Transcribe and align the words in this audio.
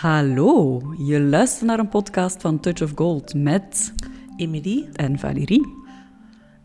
Hallo, 0.00 0.82
je 0.98 1.20
luistert 1.20 1.66
naar 1.66 1.78
een 1.78 1.88
podcast 1.88 2.40
van 2.40 2.60
Touch 2.60 2.82
of 2.82 2.92
Gold 2.94 3.34
met 3.34 3.92
Emilie 4.36 4.88
en 4.92 5.18
Valérie. 5.18 5.74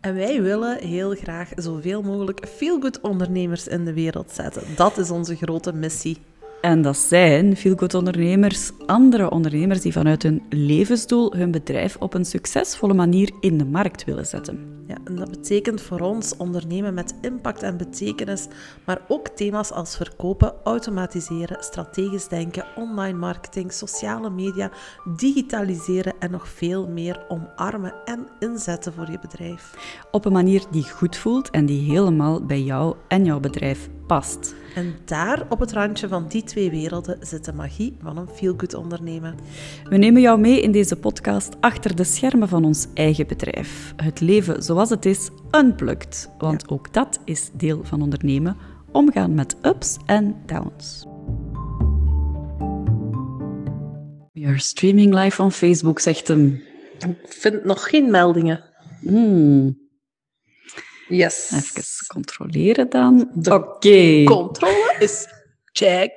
en 0.00 0.14
wij 0.14 0.42
willen 0.42 0.78
heel 0.78 1.14
graag 1.14 1.50
zoveel 1.56 2.02
mogelijk 2.02 2.46
feel-good 2.48 3.00
ondernemers 3.00 3.68
in 3.68 3.84
de 3.84 3.92
wereld 3.92 4.30
zetten. 4.30 4.62
Dat 4.76 4.98
is 4.98 5.10
onze 5.10 5.36
grote 5.36 5.72
missie. 5.72 6.18
En 6.62 6.82
dat 6.82 6.96
zijn 6.96 7.56
feelgood 7.56 7.94
ondernemers, 7.94 8.70
andere 8.86 9.30
ondernemers 9.30 9.80
die 9.80 9.92
vanuit 9.92 10.22
hun 10.22 10.42
levensdoel 10.48 11.36
hun 11.36 11.50
bedrijf 11.50 11.96
op 11.96 12.14
een 12.14 12.24
succesvolle 12.24 12.94
manier 12.94 13.30
in 13.40 13.58
de 13.58 13.64
markt 13.64 14.04
willen 14.04 14.26
zetten. 14.26 14.84
Ja, 14.86 14.96
en 15.04 15.16
dat 15.16 15.30
betekent 15.30 15.80
voor 15.80 16.00
ons 16.00 16.36
ondernemen 16.36 16.94
met 16.94 17.14
impact 17.20 17.62
en 17.62 17.76
betekenis, 17.76 18.46
maar 18.84 19.00
ook 19.08 19.28
thema's 19.28 19.70
als 19.70 19.96
verkopen, 19.96 20.54
automatiseren, 20.64 21.62
strategisch 21.62 22.28
denken, 22.28 22.64
online 22.76 23.18
marketing, 23.18 23.72
sociale 23.72 24.30
media, 24.30 24.70
digitaliseren 25.16 26.14
en 26.18 26.30
nog 26.30 26.48
veel 26.48 26.88
meer 26.88 27.24
omarmen 27.28 27.94
en 28.04 28.26
inzetten 28.38 28.92
voor 28.92 29.10
je 29.10 29.18
bedrijf. 29.18 29.74
Op 30.10 30.24
een 30.24 30.32
manier 30.32 30.64
die 30.70 30.90
goed 30.90 31.16
voelt 31.16 31.50
en 31.50 31.66
die 31.66 31.90
helemaal 31.90 32.46
bij 32.46 32.62
jou 32.62 32.96
en 33.08 33.24
jouw 33.24 33.40
bedrijf 33.40 33.88
past. 34.06 34.54
En 34.74 34.94
daar 35.04 35.46
op 35.48 35.60
het 35.60 35.72
randje 35.72 36.08
van 36.08 36.28
die 36.28 36.42
twee 36.42 36.70
werelden 36.70 37.16
zit 37.20 37.44
de 37.44 37.52
magie 37.52 37.96
van 38.02 38.16
een 38.16 38.28
feel-good 38.28 38.74
ondernemen. 38.74 39.34
We 39.84 39.96
nemen 39.96 40.20
jou 40.20 40.40
mee 40.40 40.60
in 40.60 40.72
deze 40.72 40.96
podcast 40.96 41.56
achter 41.60 41.96
de 41.96 42.04
schermen 42.04 42.48
van 42.48 42.64
ons 42.64 42.86
eigen 42.94 43.26
bedrijf. 43.26 43.92
Het 43.96 44.20
leven 44.20 44.62
zoals 44.62 44.90
het 44.90 45.06
is, 45.06 45.30
unplugged. 45.50 46.30
Want 46.38 46.68
ook 46.68 46.92
dat 46.92 47.20
is 47.24 47.50
deel 47.52 47.84
van 47.84 48.02
ondernemen. 48.02 48.56
Omgaan 48.92 49.34
met 49.34 49.56
ups 49.62 49.96
en 50.06 50.36
downs. 50.46 51.06
We 54.32 54.46
are 54.46 54.58
streaming 54.58 55.14
live 55.14 55.42
on 55.42 55.52
Facebook, 55.52 55.98
zegt 56.00 56.28
hem. 56.28 56.62
Ik 56.98 57.16
vind 57.28 57.64
nog 57.64 57.88
geen 57.88 58.10
meldingen. 58.10 58.64
Hmm, 59.00 59.81
Yes. 61.16 61.50
even 61.54 61.84
controleren 62.06 62.88
dan. 62.90 63.30
Oké. 63.50 64.24
Controle 64.24 64.94
is 64.98 65.26
check. 65.72 66.12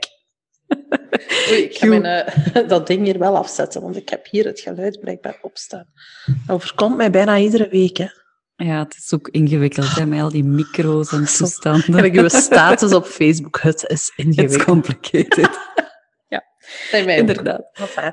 Oei, 1.50 1.62
ik 1.70 1.78
ga 1.78 1.86
mijn, 1.86 2.06
eh, 2.06 2.68
dat 2.74 2.88
ding 2.88 3.06
hier 3.06 3.20
wel 3.20 3.38
afzetten, 3.38 3.82
want 3.82 3.96
ik 3.96 4.10
heb 4.10 4.28
hier 4.30 4.46
het 4.46 4.60
geluid 4.60 5.00
blijkbaar 5.00 5.38
opstaan. 5.42 5.86
Dat 6.26 6.56
overkomt 6.56 6.98
mij 6.98 7.12
bijna 7.12 7.38
iedere 7.38 7.70
week. 7.70 7.98
Hè. 7.98 8.08
Ja, 8.56 8.84
het 8.84 8.96
is 8.98 9.14
ook 9.14 9.28
ingewikkeld, 9.30 9.96
hè, 9.96 10.06
met 10.06 10.22
al 10.22 10.30
die 10.30 10.44
micro's 10.44 11.12
en 11.12 11.26
toestanden. 11.38 11.94
Heb 11.94 12.06
ik 12.06 12.16
uw 12.16 12.28
status 12.30 12.94
op 12.94 13.06
Facebook? 13.06 13.60
Het 13.62 13.84
is 13.88 13.92
It's 13.92 14.12
ingewikkeld. 14.16 14.64
complicated. 14.64 15.50
Nee, 16.92 17.06
mij 17.06 17.14
ook. 17.14 17.20
Inderdaad. 17.20 17.64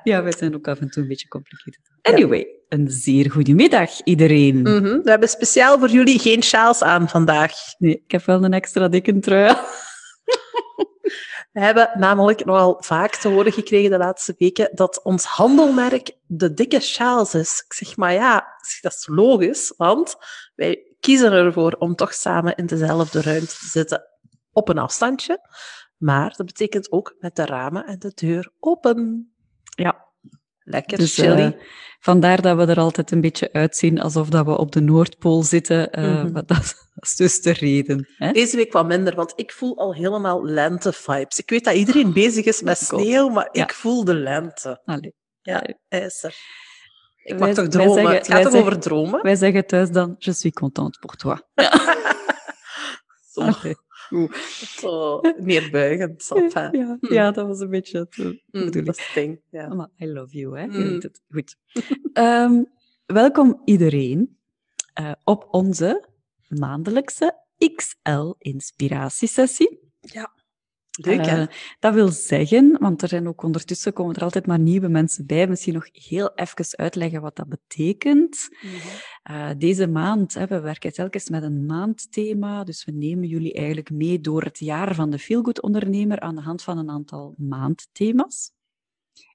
Ja, 0.03 0.23
wij 0.23 0.33
zijn 0.37 0.55
ook 0.55 0.69
af 0.69 0.81
en 0.81 0.91
toe 0.91 1.03
een 1.03 1.09
beetje 1.09 1.29
complicated. 1.29 1.81
Anyway, 2.03 2.47
een 2.73 2.91
zeer 2.91 3.31
goede 3.31 3.55
middag 3.55 4.03
iedereen. 4.05 4.63
Mhm, 4.63 5.03
We 5.03 5.11
hebben 5.11 5.29
speciaal 5.29 5.79
voor 5.79 5.89
jullie 5.89 6.19
geen 6.19 6.43
sjaals 6.43 6.83
aan 6.83 7.09
vandaag. 7.09 7.53
Nee, 7.79 8.03
ik 8.05 8.11
heb 8.11 8.25
wel 8.25 8.45
een 8.45 8.53
extra 8.53 8.89
dikke 8.89 9.19
trui. 9.19 9.57
We 11.53 11.61
hebben 11.61 11.91
namelijk 11.95 12.45
nogal 12.45 12.77
vaak 12.83 13.17
te 13.17 13.29
horen 13.29 13.53
gekregen 13.53 13.91
de 13.91 13.99
laatste 13.99 14.35
weken 14.39 14.71
dat 14.75 15.03
ons 15.03 15.25
handelmerk 15.25 16.17
de 16.27 16.55
dikke 16.55 16.81
sjaals 16.81 17.35
is. 17.35 17.63
Ik 17.67 17.73
zeg, 17.73 17.97
maar 17.97 18.13
ja, 18.13 18.47
dat 18.81 18.93
is 18.93 19.07
logisch, 19.11 19.75
want 19.77 20.17
wij 20.55 20.97
kiezen 21.01 21.33
ervoor 21.33 21.73
om 21.73 21.95
toch 21.95 22.15
samen 22.15 22.57
in 22.57 22.67
dezelfde 22.67 23.23
ruimte 23.23 23.47
te 23.47 23.67
zitten 23.67 24.03
op 24.53 24.69
een 24.69 24.79
afstandje. 24.79 25.49
Maar 25.97 26.35
dat 26.37 26.47
betekent 26.47 26.93
ook 26.93 27.17
met 27.19 27.37
de 27.37 27.47
ramen 27.47 27.87
en 27.87 27.99
de 27.99 28.13
deur 28.15 28.53
open. 28.59 29.33
Ja, 29.75 30.12
Lekker 30.65 30.99
dus 30.99 31.15
chilly. 31.15 31.41
eh, 31.41 31.51
vandaar 32.01 32.43
dat 32.43 32.57
we 32.57 32.67
er 32.67 32.79
altijd 32.79 33.11
een 33.11 33.21
beetje 33.21 33.53
uitzien 33.53 34.01
alsof 34.01 34.29
dat 34.29 34.45
we 34.47 34.59
op 34.59 34.73
de 34.73 34.81
Noordpool 34.81 35.43
zitten. 35.43 35.91
eh, 35.91 36.05
Mhm. 36.05 36.33
maar 36.33 36.45
dat, 36.47 36.49
dat 36.95 37.05
is 37.05 37.17
dus 37.17 37.41
de 37.41 37.53
reden. 37.53 38.09
Hè? 38.17 38.33
Deze 38.33 38.57
week 38.57 38.73
wat 38.73 38.87
minder, 38.87 39.15
want 39.15 39.33
ik 39.37 39.53
voel 39.53 39.79
al 39.79 39.95
helemaal 39.95 40.45
lente-vibes. 40.45 41.39
Ik 41.39 41.51
weet 41.51 41.65
dat 41.65 41.75
iedereen 41.75 42.13
bezig 42.13 42.45
is 42.45 42.63
met 42.63 42.79
God. 42.89 43.01
sneeuw, 43.01 43.29
maar 43.29 43.49
Ja. 43.53 43.63
ik 43.63 43.73
voel 43.73 44.05
de 44.05 44.15
lente. 44.15 44.81
Allee. 44.85 45.15
Ja, 45.41 45.63
hij 45.89 46.01
is 46.01 46.23
er. 46.23 46.35
Ik 47.23 47.39
Wij- 47.39 47.47
mag 47.47 47.57
toch 47.57 47.69
dromen? 47.69 47.95
zeggen- 47.95 48.15
het 48.15 48.27
gaat 48.27 48.43
toch 48.43 48.55
over 48.55 48.79
dromen? 48.81 49.23
Wij 49.23 49.37
zeggen 49.37 49.67
thuis 49.67 49.91
dan, 49.91 50.15
je 50.19 50.33
suis 50.33 50.53
contente 50.55 50.99
pour 50.99 51.15
toi. 51.17 51.39
Zo, 53.33 53.41
goed. 54.13 54.37
zo 54.81 55.21
neerbuigend. 55.39 56.31
Enfin, 56.35 56.69
Ja, 56.79 56.99
ja, 57.01 57.31
dat 57.31 57.47
was 57.47 57.61
een 57.61 57.71
beetje 57.71 57.99
het 57.99 58.17
mm, 58.17 58.41
bedoeling. 58.51 59.41
Ja. 59.51 59.75
Maar 59.75 59.89
I 59.99 60.07
love 60.13 60.37
you, 60.39 60.59
hè? 60.59 60.63
Je 60.65 60.71
Mm. 60.71 60.83
weet 60.91 61.03
het. 61.03 61.23
Goed. 61.31 61.57
Ehm, 62.13 62.63
welkom 63.07 63.63
iedereen 63.65 64.39
eh, 64.95 65.13
op 65.25 65.47
onze 65.51 66.05
maandelijkse 66.49 67.41
XL-inspiratiesessie. 67.75 69.81
Leuk? 71.01 71.27
Eh, 71.27 71.47
dat 71.79 71.95
wil 71.95 72.09
zeggen, 72.09 72.77
want 72.81 73.03
er 73.03 73.09
zijn 73.09 73.29
ook 73.29 73.43
ondertussen 73.43 73.93
komen 73.93 74.15
er 74.15 74.23
altijd 74.23 74.47
maar 74.47 74.59
nieuwe 74.59 74.89
mensen 74.89 75.27
bij, 75.27 75.49
misschien 75.49 75.75
nog 75.75 75.89
heel 75.93 76.35
even 76.35 76.79
uitleggen 76.79 77.21
wat 77.21 77.37
dat 77.37 77.49
betekent. 77.49 78.49
Mhm. 78.63 78.77
Eh, 79.23 79.51
deze 79.59 79.87
maand, 79.87 80.35
hè, 80.35 80.47
we 80.47 80.61
werken 80.61 80.93
telkens 80.93 81.29
met 81.29 81.43
een 81.43 81.67
maandthema, 81.67 82.65
dus 82.65 82.85
we 82.85 82.93
nemen 82.93 83.29
jullie 83.29 83.53
eigenlijk 83.53 83.91
mee 83.91 84.21
door 84.21 84.43
het 84.43 84.59
jaar 84.59 84.95
van 84.95 85.11
de 85.11 85.19
Feelgood 85.19 85.63
ondernemer 85.63 86.21
aan 86.21 86.35
de 86.35 86.41
hand 86.41 86.63
van 86.63 86.79
een 86.79 86.91
aantal 86.91 87.35
maandthema's. 87.37 88.53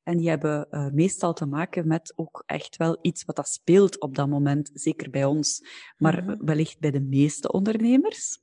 En 0.03 0.17
die 0.17 0.29
hebben 0.29 0.69
eh, 0.69 0.87
meestal 0.91 1.33
te 1.33 1.45
maken 1.45 1.87
met 1.87 2.13
ook 2.15 2.43
echt 2.45 2.77
wel 2.77 2.97
iets 3.01 3.25
wat 3.25 3.35
dat 3.35 3.47
speelt 3.47 3.99
op 4.01 4.15
dat 4.15 4.27
moment, 4.27 4.69
zeker 4.73 5.09
bij 5.09 5.25
ons, 5.25 5.63
maar 5.97 6.23
Mhm. 6.23 6.45
wellicht 6.45 6.79
bij 6.79 6.91
de 6.91 7.01
meeste 7.01 7.51
ondernemers. 7.51 8.39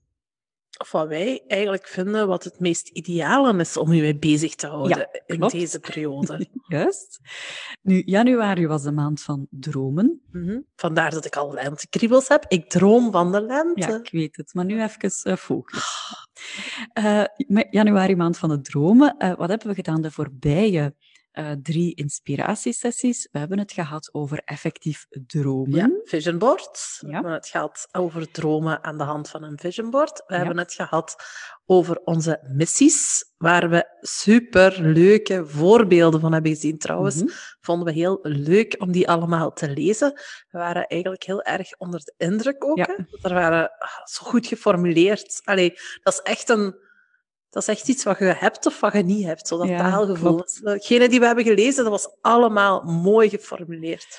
Of 0.79 0.93
wat 0.93 1.09
wij 1.09 1.43
eigenlijk 1.47 1.87
vinden 1.87 2.29
wat 2.29 2.45
het 2.45 2.61
meest 2.61 2.89
ideale 2.89 3.59
is 3.61 3.77
om 3.77 3.93
je 3.93 4.01
mee 4.03 4.19
bezig 4.19 4.55
te 4.55 4.67
houden 4.67 4.99
Ja, 4.99 5.21
in 5.27 5.41
deze 5.41 5.81
periode. 5.81 6.47
Juist. 6.69 7.21
Nu, 7.83 8.03
januari 8.07 8.67
was 8.67 8.83
de 8.83 8.93
maand 8.93 9.23
van 9.23 9.47
dromen. 9.51 10.23
Mhm. 10.31 10.61
Vandaar 10.77 11.11
dat 11.11 11.25
ik 11.25 11.37
al 11.37 11.53
lentekriebels 11.53 12.29
heb. 12.29 12.45
Ik 12.49 12.71
droom 12.71 13.13
van 13.13 13.33
de 13.33 13.41
lente. 13.41 13.81
Ja, 13.81 13.97
ik 13.97 14.11
weet 14.11 14.37
het. 14.37 14.55
Maar 14.55 14.65
nu 14.65 14.83
even 14.83 15.39
focus. 15.39 15.85
Ma- 17.47 17.67
januari, 17.71 18.17
maand 18.17 18.39
van 18.39 18.49
de 18.49 18.61
dromen. 18.61 19.17
Eh, 19.19 19.35
wat 19.37 19.49
hebben 19.49 19.69
we 19.69 19.75
gedaan 19.75 20.03
de 20.03 20.11
voorbije 20.11 20.95
eh, 21.35 21.51
drie 21.63 21.95
inspiratiesessies? 21.95 23.29
We 23.33 23.39
hebben 23.39 23.59
het 23.59 23.73
gehad 23.73 24.09
over 24.13 24.43
effectief 24.45 25.07
dromen. 25.27 25.77
Ja, 25.77 25.91
vision 26.05 26.39
boards. 26.39 26.99
We 27.01 27.07
Ja. 27.09 27.15
hebben 27.15 27.33
het 27.33 27.49
gehad 27.49 27.89
over 27.93 28.31
dromen 28.31 28.85
aan 28.85 28.99
de 28.99 29.05
hand 29.05 29.29
van 29.31 29.43
een 29.43 29.59
vision 29.59 29.91
board. 29.91 30.23
We 30.27 30.33
Ja. 30.35 30.37
hebben 30.37 30.59
het 30.59 30.73
gehad 30.75 31.17
over 31.67 32.01
onze 32.05 32.41
missies, 32.49 33.25
waar 33.37 33.69
we 33.71 33.85
super 34.01 34.81
leuke 34.81 35.47
voorbeelden 35.47 36.21
van 36.21 36.33
hebben 36.33 36.51
gezien. 36.53 36.79
Trouwens, 36.79 37.17
Mhm. 37.23 37.33
vonden 37.61 37.87
we 37.87 37.93
heel 37.93 38.19
leuk 38.23 38.75
om 38.79 38.93
die 38.93 39.09
allemaal 39.09 39.53
te 39.53 39.69
lezen. 39.71 40.13
We 40.51 40.59
waren 40.59 40.87
eigenlijk 40.87 41.23
heel 41.25 41.43
erg 41.43 41.77
onder 41.79 42.01
de 42.05 42.15
indruk 42.17 42.65
ook. 42.65 42.77
Ja. 42.77 42.85
Hè? 42.87 43.29
Er 43.29 43.35
waren 43.35 43.71
ah, 43.79 44.05
zo 44.05 44.25
goed 44.27 44.47
geformuleerd. 44.47 45.41
Allee, 45.45 45.71
dat 46.03 46.13
is 46.13 46.21
echt 46.21 46.49
een. 46.49 46.83
Dat 47.55 47.63
is 47.63 47.69
echt 47.69 47.89
iets 47.89 48.05
wat 48.05 48.19
je 48.19 48.25
hebt 48.25 48.67
of 48.67 48.81
wat 48.81 48.93
je 48.93 49.03
niet 49.03 49.25
hebt, 49.25 49.49
zo 49.49 49.59
dat 49.59 49.69
Ja, 49.69 49.79
taalgevoel. 49.79 50.35
klopt. 50.35 50.65
Degene 50.65 51.09
die 51.09 51.21
we 51.21 51.27
hebben 51.27 51.45
gelezen, 51.45 51.83
dat 51.85 51.93
was 51.93 52.17
allemaal 52.21 52.83
mooi 52.83 53.29
geformuleerd. 53.29 54.19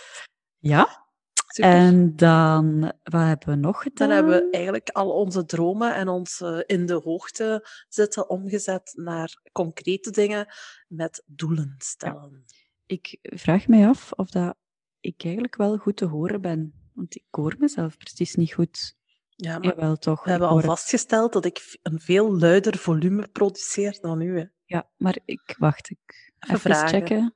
Ja, 0.60 1.08
Super. 1.48 1.70
en 1.72 2.16
dan, 2.16 2.82
wat 3.04 3.22
hebben 3.22 3.50
we 3.50 3.56
nog 3.56 3.82
gedaan? 3.82 4.08
Dan 4.08 4.18
hebben 4.18 4.36
we 4.36 4.50
eigenlijk 4.52 4.90
al 4.90 5.12
onze 5.12 5.46
dromen 5.46 5.96
en 5.96 6.08
ons 6.08 6.42
eh, 6.42 6.60
in 6.66 6.86
de 6.86 6.94
hoogte 6.94 7.68
zitten 7.90 8.30
omgezet 8.30 8.94
naar 8.96 9.42
concrete 9.52 10.12
dingen 10.12 10.48
met 10.88 11.24
doelen 11.26 11.76
stellen. 11.78 12.46
Ik 12.86 13.18
vraag 13.22 13.68
mij 13.68 13.88
af 13.88 14.12
of 14.12 14.30
dat 14.30 14.56
ik 15.00 15.24
eigenlijk 15.24 15.56
wel 15.56 15.78
goed 15.78 15.98
te 15.98 16.06
horen 16.06 16.42
ben. 16.42 16.90
Want 16.94 17.16
ik 17.16 17.26
hoor 17.30 17.56
mezelf 17.60 17.98
precies 17.98 18.36
niet 18.36 18.54
goed. 18.54 18.96
Ja, 19.36 19.58
maar 19.58 19.68
Jawel, 19.68 19.98
toch. 19.98 20.24
we 20.24 20.30
hebben 20.30 20.50
al 20.50 20.62
vastgesteld 20.62 21.34
dat 21.34 21.46
ik 21.46 21.78
een 21.82 22.00
veel 22.00 22.38
luider 22.38 22.78
volume 22.78 23.28
produceer 23.28 23.98
dan 24.02 24.22
u. 24.22 24.40
Hè. 24.40 24.46
Ja, 24.66 24.90
maar 24.98 25.18
ik 25.26 25.56
wacht. 25.58 25.90
Ik 25.90 26.34
Even 26.40 26.76
checken. 26.88 27.34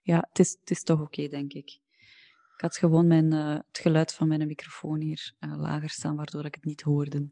Ja, 0.00 0.26
het 0.28 0.38
is, 0.38 0.56
het 0.60 0.70
is 0.70 0.82
toch 0.82 1.00
oké, 1.00 1.28
denk 1.28 1.52
ik. 1.52 1.80
Ik 2.54 2.60
had 2.60 2.76
gewoon 2.76 3.06
mijn, 3.06 3.32
eh, 3.32 3.54
het 3.54 3.78
geluid 3.78 4.12
van 4.14 4.28
mijn 4.28 4.46
microfoon 4.46 5.00
hier 5.00 5.34
eh, 5.38 5.56
lager 5.56 5.90
staan, 5.90 6.16
waardoor 6.16 6.44
ik 6.44 6.54
het 6.54 6.64
niet 6.64 6.82
hoorde. 6.82 7.30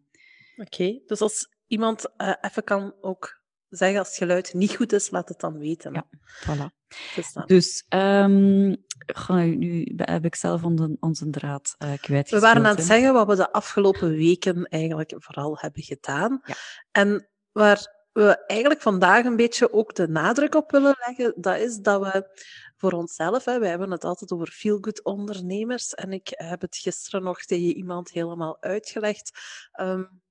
Oké, 0.56 1.00
dus 1.06 1.20
als 1.20 1.48
iemand 1.66 2.16
eh, 2.16 2.34
even 2.40 2.64
kan 2.64 2.94
ook 3.00 3.39
zeggen 3.70 3.98
als 3.98 4.08
het 4.08 4.16
geluid 4.16 4.54
niet 4.54 4.76
goed 4.76 4.92
is, 4.92 5.10
laat 5.10 5.28
het 5.28 5.40
dan 5.40 5.58
weten. 5.58 5.92
Ja. 5.92 6.06
Voilà. 6.44 6.78
Dus 7.14 7.36
Dus 7.46 7.84
ehm, 7.88 8.74
ga, 9.06 9.34
nu 9.34 9.92
heb 9.96 10.24
ik 10.24 10.34
zelf 10.34 10.64
onze, 10.64 10.96
onze 11.00 11.30
draad 11.30 11.74
eh 11.78 11.92
kwijt. 12.00 12.30
We 12.30 12.40
waren 12.40 12.66
aan 12.66 12.76
het 12.76 12.84
zeggen 12.84 13.12
wat 13.12 13.26
we 13.26 13.36
de 13.36 13.52
afgelopen 13.52 14.10
weken 14.10 14.64
eigenlijk 14.64 15.14
vooral 15.16 15.58
hebben 15.58 15.82
gedaan. 15.82 16.40
Ja. 16.44 16.54
En 16.90 17.28
waar 17.52 17.98
we 18.12 18.44
eigenlijk 18.46 18.80
vandaag 18.80 19.24
een 19.24 19.36
beetje 19.36 19.72
ook 19.72 19.94
de 19.94 20.08
nadruk 20.08 20.54
op 20.54 20.70
willen 20.70 20.96
leggen, 21.06 21.32
dat 21.36 21.58
is 21.58 21.76
dat 21.76 22.00
we 22.00 22.38
voor 22.76 22.92
onszelf, 22.92 23.44
hè, 23.44 23.58
wij 23.58 23.68
hebben 23.68 23.90
het 23.90 24.04
altijd 24.04 24.32
over 24.32 24.48
feel-good 24.48 25.04
ondernemers, 25.04 25.94
en 25.94 26.12
ik 26.12 26.28
heb 26.34 26.60
het 26.60 26.76
gisteren 26.76 27.22
nog 27.22 27.40
tegen 27.40 27.76
iemand 27.76 28.10
helemaal 28.10 28.56
uitgelegd, 28.60 29.38
um, 29.80 30.22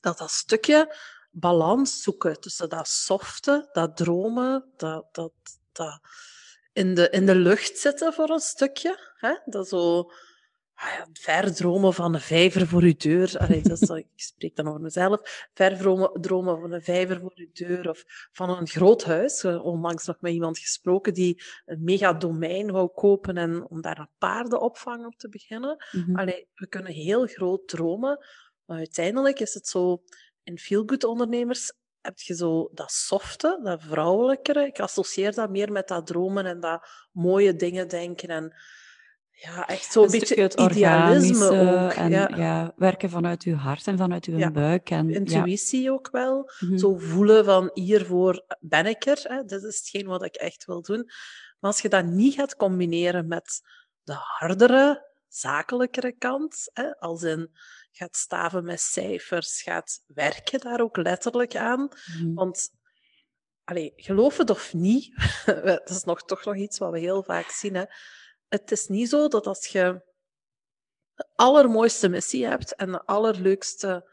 dat 0.00 0.18
dat 0.18 0.30
stukje 0.30 0.96
balans 1.32 2.02
zoeken 2.02 2.40
tussen 2.40 2.68
dat 2.68 2.88
softe, 2.88 3.68
dat 3.72 3.96
dromen, 3.96 4.64
dat, 4.76 5.14
dat, 5.14 5.32
dat 5.72 6.00
in, 6.72 6.94
de, 6.94 7.10
in 7.10 7.26
de 7.26 7.34
lucht 7.34 7.78
zitten 7.78 8.12
voor 8.12 8.30
een 8.30 8.40
stukje, 8.40 9.12
hè, 9.16 9.38
dat 9.44 9.68
zo 9.68 10.10
ah 10.82 10.88
ja, 10.98 11.06
ver 11.12 11.54
dromen 11.54 11.94
van 11.94 12.14
een 12.14 12.20
vijver 12.20 12.66
voor 12.66 12.82
uw 12.82 12.96
deur. 12.96 13.38
Allee, 13.38 13.62
dat 13.62 13.80
is, 13.82 13.88
ik 13.88 14.06
spreek 14.16 14.56
dan 14.56 14.68
over 14.68 14.80
mezelf. 14.80 15.48
Ver 15.54 15.76
dromen 16.20 16.60
van 16.60 16.72
een 16.72 16.82
vijver 16.82 17.20
voor 17.20 17.32
uw 17.34 17.50
deur 17.52 17.88
of 17.88 18.04
van 18.32 18.50
een 18.50 18.68
groot 18.68 19.04
huis. 19.04 19.44
Onlangs 19.44 20.06
nog 20.06 20.16
met 20.20 20.32
iemand 20.32 20.58
gesproken 20.58 21.14
die 21.14 21.42
een 21.64 21.84
mega 21.84 22.12
domein 22.12 22.70
wou 22.70 22.88
kopen 22.94 23.36
en 23.36 23.66
om 23.68 23.80
daar 23.80 23.98
een 23.98 24.10
paardenopvang 24.18 25.06
op 25.06 25.16
te 25.16 25.28
beginnen. 25.28 25.84
Mm 25.92 26.16
Allee, 26.16 26.48
we 26.54 26.66
kunnen 26.66 26.92
heel 26.92 27.26
groot 27.26 27.68
dromen, 27.68 28.26
maar 28.64 28.78
uiteindelijk 28.78 29.40
is 29.40 29.54
het 29.54 29.68
zo, 29.68 30.02
in 30.44 30.58
feel-good 30.58 31.04
ondernemers 31.04 31.72
heb 32.00 32.18
je 32.18 32.34
zo 32.34 32.70
dat 32.72 32.90
softe, 32.90 33.60
dat 33.62 33.82
vrouwelijkere. 33.82 34.66
Ik 34.66 34.80
associeer 34.80 35.34
dat 35.34 35.50
meer 35.50 35.72
met 35.72 35.88
dat 35.88 36.06
dromen 36.06 36.46
en 36.46 36.60
dat 36.60 36.88
mooie 37.12 37.56
dingen 37.56 37.88
denken 37.88 38.28
en 38.28 38.54
ja, 39.42 39.68
echt 39.68 39.92
zo'n 39.92 40.10
beetje 40.10 40.40
het 40.40 40.60
idealisme 40.60 41.48
ook. 41.48 41.92
En 41.92 42.10
ja. 42.10 42.30
ja. 42.36 42.72
werken 42.76 43.10
vanuit 43.10 43.42
uw 43.42 43.54
hart 43.54 43.86
en 43.86 43.98
vanuit 43.98 44.24
uw 44.24 44.50
buik. 44.50 44.90
En, 44.90 45.10
Intuïtie 45.10 45.92
ook 45.92 46.08
wel. 46.10 46.50
Mhm. 46.60 46.76
Zo 46.76 46.98
voelen 46.98 47.44
van 47.44 47.70
hiervoor 47.74 48.44
ben 48.60 48.86
ik 48.86 49.06
er. 49.06 49.20
Hè. 49.22 49.44
Dit 49.44 49.62
is 49.62 49.76
hetgeen 49.76 50.06
wat 50.06 50.24
ik 50.24 50.34
echt 50.34 50.64
wil 50.64 50.82
doen. 50.82 51.04
Maar 51.58 51.70
als 51.70 51.80
je 51.80 51.88
dat 51.88 52.04
niet 52.04 52.34
gaat 52.34 52.56
combineren 52.56 53.26
met 53.26 53.60
de 54.02 54.14
hardere, 54.16 55.11
zakelijkere 55.34 56.12
kant, 56.12 56.70
hè, 56.72 56.98
als 56.98 57.22
in 57.22 57.50
gaat 57.90 58.16
staven 58.16 58.64
met 58.64 58.80
cijfers, 58.80 59.62
gaat 59.62 60.02
werken 60.06 60.60
daar 60.60 60.80
ook 60.80 60.96
letterlijk 60.96 61.56
aan. 61.56 61.88
Mhm. 62.18 62.34
Want 62.34 62.70
allee, 63.64 63.92
geloof 63.96 64.36
het 64.36 64.50
of 64.50 64.72
niet, 64.72 65.14
dat 65.64 65.90
is 65.90 66.04
nog, 66.04 66.22
toch 66.22 66.44
nog 66.44 66.56
iets 66.56 66.78
wat 66.78 66.92
we 66.92 66.98
heel 66.98 67.22
vaak 67.22 67.50
zien. 67.50 67.74
Hè 67.74 67.84
het 68.52 68.70
is 68.70 68.86
niet 68.86 69.08
zo 69.08 69.28
dat 69.28 69.46
als 69.46 69.66
je 69.66 70.02
de 71.14 71.28
allermooiste 71.34 72.08
missie 72.08 72.46
hebt 72.46 72.74
en 72.74 72.92
de 72.92 73.04
allerleukste 73.04 74.10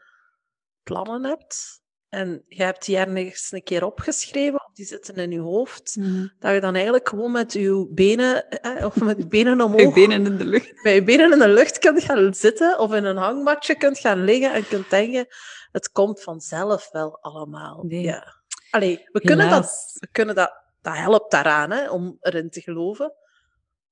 plannen 0.82 1.24
hebt, 1.24 1.79
en 2.10 2.44
je 2.48 2.62
hebt 2.62 2.84
die 2.84 2.96
ergens 2.96 3.52
een 3.52 3.62
keer 3.62 3.84
opgeschreven, 3.84 4.64
of 4.64 4.72
die 4.74 4.86
zitten 4.86 5.14
in 5.14 5.30
je 5.30 5.40
hoofd, 5.40 5.96
mhm. 5.96 6.26
dat 6.38 6.54
je 6.54 6.60
dan 6.60 6.74
eigenlijk 6.74 7.08
gewoon 7.08 7.32
met 7.32 7.52
je 7.52 7.88
benen, 7.90 8.48
eh, 8.48 8.84
of 8.84 9.00
met 9.00 9.16
je 9.16 9.26
benen 9.26 9.60
omhoog... 9.60 9.80
je 9.80 9.92
benen 9.92 10.26
in 10.26 10.38
de 10.38 10.44
lucht. 10.44 10.72
Met 10.82 10.92
je 10.92 11.02
benen 11.02 11.32
in 11.32 11.38
de 11.38 11.48
lucht 11.48 11.78
kunt 11.78 12.02
gaan 12.02 12.34
zitten, 12.34 12.78
of 12.78 12.94
in 12.94 13.04
een 13.04 13.16
hangmatje 13.16 13.76
kunt 13.76 13.98
gaan 13.98 14.24
liggen 14.24 14.52
en 14.52 14.68
kunt 14.68 14.90
denken, 14.90 15.26
het 15.72 15.90
komt 15.90 16.22
vanzelf 16.22 16.90
wel 16.90 17.20
allemaal. 17.20 17.82
Nee. 17.82 18.02
Ja. 18.02 18.38
Allee, 18.70 19.08
we 19.12 19.20
kunnen, 19.20 19.50
dat, 19.50 19.96
we 20.00 20.08
kunnen 20.12 20.34
dat, 20.34 20.62
dat 20.82 20.96
helpt 20.96 21.30
daaraan, 21.30 21.70
hè, 21.70 21.90
om 21.90 22.16
erin 22.20 22.50
te 22.50 22.60
geloven 22.60 23.14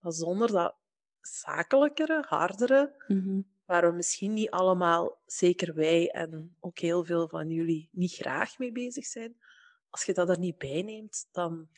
zonder 0.00 0.52
dat 0.52 0.74
zakelijkere, 1.20 2.24
hardere, 2.28 3.04
mm 3.06 3.56
waar 3.68 3.90
we 3.90 3.96
misschien 3.96 4.32
niet 4.32 4.50
allemaal, 4.50 5.22
zeker 5.26 5.74
wij 5.74 6.10
en 6.10 6.56
ook 6.60 6.78
heel 6.78 7.04
veel 7.04 7.28
van 7.28 7.48
jullie, 7.48 7.88
niet 7.92 8.12
graag 8.12 8.58
mee 8.58 8.72
bezig 8.72 9.06
zijn. 9.06 9.36
Als 9.90 10.04
je 10.04 10.12
dat 10.12 10.28
er 10.28 10.38
niet 10.38 10.58
bij 10.58 10.82
neemt, 10.82 11.28
dan... 11.32 11.68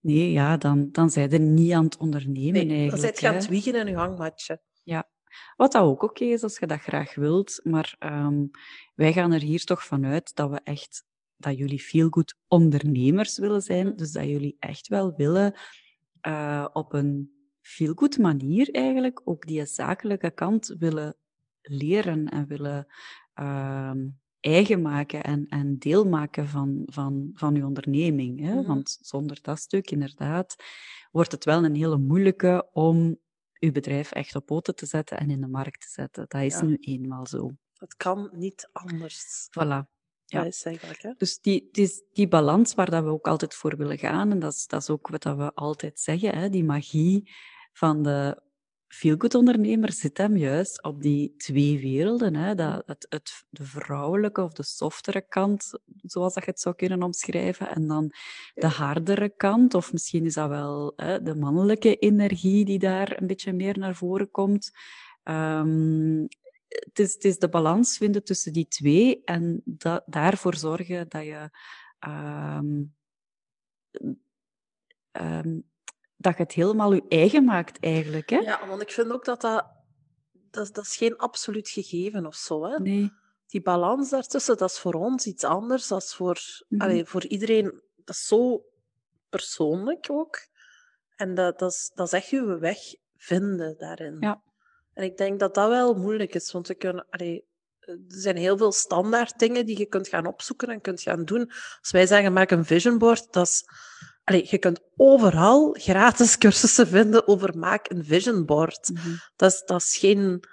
Nee, 0.00 0.32
ja, 0.32 0.56
dan, 0.56 0.88
dan 0.92 1.10
zijn 1.10 1.32
er 1.32 1.40
niet 1.40 1.72
aan 1.72 1.84
het 1.84 1.96
ondernemen 1.96 2.66
nee, 2.66 2.78
eigenlijk. 2.78 2.90
Dan 2.90 3.00
zijn 3.00 3.14
je 3.14 3.28
aan 3.28 3.34
het 3.34 3.48
wiegen 3.48 3.74
in 3.74 3.86
je 3.86 3.94
hangmatje. 3.94 4.60
Ja, 4.82 5.08
wat 5.56 5.72
dat 5.72 5.82
ook 5.82 6.02
oké 6.02 6.24
is 6.24 6.42
als 6.42 6.58
je 6.58 6.66
dat 6.66 6.80
graag 6.80 7.14
wilt. 7.14 7.60
Maar 7.64 7.96
um, 7.98 8.50
wij 8.94 9.12
gaan 9.12 9.32
er 9.32 9.42
hier 9.42 9.64
toch 9.64 9.84
vanuit 9.84 10.34
dat 10.34 10.50
we 10.50 10.60
echt 10.64 11.04
dat 11.36 11.58
jullie 11.58 11.82
veel 11.82 12.08
goed 12.08 12.38
ondernemers 12.46 13.38
willen 13.38 13.62
zijn. 13.62 13.86
Mhm. 13.86 13.96
Dus 13.96 14.12
dat 14.12 14.24
jullie 14.24 14.56
echt 14.58 14.88
wel 14.88 15.14
willen 15.16 15.54
uh, 16.22 16.68
op 16.72 16.92
een 16.92 17.37
veel 17.68 17.94
goed 17.94 18.18
manier 18.18 18.70
eigenlijk 18.70 19.20
ook 19.24 19.46
die 19.46 19.66
zakelijke 19.66 20.30
kant 20.30 20.74
willen 20.78 21.16
leren 21.62 22.28
en 22.28 22.46
willen 22.46 22.86
uh, 23.40 23.92
eigen 24.40 24.82
maken 24.82 25.24
en, 25.24 25.46
en 25.48 25.78
deel 25.78 26.04
maken 26.04 26.48
van, 26.48 26.82
van, 26.86 27.30
van 27.34 27.54
uw 27.54 27.66
onderneming. 27.66 28.40
Hè? 28.40 28.54
Mhm. 28.54 28.66
Want 28.66 28.98
zonder 29.00 29.38
dat 29.42 29.58
stuk, 29.58 29.90
inderdaad, 29.90 30.56
wordt 31.10 31.32
het 31.32 31.44
wel 31.44 31.64
een 31.64 31.74
hele 31.74 31.98
moeilijke 31.98 32.68
om 32.72 33.18
uw 33.60 33.72
bedrijf 33.72 34.12
echt 34.12 34.34
op 34.34 34.46
poten 34.46 34.74
te 34.74 34.86
zetten 34.86 35.18
en 35.18 35.30
in 35.30 35.40
de 35.40 35.48
markt 35.48 35.80
te 35.80 35.88
zetten. 35.88 36.24
Dat 36.28 36.42
is 36.42 36.60
nu 36.60 36.76
eenmaal 36.80 37.26
zo. 37.26 37.50
Het 37.72 37.96
kan 37.96 38.30
niet 38.32 38.68
anders. 38.72 39.48
Voilà. 39.50 39.96
Ja. 40.24 40.44
is 40.44 40.64
eigenlijk, 40.64 41.02
hè? 41.02 41.12
Dus 41.16 41.40
die, 41.40 41.68
die, 41.72 42.06
die 42.12 42.28
balans 42.28 42.74
waar 42.74 42.90
dat 42.90 43.04
we 43.04 43.10
ook 43.10 43.28
altijd 43.28 43.54
voor 43.54 43.76
willen 43.76 43.98
gaan, 43.98 44.30
en 44.30 44.38
dat 44.38 44.52
is, 44.52 44.66
dat 44.66 44.82
is 44.82 44.90
ook 44.90 45.08
wat 45.08 45.22
dat 45.22 45.36
we 45.36 45.54
altijd 45.54 46.00
zeggen, 46.00 46.38
hè, 46.38 46.48
die 46.50 46.64
magie 46.64 47.30
van 47.78 48.02
de 48.02 48.42
feelgood 48.88 49.34
ondernemer 49.34 49.92
zit 49.92 50.18
hem 50.18 50.36
juist 50.36 50.82
op 50.82 51.02
die 51.02 51.34
twee 51.36 51.80
werelden. 51.80 52.34
Hè? 52.34 52.54
Dat, 52.54 52.82
het, 52.86 53.06
het, 53.08 53.44
de 53.50 53.64
vrouwelijke 53.64 54.42
of 54.42 54.52
de 54.52 54.62
softere 54.62 55.20
kant, 55.28 55.78
zoals 56.02 56.34
dat 56.34 56.44
je 56.44 56.50
het 56.50 56.60
zou 56.60 56.74
kunnen 56.74 57.02
omschrijven, 57.02 57.68
en 57.68 57.86
dan 57.86 58.12
de 58.54 58.66
hardere 58.66 59.28
kant, 59.28 59.74
of 59.74 59.92
misschien 59.92 60.24
is 60.24 60.34
dat 60.34 60.48
wel 60.48 60.92
hè, 60.96 61.22
de 61.22 61.34
mannelijke 61.34 61.96
energie 61.96 62.64
die 62.64 62.78
daar 62.78 63.20
een 63.20 63.26
beetje 63.26 63.52
meer 63.52 63.78
naar 63.78 63.94
voren 63.94 64.30
komt. 64.30 64.70
Um, 65.24 66.26
het, 66.68 66.98
is, 66.98 67.14
het 67.14 67.24
is 67.24 67.38
de 67.38 67.48
balans 67.48 67.96
vinden 67.96 68.24
tussen 68.24 68.52
die 68.52 68.68
twee 68.68 69.22
en 69.24 69.62
da 69.64 70.02
daarvoor 70.06 70.54
zorgen 70.54 71.08
dat 71.08 71.24
je 71.24 71.50
um, 72.08 72.94
um, 75.12 75.64
dat 76.18 76.36
je 76.36 76.42
het 76.42 76.52
helemaal 76.52 76.92
je 76.92 77.04
eigen 77.08 77.44
maakt 77.44 77.80
eigenlijk. 77.80 78.30
Hè? 78.30 78.38
Ja, 78.38 78.66
want 78.66 78.82
ik 78.82 78.90
vind 78.90 79.12
ook 79.12 79.24
dat 79.24 79.40
dat, 79.40 79.66
dat, 80.50 80.74
dat 80.74 80.84
is 80.84 80.96
geen 80.96 81.16
absoluut 81.16 81.68
gegeven 81.68 82.26
of 82.26 82.34
zo. 82.34 82.64
Hè? 82.64 82.78
Nee. 82.78 83.12
Die 83.46 83.62
balans 83.62 84.10
daartussen, 84.10 84.56
dat 84.56 84.70
is 84.70 84.78
voor 84.78 84.94
ons 84.94 85.26
iets 85.26 85.44
anders 85.44 85.88
dan 85.88 86.02
voor, 86.02 86.40
mm 86.68 86.80
allee, 86.80 87.04
voor 87.04 87.26
iedereen. 87.26 87.82
Dat 87.96 88.14
is 88.14 88.26
zo 88.26 88.64
persoonlijk 89.28 90.06
ook. 90.10 90.38
En 91.16 91.34
dat, 91.34 91.58
dat, 91.58 91.72
is, 91.72 91.90
dat 91.94 92.06
is 92.06 92.12
echt 92.12 92.28
je 92.28 92.58
weg 92.58 92.78
vinden 93.16 93.78
daarin. 93.78 94.16
Ja. 94.20 94.42
En 94.94 95.04
ik 95.04 95.16
denk 95.16 95.40
dat 95.40 95.54
dat 95.54 95.68
wel 95.68 95.94
moeilijk 95.94 96.34
is, 96.34 96.52
want 96.52 96.68
we 96.68 96.74
kunnen, 96.74 97.06
allee, 97.10 97.46
er 97.80 97.98
zijn 98.06 98.36
heel 98.36 98.56
veel 98.56 98.72
standaard 98.72 99.38
dingen 99.38 99.66
die 99.66 99.78
je 99.78 99.86
kunt 99.86 100.08
gaan 100.08 100.26
opzoeken 100.26 100.68
en 100.68 100.80
kunt 100.80 101.00
gaan 101.00 101.24
doen. 101.24 101.50
Als 101.80 101.90
wij 101.90 102.06
zeggen, 102.06 102.32
maak 102.32 102.50
een 102.50 102.64
vision 102.64 102.98
board, 102.98 103.32
dat 103.32 103.46
is 103.46 103.64
Allee, 104.28 104.46
je 104.50 104.58
kunt 104.58 104.80
overal 104.96 105.72
gratis 105.78 106.38
cursussen 106.38 106.86
vinden 106.86 107.28
over 107.28 107.58
maak 107.58 107.90
een 107.90 108.04
vision 108.04 108.46
board. 108.46 108.90
Mhm. 108.92 109.14
dat, 109.36 109.52
is, 109.52 109.62
dat 109.66 109.80
is 109.80 109.96
geen, 109.96 110.44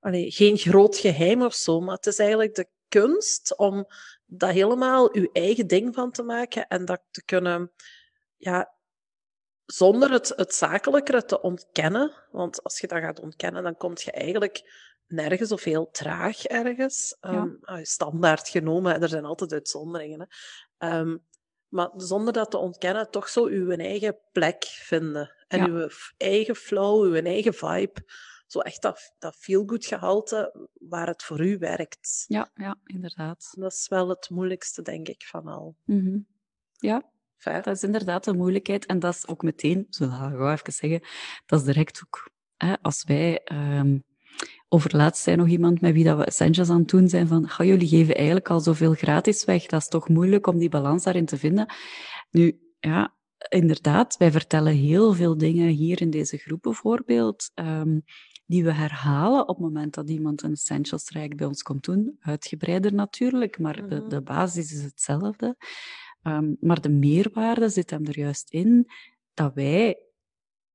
allee, 0.00 0.30
geen 0.30 0.56
groot 0.56 0.96
geheim 0.96 1.42
of 1.42 1.54
zo, 1.54 1.80
maar 1.80 1.94
het 1.94 2.06
is 2.06 2.18
eigenlijk 2.18 2.54
de 2.54 2.68
kunst 2.88 3.56
om 3.56 3.86
dat 4.26 4.50
helemaal 4.50 5.18
je 5.18 5.30
eigen 5.32 5.66
ding 5.66 5.94
van 5.94 6.10
te 6.10 6.22
maken 6.22 6.66
en 6.68 6.84
dat 6.84 7.02
te 7.10 7.24
kunnen, 7.24 7.72
ja, 8.36 8.74
zonder 9.66 10.10
het, 10.10 10.32
het 10.36 10.54
zakelijkere 10.54 11.24
te 11.24 11.40
ontkennen. 11.40 12.12
Want 12.30 12.62
als 12.62 12.80
je 12.80 12.86
dat 12.86 12.98
gaat 12.98 13.20
ontkennen, 13.20 13.62
dan 13.62 13.76
kom 13.76 13.92
je 13.94 14.12
eigenlijk 14.12 14.62
nergens 15.06 15.52
of 15.52 15.64
heel 15.64 15.90
traag 15.90 16.44
ergens. 16.44 17.16
Ja. 17.20 17.30
Um, 17.30 17.58
standaard 17.82 18.48
genomen, 18.48 19.02
er 19.02 19.08
zijn 19.08 19.24
altijd 19.24 19.52
uitzonderingen. 19.52 20.28
Hè. 20.78 20.98
Um, 20.98 21.28
maar 21.70 21.90
zonder 21.96 22.32
dat 22.32 22.50
te 22.50 22.58
ontkennen, 22.58 23.10
toch 23.10 23.28
zo 23.28 23.46
uw 23.46 23.70
eigen 23.70 24.18
plek 24.32 24.64
vinden. 24.64 25.34
En 25.48 25.70
uw 25.70 25.88
eigen 26.16 26.56
flow, 26.56 27.04
uw 27.04 27.14
eigen 27.14 27.54
vibe. 27.54 28.04
Zo 28.46 28.58
echt 28.58 28.82
dat, 28.82 29.14
dat 29.18 29.36
feel-good 29.36 29.86
gehalte 29.86 30.68
waar 30.72 31.06
het 31.06 31.22
voor 31.22 31.46
u 31.46 31.58
werkt. 31.58 32.24
Ja, 32.28 32.50
ja, 32.54 32.76
inderdaad. 32.84 33.52
Dat 33.56 33.72
is 33.72 33.88
wel 33.88 34.08
het 34.08 34.30
moeilijkste, 34.30 34.82
denk 34.82 35.08
ik, 35.08 35.22
van 35.22 35.46
al. 35.46 35.76
Mm 35.84 36.26
Ja, 36.78 37.10
dat 37.44 37.66
is 37.66 37.82
inderdaad 37.82 38.26
een 38.26 38.36
moeilijkheid. 38.36 38.86
En 38.86 38.98
dat 38.98 39.14
is 39.14 39.26
ook 39.26 39.42
meteen, 39.42 39.86
zo 39.90 40.08
ga 40.08 40.26
ik 40.26 40.58
even 40.58 40.72
zeggen, 40.72 41.00
dat 41.46 41.58
is 41.58 41.64
direct 41.64 42.02
ook... 42.04 42.30
Hè, 42.56 42.74
als 42.82 43.04
wij 43.04 43.40
um, 43.52 44.04
Overlaatst 44.68 45.22
zei 45.22 45.36
nog 45.36 45.48
iemand 45.48 45.80
met 45.80 45.92
wie 45.92 46.04
dat 46.04 46.18
we 46.18 46.24
essentials 46.24 46.70
aan 46.70 46.78
het 46.78 46.88
doen 46.88 47.08
zijn 47.08 47.26
van, 47.28 47.48
ga 47.48 47.64
jullie 47.64 47.88
geven 47.88 48.14
eigenlijk 48.14 48.50
al 48.50 48.60
zoveel 48.60 48.92
gratis 48.94 49.44
weg. 49.44 49.66
Dat 49.66 49.80
is 49.80 49.88
toch 49.88 50.08
moeilijk 50.08 50.46
om 50.46 50.58
die 50.58 50.68
balans 50.68 51.04
daarin 51.04 51.24
te 51.26 51.36
vinden. 51.36 51.66
Nu, 52.30 52.60
ja, 52.80 53.14
inderdaad, 53.48 54.16
wij 54.16 54.30
vertellen 54.30 54.72
heel 54.74 55.12
veel 55.12 55.36
dingen 55.36 55.68
hier 55.68 56.00
in 56.00 56.10
deze 56.10 56.36
groep 56.36 56.62
bijvoorbeeld, 56.62 57.50
um, 57.54 58.02
die 58.46 58.64
we 58.64 58.72
herhalen 58.72 59.40
op 59.48 59.56
het 59.56 59.58
moment 59.64 59.94
dat 59.94 60.10
iemand 60.10 60.42
een 60.42 60.52
Essentials 60.52 61.04
traject 61.04 61.36
bij 61.36 61.46
ons 61.46 61.62
komt 61.62 61.84
doen. 61.84 62.16
Uitgebreider 62.20 62.94
natuurlijk, 62.94 63.58
maar 63.58 63.88
de, 63.88 63.94
Mhm. 63.96 64.08
de 64.08 64.22
basis 64.22 64.72
is 64.72 64.82
hetzelfde. 64.82 65.56
Ehm, 66.22 66.54
maar 66.60 66.80
de 66.80 66.88
meerwaarde 66.88 67.68
zit 67.68 67.90
hem 67.90 68.06
er 68.06 68.18
juist 68.18 68.50
in 68.50 68.90
dat 69.34 69.54
wij, 69.54 69.98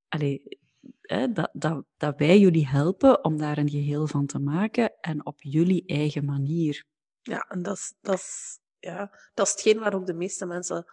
allee, 0.07 0.59
hè, 1.01 1.31
dat, 1.31 1.49
dat, 1.53 1.83
dat 1.97 2.13
wij 2.17 2.39
jullie 2.39 2.67
helpen 2.67 3.23
om 3.23 3.37
daar 3.37 3.57
een 3.57 3.69
geheel 3.69 4.07
van 4.07 4.25
te 4.25 4.39
maken 4.39 4.93
en 5.01 5.25
op 5.25 5.41
jullie 5.41 5.83
eigen 5.85 6.25
manier. 6.25 6.83
Ja, 7.21 7.45
en 7.49 7.61
dat 7.61 7.75
is, 7.75 7.93
dat, 8.01 8.15
is, 8.15 8.59
ja, 8.79 9.11
dat 9.33 9.45
is 9.45 9.51
hetgeen 9.51 9.79
waar 9.79 9.93
ook 9.93 10.05
de 10.05 10.13
meeste 10.13 10.45
mensen 10.45 10.85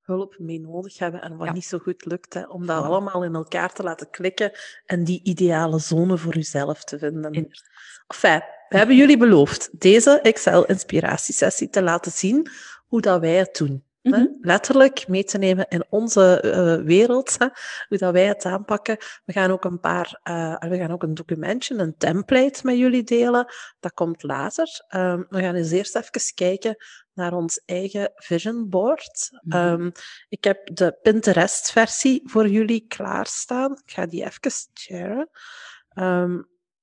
hulp 0.00 0.38
mee 0.38 0.60
nodig 0.60 0.98
hebben 0.98 1.22
en 1.22 1.36
wat 1.36 1.46
Ja. 1.46 1.52
niet 1.52 1.64
zo 1.64 1.78
goed 1.78 2.04
lukt. 2.04 2.34
Hè, 2.34 2.46
om 2.46 2.66
dat 2.66 2.84
allemaal 2.84 3.24
in 3.24 3.34
elkaar 3.34 3.72
te 3.72 3.82
laten 3.82 4.10
klikken 4.10 4.52
en 4.84 5.04
die 5.04 5.20
ideale 5.22 5.78
zone 5.78 6.18
voor 6.18 6.36
uzelf 6.36 6.84
te 6.84 6.98
vinden. 6.98 7.32
Inderdaad. 7.32 7.62
Enfin, 8.06 8.42
we 8.68 8.76
hebben 8.76 8.96
jullie 8.96 9.16
beloofd 9.18 9.80
deze 9.80 10.20
Excel-inspiratiesessie 10.20 11.68
te 11.68 11.82
laten 11.82 12.12
zien 12.12 12.50
hoe 12.86 13.00
dat 13.00 13.20
wij 13.20 13.34
het 13.36 13.56
doen. 13.56 13.84
Mhm. 14.04 14.26
Letterlijk 14.40 15.08
mee 15.08 15.24
te 15.24 15.38
nemen 15.38 15.68
in 15.68 15.84
onze 15.88 16.40
eh, 16.40 16.84
wereld, 16.84 17.38
hè, 17.38 17.46
hoe 17.88 17.98
dat 17.98 18.12
wij 18.12 18.26
het 18.26 18.44
aanpakken. 18.44 18.96
We 19.24 19.32
gaan 19.32 19.50
ook 19.50 19.64
een 19.64 19.80
paar, 19.80 20.20
eh, 20.22 20.56
we 20.58 20.76
gaan 20.76 20.90
ook 20.90 21.02
een 21.02 21.14
documentje, 21.14 21.74
een 21.74 21.96
template 21.96 22.60
met 22.62 22.78
jullie 22.78 23.02
delen. 23.02 23.52
Dat 23.80 23.92
komt 23.92 24.22
later. 24.22 24.84
Ehm, 24.88 25.22
we 25.28 25.40
gaan 25.40 25.54
eens 25.54 25.70
eerst 25.70 25.96
even 25.96 26.34
kijken 26.34 26.76
naar 27.12 27.32
ons 27.32 27.62
eigen 27.64 28.12
vision 28.14 28.68
board. 28.68 29.30
Mhm. 29.40 29.56
Ehm, 29.56 29.90
ik 30.28 30.44
heb 30.44 30.74
de 30.76 30.98
Pinterest-versie 31.02 32.20
voor 32.24 32.48
jullie 32.48 32.86
klaarstaan. 32.86 33.72
Ik 33.72 33.92
ga 33.92 34.06
die 34.06 34.24
even 34.24 34.50
sharen. 34.74 35.28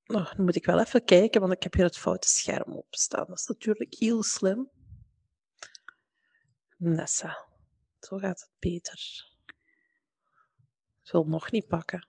Oh, 0.05 0.35
dan 0.35 0.45
moet 0.45 0.55
ik 0.55 0.65
wel 0.65 0.79
even 0.79 1.03
kijken, 1.03 1.41
want 1.41 1.53
ik 1.53 1.63
heb 1.63 1.73
hier 1.73 1.83
het 1.83 1.97
foute 1.97 2.27
scherm 2.27 2.73
opstaan. 2.73 3.25
Dat 3.27 3.39
is 3.39 3.47
natuurlijk 3.47 3.95
heel 3.99 4.23
slim. 4.23 4.69
Nessa, 6.83 7.45
zo 7.99 8.17
gaat 8.17 8.39
het 8.39 8.49
beter. 8.59 9.25
Ik 11.03 11.11
wil 11.11 11.25
nog 11.27 11.51
niet 11.51 11.67
pakken. 11.67 12.07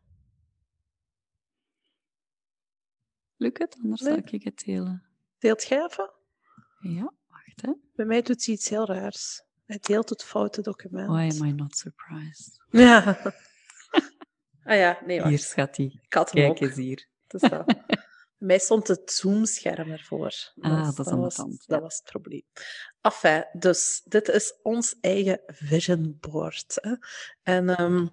Lukt 3.37 3.59
het? 3.59 3.77
Anders 3.83 4.01
Nee. 4.01 4.13
zal 4.13 4.35
ik 4.35 4.45
het 4.45 4.59
delen. 4.65 5.03
Deelt 5.39 5.63
jij 5.65 5.85
even? 5.85 6.13
Ja, 6.81 7.13
wacht 7.29 7.61
hè. 7.63 7.73
Bij 7.95 8.05
mij 8.07 8.23
doet 8.23 8.45
hij 8.47 8.55
iets 8.55 8.69
heel 8.69 8.87
raars. 8.87 9.43
Hij 9.67 9.79
deelt 9.81 10.09
het 10.09 10.25
foute 10.25 10.63
document. 10.63 11.09
Why 11.09 11.41
am 11.41 11.47
I 11.49 11.53
not 11.53 11.77
surprised? 11.77 12.61
Ja. 12.71 13.21
ah 14.65 14.77
ja, 14.77 14.99
nee, 15.05 15.19
wacht. 15.19 15.29
Hier 15.29 15.39
schat 15.39 15.77
hij. 15.77 16.01
Kijk 16.09 16.35
ook. 16.37 16.61
eens 16.61 16.77
hier. 16.77 17.09
Het 17.27 17.43
is 17.43 17.51
dat. 17.51 17.67
Mij 18.43 18.59
stond 18.59 18.89
het 18.89 19.13
Zoom-scherm 19.13 19.91
ervoor. 19.91 20.53
Ah, 20.61 20.85
Dus 20.85 20.95
dat 20.95 21.07
de 21.07 21.17
was, 21.17 21.35
tand, 21.35 21.65
Dat 21.67 21.81
was 21.81 21.97
het 21.97 22.05
probleem. 22.11 22.43
Enfin, 23.01 23.45
dus 23.53 24.03
dit 24.05 24.29
is 24.29 24.59
ons 24.63 24.97
eigen 25.01 25.41
vision 25.47 26.17
board. 26.21 26.79
Hè. 26.81 26.95
En 27.43 27.69
ehm, 27.77 28.07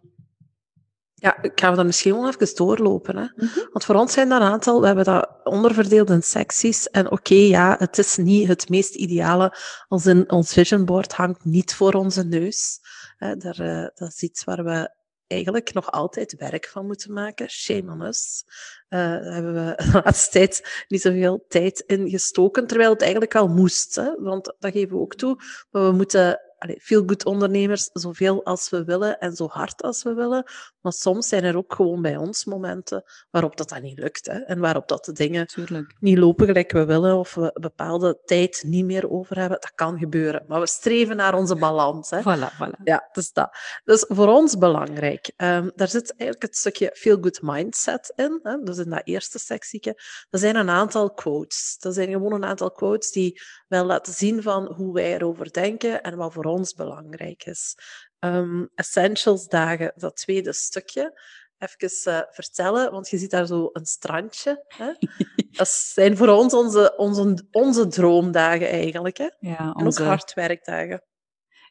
ja, 1.14 1.42
ik 1.42 1.60
ga 1.60 1.70
we 1.70 1.76
dan 1.76 1.86
misschien 1.86 2.14
wel 2.14 2.28
even 2.28 2.56
doorlopen. 2.56 3.18
Hè. 3.18 3.28
Mhm. 3.36 3.60
Want 3.72 3.86
voor 3.86 3.96
ons 3.96 4.14
zijn 4.14 4.30
dat 4.30 4.42
een 4.42 4.48
aantal, 4.48 4.80
we 4.80 4.88
hebben 4.88 5.06
dat 5.06 5.30
onderverdeeld 5.44 6.10
in 6.10 6.24
secties. 6.24 6.90
En 6.90 7.12
oké, 7.12 7.36
ja, 7.36 7.76
het 7.80 7.98
is 7.98 8.18
niet 8.18 8.48
het 8.48 8.70
meest 8.70 8.96
ideale, 8.96 9.58
als 9.88 10.06
in 10.06 10.32
ons 10.32 10.54
vision 10.54 10.86
board 10.86 11.14
hangt 11.14 11.46
niet 11.46 11.74
voor 11.76 11.94
onze 11.94 12.24
neus. 12.24 12.80
Hè, 13.18 13.36
daar, 13.36 13.60
eh, 13.60 13.88
dat 13.96 14.08
is 14.08 14.24
iets 14.24 14.44
waar 14.44 14.64
we 14.64 14.98
eigenlijk 15.30 15.74
nog 15.74 15.92
altijd 15.92 16.36
werk 16.38 16.68
van 16.68 16.86
moeten 16.86 17.14
maken. 17.14 17.50
Shame 17.50 17.92
on 17.92 18.02
us. 18.02 18.44
Eh, 18.88 19.00
daar 19.00 19.34
hebben 19.34 19.54
we 19.54 19.74
de 19.84 20.02
laatste 20.04 20.32
tijd 20.32 20.86
niet 20.88 21.02
zoveel 21.02 21.46
tijd 21.48 21.80
in 21.80 22.10
gestoken, 22.10 22.68
terwijl 22.68 22.92
het 22.92 23.02
eigenlijk 23.02 23.34
wel 23.34 23.48
moest. 23.48 23.96
Hè? 23.96 24.16
Want 24.18 24.56
dat 24.60 24.72
geven 24.72 24.96
we 24.96 25.02
ook 25.02 25.16
toe. 25.16 25.36
Maar 25.72 25.84
we 25.84 25.92
moeten 25.92 26.42
veel 26.60 27.04
goed 27.08 27.26
ondernemers 27.26 27.90
zoveel 27.94 28.46
als 28.46 28.70
we 28.70 28.84
willen 28.84 29.20
en 29.20 29.36
zo 29.36 29.48
hard 29.48 29.82
als 29.82 30.04
we 30.04 30.14
willen. 30.14 30.44
Maar 30.82 30.94
soms 30.94 31.28
zijn 31.28 31.44
er 31.44 31.58
ook 31.58 31.74
gewoon 31.74 32.02
bij 32.02 32.18
ons 32.18 32.46
momenten 32.46 33.04
waarop 33.30 33.58
dat, 33.58 33.70
dat 33.70 33.82
niet 33.82 34.00
lukt. 34.00 34.26
Hè? 34.26 34.40
En 34.40 34.60
waarop 34.60 34.88
dat 34.88 35.06
de 35.06 35.12
dingen 35.12 35.48
Tuurlijk. 35.48 35.96
niet 36.00 36.18
lopen 36.18 36.46
gelijk 36.46 36.72
we 36.72 36.86
willen 36.86 37.18
of 37.18 37.36
we 37.36 37.52
bepaalde 37.54 38.20
tijd 38.26 38.64
niet 38.68 38.86
meer 38.86 39.10
over 39.10 39.38
hebben. 39.40 39.62
Dat 39.62 39.76
kan 39.76 39.98
gebeuren. 39.98 40.44
Maar 40.48 40.60
we 40.60 40.68
streven 40.68 41.16
naar 41.16 41.34
onze 41.34 41.56
balans. 41.56 42.10
Hè? 42.10 42.20
Voilà, 42.20 42.54
voilà. 42.54 42.84
Ja, 42.84 43.10
dus 43.12 43.32
dat. 43.32 43.58
Dus 43.84 44.06
voor 44.08 44.28
ons 44.28 44.58
belangrijk. 44.58 45.32
Ehm, 45.36 45.70
daar 45.76 45.88
zit 45.88 46.10
eigenlijk 46.10 46.42
het 46.42 46.56
stukje 46.56 46.92
feel 46.94 47.18
good 47.22 47.40
mindset 47.42 48.14
in. 48.16 48.40
Hè? 48.44 48.64
Dus 48.64 48.78
in 48.78 48.90
dat 48.90 49.02
eerste 49.04 49.40
sectieke. 49.40 49.90
Er 50.30 50.40
zijn 50.40 50.56
een 50.56 50.70
aantal 50.70 51.14
quotes. 51.14 51.78
Dat 51.80 51.94
zijn 51.94 52.12
gewoon 52.12 52.34
een 52.34 52.46
aantal 52.46 52.72
quotes 52.72 53.12
die 53.12 53.42
wel 53.68 53.86
laten 53.86 54.14
zien 54.14 54.42
van 54.42 54.74
hoe 54.74 54.94
wij 54.94 55.14
erover 55.14 55.52
denken 55.52 56.04
en 56.04 56.18
wat 56.18 56.34
voor 56.34 56.46
ons 56.50 56.74
belangrijk 56.74 57.46
is. 57.46 57.76
Ehm, 58.20 58.66
essentials 58.76 59.48
dagen, 59.48 59.92
dat 59.96 60.16
tweede 60.16 60.54
stukje. 60.54 61.20
Even 61.58 62.14
eh, 62.14 62.22
vertellen, 62.30 62.92
want 62.92 63.10
je 63.10 63.18
ziet 63.18 63.32
daar 63.32 63.46
zo 63.46 63.70
een 63.74 63.86
strandje. 63.86 64.66
Hè? 64.68 64.94
Dat 65.58 65.68
zijn 65.68 66.18
voor 66.18 66.28
ons 66.28 66.54
onze, 66.54 66.94
onze, 66.98 67.48
onze 67.52 67.88
droomdagen 67.88 68.70
eigenlijk. 68.70 69.18
Hè? 69.18 69.30
Ja, 69.40 69.58
En 69.60 69.70
ook 69.70 69.86
onze, 69.86 70.04
hardwerkdagen. 70.04 71.04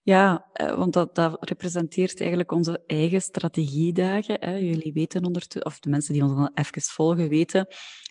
ja 0.03 0.49
eh, 0.53 0.77
want 0.77 0.93
dat, 0.93 1.15
dat 1.15 1.49
representeert 1.49 2.21
eigenlijk 2.21 2.53
onze 2.53 2.83
eigen 2.87 3.23
strategiedagen. 3.23 4.37
Hè. 4.41 4.57
Jullie 4.57 4.93
weten 4.93 5.25
ondertussen, 5.25 5.65
of 5.65 5.81
de 5.81 5.91
mensen 5.91 6.13
die 6.13 6.23
ons 6.23 6.51
even 6.55 6.83
volgen, 6.83 7.29
weten 7.29 7.67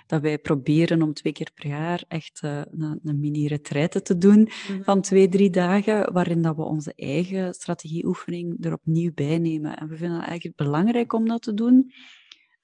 dat 0.08 0.22
wij 0.22 0.38
proberen 0.38 1.02
om 1.02 1.14
twee 1.14 1.34
keer 1.34 1.52
per 1.56 1.68
jaar 1.68 2.04
echt 2.08 2.40
eh, 2.44 2.62
een, 2.72 3.00
een 3.04 3.20
mini-retraite 3.20 4.02
te 4.02 4.18
doen 4.18 4.50
Mhm. 4.70 4.84
van 4.84 5.02
twee, 5.02 5.30
drie 5.30 5.50
dagen, 5.50 6.14
waarin 6.14 6.42
dat 6.42 6.56
we 6.56 6.62
onze 6.64 6.94
eigen 6.96 7.54
strategieoefening 7.54 8.66
er 8.66 8.74
opnieuw 8.74 9.12
bij 9.14 9.38
nemen. 9.38 9.78
En 9.78 9.88
we 9.88 9.96
vinden 9.98 10.18
het 10.18 10.28
eigenlijk 10.28 10.58
belangrijk 10.58 11.14
om 11.14 11.28
dat 11.28 11.42
te 11.42 11.54
doen, 11.54 11.92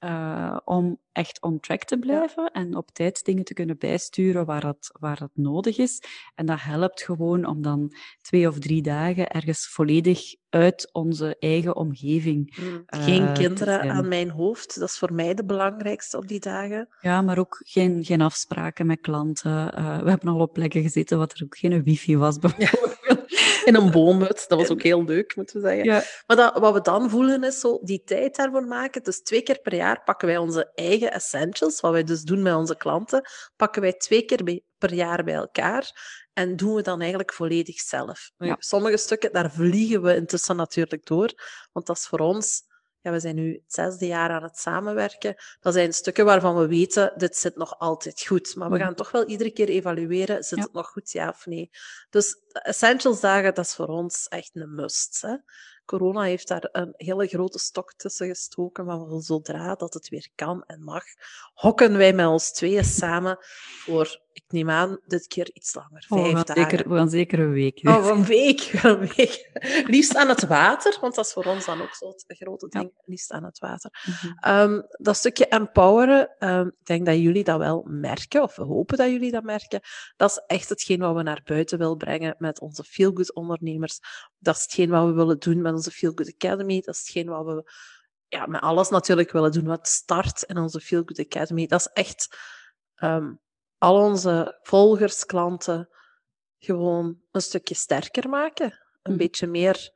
eh, 0.04 0.58
om 0.66 1.00
echt 1.12 1.42
on 1.42 1.60
track 1.60 1.84
te 1.84 1.98
blijven 1.98 2.52
en 2.52 2.76
op 2.76 2.90
tijd 2.92 3.26
dingen 3.26 3.44
te 3.44 3.54
kunnen 3.54 3.78
bijsturen 3.78 4.46
waar 4.46 4.62
dat, 4.62 4.90
waar 5.00 5.18
dat 5.18 5.30
nodig 5.34 5.78
is. 5.78 6.04
En 6.36 6.46
dat 6.46 6.62
helpt 6.62 7.02
gewoon 7.02 7.46
om 7.46 7.62
dan 7.62 7.94
twee 8.22 8.48
of 8.48 8.60
drie 8.60 8.82
dagen 8.82 9.30
ergens 9.30 9.68
volledig 9.68 10.36
uit 10.50 10.90
onze 10.92 11.36
eigen 11.40 11.76
omgeving. 11.76 12.58
Mm, 12.62 12.84
eh, 12.86 13.04
Geen 13.04 13.34
kinderen 13.34 13.92
aan 13.92 14.08
mijn 14.08 14.30
hoofd. 14.30 14.80
Dat 14.80 14.90
is 14.90 14.98
voor 14.98 15.14
mij 15.14 15.34
de 15.34 15.46
belangrijkste 15.46 16.18
op 16.18 16.28
die 16.28 16.40
dagen. 16.40 16.88
Ja, 17.02 17.22
maar 17.22 17.38
ook 17.38 17.62
geen, 17.66 18.06
geen 18.06 18.22
afspraken 18.22 18.86
met 18.86 19.02
klanten. 19.02 19.74
Eh, 19.74 20.02
we 20.02 20.10
hebben 20.10 20.30
al 20.30 20.40
op 20.40 20.54
plekken 20.54 20.82
gezeten 20.82 21.18
wat 21.18 21.34
er 21.34 21.44
ook 21.44 21.58
geen 21.58 21.84
wifi 21.84 22.18
was, 22.18 22.40
bijvoorbeeld. 22.40 23.42
In 23.66 23.76
een 23.76 23.92
boomhut. 23.92 24.46
Dat 24.48 24.60
was 24.60 24.70
ook 24.70 24.82
heel 24.82 25.04
leuk, 25.04 25.36
moeten 25.36 25.62
we 25.62 25.68
zeggen. 25.68 25.86
Ja, 25.86 26.04
Maar 26.28 26.38
dat, 26.38 26.58
wat 26.58 26.74
we 26.74 26.82
dan 26.82 27.10
voelen 27.10 27.44
is 27.44 27.60
zo 27.60 27.80
die 27.82 28.04
tijd 28.04 28.36
daarvoor 28.36 28.66
maken. 28.66 29.04
Dus 29.04 29.22
twee 29.22 29.42
keer 29.42 29.60
per 29.60 29.76
jaar 29.76 30.04
pakken 30.04 30.28
wij 30.28 30.38
onze 30.38 30.72
eigen 30.76 31.12
essentials, 31.12 31.80
wat 31.80 31.92
wij 31.92 32.04
dus 32.04 32.22
doen 32.22 32.42
met 32.42 32.56
onze 32.56 32.78
klanten, 32.78 33.30
pakken 33.56 33.82
wij 33.82 33.94
twee 33.94 34.24
keer 34.26 34.62
per 34.78 34.94
jaar 34.94 35.24
bij 35.24 35.34
elkaar 35.34 35.92
en 36.34 36.56
doen 36.56 36.76
we 36.76 36.82
dan 36.82 37.00
eigenlijk 37.00 37.34
volledig 37.34 37.80
zelf. 37.80 38.32
Ja. 38.38 38.56
Sommige 38.60 38.98
stukken, 38.98 39.32
daar 39.32 39.52
vliegen 39.52 40.02
we 40.02 40.16
intussen 40.16 40.56
natuurlijk 40.56 41.06
door, 41.06 41.32
want 41.72 41.86
dat 41.86 41.98
is 41.98 42.08
voor 42.08 42.20
ons... 42.20 42.72
Ja, 43.04 43.12
we 43.12 43.20
zijn 43.20 43.36
nu 43.36 43.54
het 43.54 43.74
zesde 43.74 44.08
jaar 44.08 44.30
aan 44.30 44.44
het 44.44 44.58
samenwerken. 44.58 45.36
Dat 45.60 45.74
zijn 45.74 45.94
stukken 45.94 46.26
waarvan 46.26 46.56
we 46.56 46.68
weten, 46.68 47.14
dit 47.18 47.38
zit 47.38 47.56
nog 47.56 47.80
altijd 47.80 48.26
goed. 48.28 48.56
Maar 48.56 48.70
we 48.70 48.76
Mhm. 48.76 48.84
gaan 48.84 48.96
toch 48.96 49.12
wel 49.12 49.26
iedere 49.26 49.52
keer 49.52 49.68
evalueren, 49.70 50.44
zit 50.44 50.58
Ja. 50.58 50.64
het 50.64 50.74
nog 50.74 50.88
goed, 50.88 51.12
ja 51.12 51.30
of 51.30 51.46
nee? 51.46 51.70
Dus 52.10 52.36
essentials 52.52 53.20
dagen, 53.20 53.54
dat 53.54 53.66
is 53.66 53.76
voor 53.76 53.88
ons 53.88 54.28
echt 54.28 54.50
een 54.54 54.76
must. 54.76 55.22
Hè? 55.22 55.36
Corona 55.86 56.22
heeft 56.22 56.48
daar 56.48 56.70
een 56.72 56.94
hele 56.98 57.28
grote 57.28 57.60
stok 57.60 57.94
tussen 57.94 58.28
gestoken, 58.28 58.86
maar 58.86 59.22
zodra 59.22 59.76
dat 59.76 59.94
het 59.94 60.10
weer 60.10 60.30
kan 60.36 60.64
en 60.66 60.84
mag, 60.84 61.04
hokken 61.54 61.98
wij 61.98 62.14
met 62.14 62.28
ons 62.28 62.52
tweeën 62.52 62.84
samen 62.86 63.38
voor, 63.84 64.22
ik 64.34 64.44
neem 64.48 64.70
aan, 64.70 65.00
dit 65.06 65.28
keer 65.28 65.50
iets 65.54 65.74
langer, 65.74 66.06
Oh, 66.10 66.24
we, 66.24 66.32
vijf 66.32 66.44
dagen. 66.44 66.70
zeker, 66.70 66.90
we 66.90 66.96
gaan 66.96 67.10
zeker 67.10 67.40
een 67.40 67.52
week. 67.52 67.80
Oh, 67.84 68.06
een 68.08 68.26
week, 68.26 68.70
een 68.84 69.00
week. 69.00 69.50
Liefst 69.88 70.16
aan 70.16 70.28
het 70.30 70.46
water, 70.48 70.98
want 71.02 71.16
dat 71.16 71.26
is 71.26 71.34
voor 71.34 71.46
ons 71.46 71.66
dan 71.66 71.82
ook 71.82 71.94
zo 71.96 72.08
het 72.08 72.24
grote 72.28 72.68
Ja. 72.70 72.80
ding. 72.80 72.92
Liefst 73.06 73.32
aan 73.32 73.44
het 73.44 73.60
water. 73.60 73.92
Mhm. 74.06 74.34
Ehm, 74.40 74.82
dat 74.90 75.16
stukje 75.16 75.48
empoweren, 75.48 76.36
ehm, 76.40 76.68
ik 76.68 76.86
denk 76.86 77.06
dat 77.06 77.16
jullie 77.18 77.44
dat 77.44 77.58
wel 77.58 77.86
merken, 77.90 78.42
of 78.42 78.56
we 78.56 78.64
hopen 78.64 78.98
dat 78.98 79.10
jullie 79.10 79.32
dat 79.32 79.44
merken. 79.44 79.80
Dat 80.16 80.30
is 80.30 80.44
echt 80.48 80.70
hetgeen 80.70 81.00
wat 81.00 81.16
we 81.16 81.22
naar 81.24 81.42
buiten 81.44 81.78
willen 81.78 81.98
brengen 81.98 82.36
met 82.38 82.60
onze 82.60 82.84
Feel 82.84 83.12
Good 83.14 83.34
ondernemers. 83.34 84.00
Dat 84.40 84.56
is 84.56 84.62
hetgeen 84.62 84.90
wat 84.90 85.06
we 85.06 85.12
willen 85.14 85.40
doen 85.40 85.62
met 85.62 85.74
onze 85.74 85.92
Feel 85.92 86.12
Good 86.16 86.34
Academy. 86.34 86.82
Dat 86.82 86.94
is 86.96 87.00
hetgeen 87.00 87.28
wat 87.30 87.46
we 87.46 87.72
ja, 88.28 88.46
met 88.46 88.62
alles 88.62 88.90
natuurlijk 88.90 89.32
willen 89.32 89.52
doen 89.52 89.66
wat 89.66 89.88
start 89.88 90.44
in 90.44 90.58
onze 90.58 90.80
Feel 90.80 91.02
Good 91.06 91.20
Academy. 91.20 91.68
Dat 91.68 91.80
is 91.80 91.88
echt 91.94 92.38
ehm, 92.96 93.32
al 93.84 93.96
onze 93.96 94.60
volgers, 94.62 95.26
klanten, 95.26 95.90
gewoon 96.58 97.18
een 97.32 97.42
stukje 97.42 97.76
sterker 97.76 98.30
maken. 98.30 98.66
Een 99.02 99.12
Mhm. 99.12 99.18
beetje 99.18 99.48
meer 99.48 99.92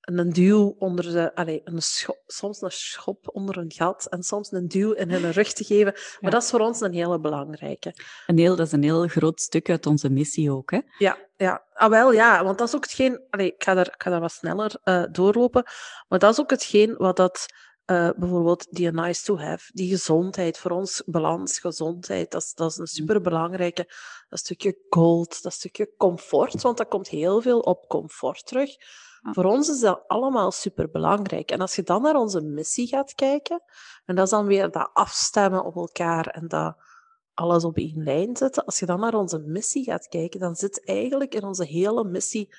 een 0.00 0.30
duw 0.32 0.74
onder 0.78 1.12
de, 1.12 1.34
allez, 1.34 1.60
een 1.64 1.82
schop, 1.82 2.22
soms 2.26 2.60
een 2.62 2.70
schop 2.70 3.28
onder 3.32 3.58
een 3.58 3.72
gat 3.72 4.06
en 4.06 4.22
soms 4.22 4.52
een 4.52 4.68
duw 4.68 4.92
in 4.92 5.10
hun 5.10 5.30
rug 5.38 5.52
te 5.52 5.64
geven. 5.64 5.92
Maar 5.92 6.16
Ja. 6.20 6.30
dat 6.30 6.42
is 6.42 6.50
voor 6.50 6.60
ons 6.60 6.80
een 6.80 6.92
hele 6.92 7.20
belangrijke. 7.20 7.94
Een 8.26 8.38
heel, 8.38 8.56
dat 8.56 8.66
is 8.66 8.72
een 8.72 8.82
heel 8.82 9.06
groot 9.08 9.40
stuk 9.40 9.70
uit 9.70 9.86
onze 9.86 10.10
missie 10.10 10.52
ook. 10.52 10.70
Hè? 10.70 10.80
Ja, 10.98 11.16
ja. 11.36 11.64
Ah, 11.72 11.90
wel, 11.90 12.12
ja, 12.12 12.44
want 12.44 12.58
dat 12.58 12.68
is 12.68 12.74
ook 12.74 12.84
hetgeen... 12.84 13.26
Allee, 13.30 13.46
ik, 13.46 13.62
ga 13.64 13.74
daar, 13.74 13.86
ik 13.86 14.02
ga 14.02 14.10
daar 14.10 14.20
wat 14.20 14.32
sneller 14.32 14.74
eh, 14.82 15.04
doorlopen. 15.10 15.64
Maar 16.08 16.18
dat 16.18 16.32
is 16.32 16.40
ook 16.40 16.50
hetgeen 16.50 16.94
wat 16.96 17.16
dat... 17.16 17.46
eh, 17.90 18.10
bijvoorbeeld 18.16 18.66
die 18.70 18.90
nice 18.90 19.24
to 19.24 19.38
have, 19.38 19.70
die 19.72 19.88
gezondheid, 19.88 20.58
voor 20.58 20.70
ons 20.70 21.02
balans, 21.06 21.58
gezondheid, 21.58 22.30
dat 22.30 22.42
is, 22.42 22.54
dat 22.54 22.70
is 22.70 22.76
een 22.76 22.86
superbelangrijke. 22.86 23.92
Dat 24.28 24.38
stukje 24.38 24.78
gold, 24.88 25.42
dat 25.42 25.52
stukje 25.52 25.90
comfort, 25.96 26.62
want 26.62 26.76
dat 26.76 26.88
komt 26.88 27.08
heel 27.08 27.40
veel 27.40 27.60
op 27.60 27.88
comfort 27.88 28.46
terug. 28.46 28.70
Ja. 29.22 29.32
Voor 29.32 29.44
ons 29.44 29.68
is 29.68 29.80
dat 29.80 30.04
allemaal 30.06 30.50
superbelangrijk. 30.50 31.50
En 31.50 31.60
als 31.60 31.76
je 31.76 31.82
dan 31.82 32.02
naar 32.02 32.14
onze 32.14 32.40
missie 32.40 32.86
gaat 32.86 33.14
kijken, 33.14 33.62
en 34.04 34.14
dat 34.14 34.24
is 34.24 34.30
dan 34.30 34.46
weer 34.46 34.70
dat 34.70 34.90
afstemmen 34.92 35.64
op 35.64 35.76
elkaar 35.76 36.26
en 36.26 36.48
dat 36.48 36.76
alles 37.34 37.64
op 37.64 37.76
één 37.76 38.02
lijn 38.02 38.36
zetten. 38.36 38.64
Als 38.64 38.78
je 38.78 38.86
dan 38.86 39.00
naar 39.00 39.14
onze 39.14 39.38
missie 39.38 39.84
gaat 39.84 40.08
kijken, 40.08 40.40
dan 40.40 40.54
zit 40.54 40.84
eigenlijk 40.84 41.34
in 41.34 41.44
onze 41.44 41.64
hele 41.64 42.04
missie 42.04 42.54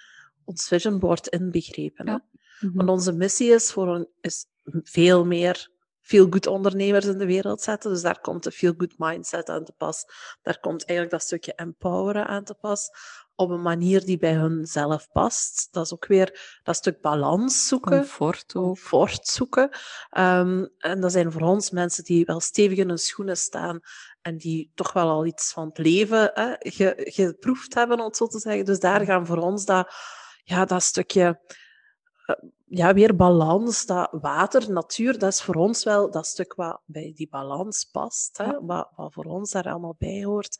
ons 0.46 0.68
vision 0.68 1.00
board 1.00 1.28
inbegrepen. 1.28 2.24
Mhm. 2.60 2.78
Want 2.78 2.90
onze 2.90 3.12
missie 3.12 3.50
is, 3.50 3.72
voor 3.72 3.96
een, 3.96 4.08
is 4.22 4.46
veel 4.84 5.26
meer 5.26 5.70
feel-good 6.02 6.48
ondernemers 6.48 7.06
in 7.06 7.18
de 7.18 7.26
wereld 7.26 7.62
zetten. 7.62 7.92
Dus 7.92 8.02
daar 8.02 8.20
komt 8.20 8.44
de 8.44 8.52
feel-good 8.52 8.94
mindset 8.98 9.50
aan 9.50 9.64
te 9.66 9.74
pas. 9.78 10.06
Daar 10.42 10.60
komt 10.60 10.86
eigenlijk 10.86 11.10
dat 11.12 11.22
stukje 11.22 11.54
empoweren 11.56 12.28
aan 12.28 12.44
te 12.44 12.54
pas. 12.54 12.90
Op 13.36 13.50
een 13.50 13.62
manier 13.62 14.06
die 14.06 14.18
bij 14.18 14.34
hun 14.34 14.66
zelf 14.66 15.08
past. 15.12 15.68
Dat 15.72 15.86
is 15.86 15.94
ook 15.94 16.06
weer 16.06 16.60
dat 16.64 16.76
stuk 16.76 17.02
balans 17.02 17.68
zoeken 17.68 17.98
Comfort 17.98 18.56
ook. 18.56 18.64
comfort 18.64 19.28
zoeken. 19.28 19.70
Ehm, 20.10 20.66
en 20.78 21.02
dat 21.02 21.12
zijn 21.12 21.32
voor 21.32 21.42
ons 21.42 21.70
mensen 21.70 22.04
die 22.04 22.26
wel 22.26 22.40
stevig 22.40 22.78
in 22.78 22.88
hun 22.88 22.98
schoenen 22.98 23.38
staan 23.38 23.80
en 24.22 24.38
die 24.38 24.72
toch 24.76 24.94
wel 24.94 25.10
al 25.10 25.26
iets 25.26 25.52
van 25.52 25.68
het 25.68 25.78
leven 25.78 26.32
hè, 26.34 26.54
ge- 26.60 26.94
geproefd 26.98 27.74
hebben, 27.74 28.00
om 28.00 28.06
het 28.06 28.18
zo 28.18 28.28
te 28.28 28.40
zeggen. 28.40 28.66
Dus 28.66 28.80
daar 28.80 29.02
gaan 29.06 29.26
voor 29.26 29.38
ons 29.38 29.66
dat, 29.66 29.94
ja, 30.44 30.66
dat 30.66 30.84
stukje 30.84 31.42
eh, 32.26 32.36
ja, 32.74 32.94
weer 32.94 33.16
balans, 33.16 33.86
dat 33.86 34.10
water, 34.12 34.72
natuur, 34.72 35.20
dat 35.20 35.34
is 35.34 35.42
voor 35.42 35.56
ons 35.56 35.84
wel 35.84 36.12
dat 36.12 36.28
stuk 36.28 36.54
wat 36.54 36.82
bij 36.86 37.12
die 37.16 37.28
balans 37.30 37.86
past, 37.92 38.38
hè, 38.38 38.44
Ja. 38.44 38.60
wat, 38.62 38.90
wat 38.96 39.14
voor 39.14 39.26
ons 39.26 39.52
daar 39.52 39.70
allemaal 39.70 39.96
bij 39.98 40.24
hoort. 40.24 40.58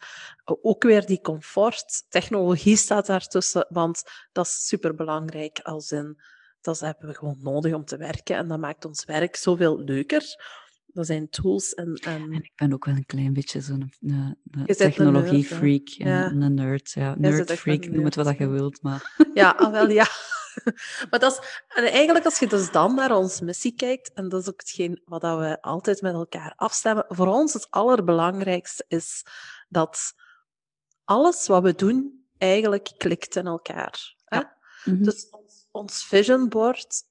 Ook 0.62 0.84
weer 0.84 1.06
die 1.06 1.22
comfort. 1.22 2.04
Technologie 2.10 2.76
staat 2.76 3.06
daartussen, 3.06 3.66
want 3.70 4.04
dat 4.32 4.46
is 4.46 4.68
superbelangrijk 4.68 5.60
als 5.60 5.92
in 5.92 6.22
dat 6.62 6.80
hebben 6.80 7.08
we 7.08 7.16
gewoon 7.16 7.38
nodig 7.42 7.74
om 7.74 7.86
te 7.86 7.98
werken 7.98 8.36
en 8.36 8.48
dat 8.48 8.60
maakt 8.60 8.86
ons 8.86 9.06
werk 9.06 9.36
zoveel 9.36 9.80
leuker. 9.80 10.24
Dat 10.86 11.06
zijn 11.06 11.30
tools 11.30 11.74
en, 11.74 11.94
en 11.94 12.22
En 12.22 12.34
ik 12.34 12.52
ben 12.56 12.74
ook 12.74 12.86
wel 12.86 12.96
een 12.96 13.06
klein 13.06 13.34
beetje 13.34 13.62
zo'n 13.62 13.94
een 14.02 14.38
bent 14.44 14.70
een 14.70 14.76
technologie-freak. 14.76 15.88
Ja. 15.88 16.08
Ja. 16.08 16.32
Een 16.32 16.54
nerd, 16.54 16.92
ja. 16.92 17.16
Nerd-freak, 17.18 17.86
noem 17.86 18.06
het 18.06 18.16
wat 18.16 18.38
je 18.38 18.48
wilt. 18.48 18.82
Maar 18.82 19.16
Ja, 19.34 19.50
ah, 19.50 19.72
wel 19.72 19.90
ja. 19.90 20.06
Maar 21.10 21.20
dat 21.20 21.32
is, 21.32 21.64
en 21.68 21.84
eigenlijk 21.84 22.26
als 22.26 22.40
je 22.40 22.48
dus 22.48 22.72
dan 22.72 22.96
naar 22.96 23.16
onze 23.16 23.44
missie 23.44 23.76
kijkt, 23.76 24.14
en 24.14 24.30
dat 24.30 24.42
is 24.42 24.50
ook 24.50 24.60
hetgeen 24.60 25.02
wat 25.06 25.22
we 25.22 25.58
altijd 25.62 26.02
met 26.02 26.14
elkaar 26.14 26.54
afstemmen, 26.56 27.06
voor 27.08 27.28
ons 27.28 27.54
het 27.54 27.68
allerbelangrijkste 27.70 28.86
is 28.88 29.26
dat 29.70 30.14
alles 31.04 31.48
wat 31.48 31.64
we 31.64 31.76
doen 31.76 32.26
eigenlijk 32.38 32.92
klikt 32.98 33.36
in 33.36 33.48
elkaar. 33.48 34.16
Hè? 34.26 34.42
Mhm. 34.86 35.04
Dus 35.04 35.30
ons, 35.30 35.68
ons 35.72 36.06
vision 36.06 36.50
board 36.50 37.04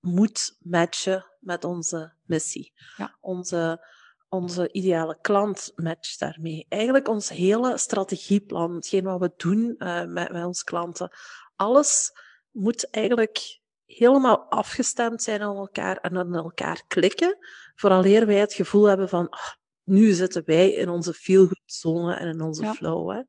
moet 0.00 0.56
matchen 0.58 1.26
met 1.40 1.64
onze 1.64 2.12
missie. 2.22 2.72
Ja. 2.96 3.16
Onze, 3.20 3.86
onze 4.28 4.72
ideale 4.72 5.18
klant 5.20 5.72
matcht 5.76 6.18
daarmee. 6.18 6.66
Eigenlijk 6.68 7.08
ons 7.08 7.28
hele 7.28 7.78
strategieplan, 7.78 8.74
hetgeen 8.74 9.04
wat 9.04 9.20
we 9.20 9.32
doen 9.36 9.74
eh, 9.78 10.04
met, 10.04 10.32
met 10.32 10.44
onze 10.44 10.64
klanten, 10.64 11.10
alles 11.56 12.12
moet 12.54 12.90
eigenlijk 12.90 13.60
helemaal 13.84 14.38
afgestemd 14.50 15.22
zijn 15.22 15.42
aan 15.42 15.56
elkaar 15.56 15.96
en 15.96 16.16
aan 16.16 16.34
elkaar 16.34 16.82
klikken, 16.88 17.38
vooraleer 17.74 18.26
wij 18.26 18.38
het 18.38 18.54
gevoel 18.54 18.84
hebben 18.84 19.08
van 19.08 19.28
ah, 19.28 19.40
nu 19.84 20.12
zitten 20.12 20.42
wij 20.46 20.72
in 20.72 20.88
onze 20.88 21.12
feel-good 21.14 21.62
zone 21.64 22.14
en 22.14 22.28
in 22.28 22.40
onze 22.40 22.62
Ja. 22.62 22.74
flow. 22.74 23.10
Hè. 23.10 23.22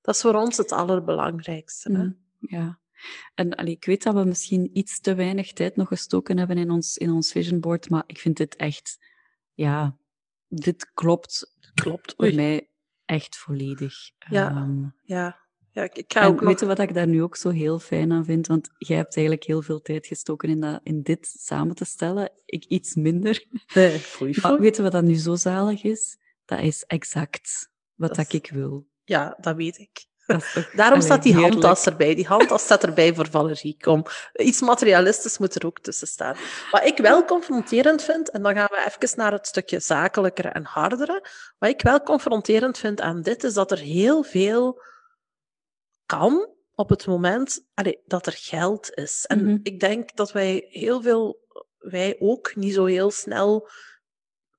Dat 0.00 0.14
is 0.14 0.20
voor 0.20 0.34
ons 0.34 0.56
het 0.56 0.72
allerbelangrijkste. 0.72 1.92
Hè. 1.92 1.98
Mhm. 1.98 2.12
Ja. 2.38 2.78
En 3.34 3.54
allee, 3.54 3.72
ik 3.74 3.84
weet 3.84 4.02
dat 4.02 4.14
we 4.14 4.24
misschien 4.24 4.70
iets 4.78 5.00
te 5.00 5.14
weinig 5.14 5.52
tijd 5.52 5.76
nog 5.76 5.88
gestoken 5.88 6.38
hebben 6.38 6.58
in 6.58 6.70
ons, 6.70 6.96
in 6.96 7.10
ons 7.10 7.32
vision 7.32 7.60
board, 7.60 7.90
maar 7.90 8.02
ik 8.06 8.18
vind 8.18 8.36
dit 8.36 8.56
echt, 8.56 8.98
ja, 9.54 9.96
dit 10.48 10.90
klopt 10.94 11.56
Klopt. 11.74 12.14
voor 12.16 12.24
Oei. 12.24 12.34
mij 12.34 12.68
echt 13.04 13.36
volledig. 13.36 13.94
Ja. 14.28 14.48
Ehm, 14.50 14.84
Ja, 15.02 15.39
ja 15.72 15.82
ik, 15.82 15.96
ik 15.96 16.12
ga 16.12 16.20
en 16.20 16.26
ook 16.26 16.40
nog... 16.40 16.60
wat 16.60 16.78
ik 16.78 16.94
daar 16.94 17.06
nu 17.06 17.22
ook 17.22 17.36
zo 17.36 17.48
heel 17.48 17.78
fijn 17.78 18.12
aan 18.12 18.24
vind? 18.24 18.46
Want 18.46 18.68
jij 18.78 18.96
hebt 18.96 19.16
eigenlijk 19.16 19.46
heel 19.46 19.62
veel 19.62 19.80
tijd 19.80 20.06
gestoken 20.06 20.48
in, 20.48 20.60
dat, 20.60 20.80
in 20.82 21.02
dit 21.02 21.34
samen 21.38 21.74
te 21.74 21.84
stellen. 21.84 22.30
Ik 22.44 22.64
iets 22.64 22.94
minder. 22.94 23.44
Nee, 23.74 24.00
Maar 24.42 24.60
weet 24.60 24.76
je 24.76 24.82
wat 24.82 24.92
dat 24.92 25.02
nu 25.04 25.14
zo 25.14 25.34
zalig 25.34 25.82
is? 25.82 26.18
Dat 26.44 26.60
is 26.60 26.84
exact 26.86 27.68
wat 27.94 28.14
Dat 28.14 28.32
ik 28.32 28.50
wil. 28.52 28.86
Ja, 29.04 29.36
dat 29.40 29.56
weet 29.56 29.78
ik. 29.78 30.08
Dat 30.26 30.42
is 30.42 30.52
toch- 30.52 30.70
Daarom 30.70 30.94
allee, 30.94 31.06
staat 31.06 31.22
die 31.22 31.32
heerlijk. 31.32 31.52
handtas 31.52 31.86
erbij. 31.86 32.14
Die 32.14 32.26
handtas 32.26 32.62
staat 32.62 32.82
erbij 32.82 33.14
voor 33.14 33.28
Valerie. 33.30 33.76
Kom. 33.80 34.04
Iets 34.32 34.60
materialistisch 34.60 35.38
moet 35.38 35.54
er 35.54 35.66
ook 35.66 35.78
tussen 35.80 36.06
staan. 36.06 36.36
Wat 36.70 36.84
ik 36.84 36.98
wel 36.98 37.24
confronterend 37.24 38.02
vind, 38.02 38.30
en 38.30 38.42
dan 38.42 38.54
gaan 38.54 38.68
we 38.70 38.84
even 38.86 39.18
naar 39.18 39.32
het 39.32 39.46
stukje 39.46 39.80
zakelijkere 39.80 40.48
en 40.48 40.64
hardere. 40.64 41.26
Wat 41.58 41.70
ik 41.70 41.82
wel 41.82 42.02
confronterend 42.02 42.78
vind 42.78 43.00
aan 43.00 43.22
dit, 43.22 43.44
is 43.44 43.54
dat 43.54 43.70
er 43.70 43.78
heel 43.78 44.22
veel 44.22 44.82
kan 46.18 46.48
op 46.74 46.88
het 46.88 47.06
moment 47.06 47.64
allee, 47.74 48.00
dat 48.06 48.26
er 48.26 48.32
geld 48.36 48.94
is. 48.94 49.24
En 49.26 49.44
Mhm. 49.44 49.58
ik 49.62 49.80
denk 49.80 50.16
dat 50.16 50.32
wij 50.32 50.66
heel 50.68 51.02
veel, 51.02 51.38
wij 51.78 52.16
ook 52.18 52.56
niet 52.56 52.74
zo 52.74 52.84
heel 52.84 53.10
snel. 53.10 53.68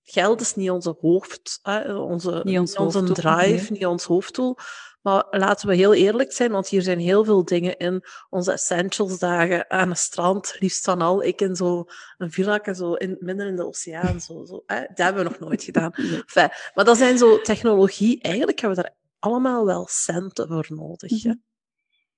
Geld 0.04 0.42
is 0.42 0.56
niet 0.56 0.70
onze 0.70 0.96
hoofd, 1.00 1.60
hè, 1.62 1.94
onze, 1.94 2.42
Niet 2.44 2.60
ons 2.60 2.76
onze 2.76 3.04
drive, 3.04 3.62
nee. 3.62 3.72
niet 3.72 3.86
ons 3.86 4.04
hoofddoel. 4.04 4.58
Maar 5.02 5.26
laten 5.30 5.68
we 5.68 5.76
heel 5.76 5.94
eerlijk 5.94 6.32
zijn, 6.32 6.52
want 6.52 6.68
hier 6.68 6.82
zijn 6.82 7.00
heel 7.00 7.24
veel 7.26 7.46
dingen 7.46 7.78
in. 7.78 8.04
Onze 8.30 8.52
essentials 8.52 9.20
dagen 9.20 9.70
aan 9.70 9.90
het 9.90 9.98
strand, 9.98 10.56
liefst 10.60 10.84
van 10.84 11.02
al. 11.02 11.24
Ik 11.24 11.42
in 11.42 11.56
zo'n 11.56 11.88
villa, 12.18 12.74
zo 12.74 12.94
in, 12.94 13.18
midden 13.20 13.48
in 13.48 13.56
de 13.56 13.66
oceaan. 13.68 14.22
Zo, 14.22 14.46
zo, 14.46 14.64
hè. 14.66 14.80
Dat 14.80 14.98
hebben 14.98 15.24
we 15.24 15.30
nog 15.30 15.40
nooit 15.40 15.64
gedaan. 15.64 15.92
Nee. 15.98 16.22
Enfin, 16.22 16.50
maar 16.74 16.86
dat 16.86 16.98
zijn 16.98 17.18
zo 17.18 17.42
technologie. 17.42 18.22
Eigenlijk 18.22 18.60
hebben 18.60 18.78
we 18.78 18.84
daar 18.84 18.96
allemaal 19.22 19.66
wel 19.66 19.88
centen 19.90 20.48
voor 20.48 20.66
nodig. 20.70 21.24
Mhm. 21.24 21.36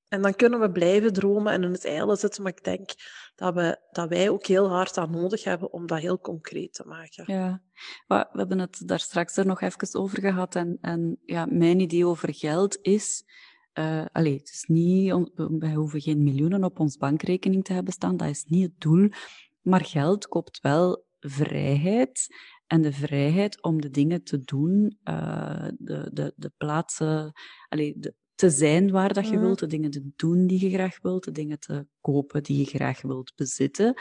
En 0.08 0.22
dan 0.22 0.36
kunnen 0.36 0.60
we 0.60 0.72
blijven 0.72 1.14
dromen 1.14 1.54
en 1.54 1.64
in 1.64 1.72
het 1.72 1.86
eilen 1.86 2.18
zitten. 2.18 2.44
Maar 2.44 2.52
ik 2.52 2.64
denk 2.64 2.90
dat, 3.36 3.54
we, 3.54 3.78
dat 3.92 4.10
wij 4.10 4.30
ook 4.30 4.46
heel 4.46 4.70
hard 4.70 4.98
aan 4.98 5.12
nodig 5.12 5.44
hebben 5.44 5.74
om 5.74 5.88
dat 5.88 6.00
heel 6.00 6.20
concreet 6.20 6.74
te 6.74 6.84
maken. 6.86 7.24
Ja, 7.28 7.62
we 8.08 8.28
hebben 8.32 8.60
het 8.60 8.82
daar 8.86 9.00
straks 9.00 9.38
er 9.38 9.46
nog 9.46 9.62
even 9.62 10.00
over 10.00 10.20
gehad. 10.20 10.56
En, 10.56 10.78
en 10.82 11.20
ja, 11.26 11.46
mijn 11.46 11.80
idee 11.80 12.06
over 12.06 12.34
geld 12.34 12.78
is. 12.82 13.24
eh 13.74 14.06
allee, 14.12 14.38
het 14.38 14.50
is 14.50 14.64
niet, 14.68 15.32
wij 15.36 15.74
hoeven 15.74 16.02
geen 16.02 16.24
miljoenen 16.24 16.64
op 16.64 16.80
ons 16.80 16.98
bankrekening 16.98 17.64
te 17.64 17.74
hebben 17.74 17.94
staan, 17.94 18.18
dat 18.18 18.30
is 18.30 18.44
niet 18.48 18.64
het 18.64 18.82
doel. 18.82 19.10
Maar 19.62 19.86
geld 19.86 20.28
koopt 20.28 20.62
wel 20.62 21.06
vrijheid. 21.20 22.28
En 22.74 22.82
de 22.82 22.92
vrijheid 22.94 23.62
om 23.64 23.82
de 23.82 23.90
dingen 23.90 24.24
te 24.24 24.40
doen, 24.44 24.98
eh, 25.04 25.68
de, 25.78 26.10
de, 26.14 26.34
de 26.36 26.52
plaatsen, 26.58 27.32
allee, 27.70 27.94
de, 27.98 28.14
te 28.36 28.50
zijn 28.50 28.92
waar 28.92 29.14
dat 29.14 29.28
je 29.30 29.36
Mhm. 29.36 29.42
wilt, 29.46 29.60
de 29.60 29.68
dingen 29.68 29.92
te 29.92 30.10
doen 30.16 30.48
die 30.48 30.70
je 30.70 30.70
graag 30.76 30.98
wilt, 31.02 31.24
de 31.24 31.32
dingen 31.32 31.60
te 31.60 31.88
kopen 32.02 32.44
die 32.44 32.58
je 32.58 32.66
graag 32.66 33.02
wilt 33.02 33.34
bezitten. 33.36 33.94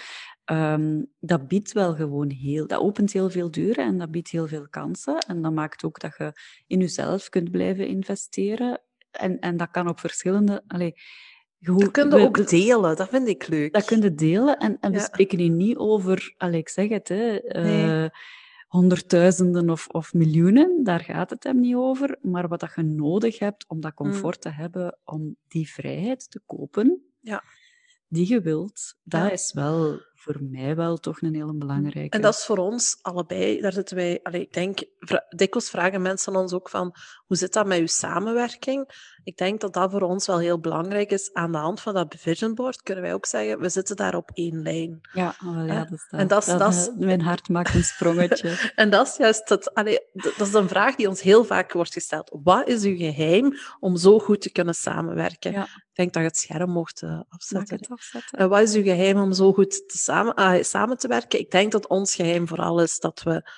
Ehm, 0.44 1.02
dat 1.20 1.48
biedt 1.48 1.72
wel 1.72 1.94
gewoon 1.94 2.30
heel, 2.30 2.66
dat 2.66 2.80
opent 2.80 3.12
heel 3.12 3.30
veel 3.30 3.50
deuren 3.50 3.84
en 3.84 3.98
dat 3.98 4.10
biedt 4.10 4.30
heel 4.30 4.46
veel 4.48 4.68
kansen. 4.68 5.18
En 5.18 5.42
dat 5.42 5.52
maakt 5.52 5.84
ook 5.84 6.00
dat 6.00 6.14
je 6.18 6.32
in 6.66 6.78
jezelf 6.80 7.28
kunt 7.28 7.50
blijven 7.50 7.86
investeren. 7.86 8.80
En, 9.10 9.38
en 9.38 9.56
dat 9.56 9.70
kan 9.70 9.88
op 9.88 9.98
verschillende. 10.00 10.62
Allee, 10.66 10.94
je 11.58 11.72
Dat 11.74 11.90
kun 11.90 12.04
je 12.10 12.16
we- 12.16 12.20
ook 12.22 12.48
delen, 12.48 12.96
dat 12.96 13.08
vind 13.08 13.28
ik 13.28 13.48
leuk. 13.48 13.72
dat 13.72 13.84
kun 13.84 14.00
je 14.02 14.14
delen. 14.14 14.56
En, 14.58 14.76
en 14.80 14.90
we 14.92 14.96
Ja. 14.98 15.04
spreken 15.04 15.38
hier 15.38 15.50
niet 15.50 15.76
over, 15.76 16.34
allee, 16.36 16.60
ik 16.60 16.68
zeg 16.68 16.88
het, 16.88 17.08
hè, 17.08 17.36
eh. 17.36 18.08
Honderdduizenden 18.72 19.70
of, 19.70 19.86
of 19.88 20.12
miljoenen. 20.14 20.84
Daar 20.84 21.00
gaat 21.00 21.30
het 21.30 21.44
hem 21.44 21.60
niet 21.60 21.74
over. 21.74 22.18
Maar 22.22 22.48
wat 22.48 22.60
dat 22.60 22.72
je 22.76 22.82
nodig 22.82 23.38
hebt 23.38 23.64
om 23.68 23.80
dat 23.80 23.94
comfort 23.94 24.40
te 24.40 24.48
hebben, 24.48 24.98
om 25.04 25.36
die 25.48 25.68
vrijheid 25.72 26.30
te 26.30 26.40
kopen, 26.46 27.02
Ja. 27.20 27.42
die 28.08 28.28
je 28.28 28.40
wilt, 28.40 28.96
dat 29.02 29.20
Ja. 29.20 29.30
is 29.30 29.52
wel 29.52 30.00
voor 30.22 30.36
mij 30.40 30.76
wel 30.76 30.96
toch 30.96 31.22
een 31.22 31.34
hele 31.34 31.54
belangrijke. 31.54 32.16
En 32.16 32.22
dat 32.22 32.34
is 32.34 32.44
voor 32.44 32.58
ons 32.58 32.98
allebei, 33.00 33.60
daar 33.60 33.72
zitten 33.72 33.96
wij, 33.96 34.20
allee, 34.22 34.40
ik 34.40 34.52
denk, 34.52 34.82
dikwijls 35.28 35.70
vragen 35.70 36.02
mensen 36.02 36.36
ons 36.36 36.52
ook 36.52 36.68
van, 36.68 36.94
hoe 37.26 37.36
zit 37.36 37.52
dat 37.52 37.66
met 37.66 37.78
uw 37.78 37.86
samenwerking? 37.86 39.10
Ik 39.24 39.36
denk 39.36 39.60
dat 39.60 39.74
dat 39.74 39.90
voor 39.90 40.00
ons 40.00 40.26
wel 40.26 40.38
heel 40.38 40.60
belangrijk 40.60 41.10
is. 41.10 41.32
Aan 41.32 41.52
de 41.52 41.58
hand 41.58 41.80
van 41.80 41.94
dat 41.94 42.14
vision 42.18 42.54
board 42.54 42.82
kunnen 42.82 43.04
wij 43.04 43.14
ook 43.14 43.26
zeggen, 43.26 43.60
we 43.60 43.68
zitten 43.68 43.96
daar 43.96 44.14
op 44.14 44.30
één 44.34 44.62
lijn. 44.62 45.00
Ja, 45.12 45.34
wel, 45.38 45.64
ja 45.64 45.78
dat 45.78 45.92
is 45.92 46.06
dat. 46.10 46.20
En 46.20 46.26
dat, 46.26 46.44
dat, 46.44 46.58
dat 46.58 46.72
is, 46.72 46.90
mijn 47.06 47.20
hart 47.20 47.48
maakt 47.48 47.74
een 47.74 47.84
sprongetje. 47.84 48.72
en 48.74 48.90
dat 48.90 49.06
is 49.06 49.16
juist 49.16 49.48
het, 49.48 49.74
allee, 49.74 49.98
dat 50.12 50.46
is 50.46 50.52
een 50.52 50.68
vraag 50.68 50.94
die 50.94 51.08
ons 51.08 51.20
heel 51.20 51.44
vaak 51.44 51.72
wordt 51.72 51.92
gesteld. 51.92 52.38
Wat 52.42 52.68
is 52.68 52.84
uw 52.84 52.96
geheim 52.96 53.54
om 53.80 53.96
zo 53.96 54.18
goed 54.18 54.40
te 54.40 54.52
kunnen 54.52 54.74
samenwerken? 54.74 55.52
Ja. 55.52 55.66
Ik 55.92 55.98
denk 55.98 56.12
dat 56.12 56.22
je 56.22 56.28
het 56.28 56.38
scherm 56.38 56.70
mocht 56.70 57.02
uh, 57.02 57.20
afzetten. 57.28 57.76
Het 57.76 57.90
afzetten. 57.90 58.42
Uh, 58.42 58.46
wat 58.46 58.60
is 58.60 58.74
uw 58.74 58.82
geheim 58.82 59.18
om 59.18 59.32
zo 59.32 59.52
goed 59.52 59.70
te 59.70 59.98
samen, 60.12 60.56
uh, 60.56 60.62
samen 60.62 60.98
te 60.98 61.08
werken? 61.08 61.38
Ik 61.38 61.50
denk 61.50 61.72
dat 61.72 61.86
ons 61.86 62.14
geheim 62.14 62.48
vooral 62.48 62.80
is 62.80 62.98
dat 62.98 63.22
we 63.22 63.50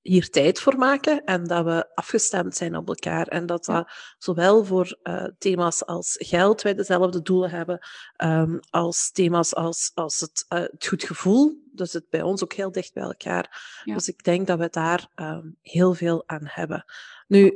hier 0.00 0.30
tijd 0.30 0.60
voor 0.60 0.76
maken 0.76 1.24
en 1.24 1.44
dat 1.44 1.64
we 1.64 1.94
afgestemd 1.94 2.56
zijn 2.56 2.76
op 2.76 2.88
elkaar. 2.88 3.26
En 3.26 3.46
dat 3.46 3.64
dat 3.64 3.90
zowel 4.18 4.64
voor 4.64 4.98
uh, 5.02 5.24
thema's 5.38 5.84
als 5.84 6.16
geld 6.18 6.62
wij 6.62 6.74
dezelfde 6.74 7.22
doelen 7.22 7.50
hebben, 7.50 7.78
um, 8.16 8.60
als 8.70 9.10
thema's 9.10 9.54
als, 9.54 9.90
als 9.94 10.20
het, 10.20 10.46
uh, 10.48 10.58
het 10.58 10.86
goed 10.86 11.04
gevoel. 11.04 11.68
Dus 11.72 11.92
het 11.92 12.08
bij 12.08 12.22
ons 12.22 12.42
ook 12.42 12.52
heel 12.52 12.72
dicht 12.72 12.92
bij 12.92 13.02
elkaar. 13.02 13.80
Ja. 13.84 13.94
Dus 13.94 14.08
ik 14.08 14.24
denk 14.24 14.46
dat 14.46 14.58
we 14.58 14.68
daar 14.70 15.08
um, 15.16 15.56
heel 15.62 15.94
veel 15.94 16.22
aan 16.28 16.46
hebben. 16.46 16.84
Nu, 17.26 17.54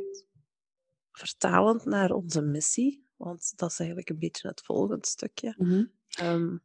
vertalend 1.12 1.85
naar 1.85 2.11
onze 2.11 2.42
missie, 2.42 3.07
want 3.16 3.52
dat 3.57 3.70
is 3.70 3.78
eigenlijk 3.78 4.11
een 4.11 4.18
beetje 4.18 4.48
het 4.48 4.62
volgende 4.64 5.07
stukje. 5.07 5.54
Mm 5.57 5.68
-hmm. 5.68 5.90
um, 6.22 6.62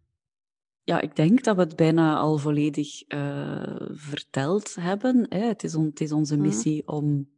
ja, 0.89 1.01
ik 1.01 1.15
denk 1.15 1.43
dat 1.43 1.55
we 1.55 1.61
het 1.61 1.75
bijna 1.75 2.17
al 2.17 2.37
volledig 2.37 3.03
uh, 3.07 3.75
verteld 3.89 4.75
hebben. 4.79 5.25
Hè. 5.29 5.45
Het, 5.45 5.63
is 5.63 5.75
on, 5.75 5.85
het 5.85 6.01
is 6.01 6.11
onze 6.11 6.35
mhm. 6.35 6.45
missie 6.45 6.83
mm. 6.85 6.93
om 6.93 7.29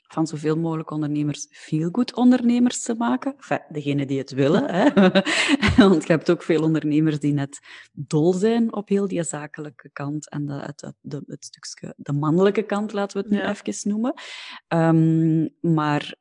van 0.00 0.26
zoveel 0.26 0.56
mogelijk 0.56 0.90
ondernemers 0.90 1.46
feel-good 1.50 2.14
ondernemers 2.14 2.80
te 2.80 2.94
maken. 2.94 3.34
Enfin, 3.36 3.62
degene 3.68 4.06
die 4.06 4.18
het 4.18 4.30
willen. 4.30 4.64
Hè. 4.74 4.90
Want 5.88 6.06
je 6.06 6.12
hebt 6.12 6.30
ook 6.30 6.42
veel 6.42 6.62
ondernemers 6.62 7.18
die 7.18 7.32
net 7.32 7.58
dol 7.92 8.32
zijn 8.32 8.72
op 8.74 8.88
heel 8.88 9.08
die 9.08 9.22
zakelijke 9.22 9.90
kant 9.92 10.28
en 10.28 10.46
de, 10.46 10.52
het, 10.52 10.92
de, 11.00 11.22
het 11.26 11.44
stukje, 11.44 11.94
de 11.96 12.12
mannelijke 12.12 12.62
kant, 12.62 12.92
laten 12.92 13.16
we 13.16 13.22
het 13.22 13.32
nu 13.32 13.38
ja. 13.38 13.50
even 13.50 13.88
noemen. 13.88 14.14
Um, 14.68 15.54
maar 15.60 16.14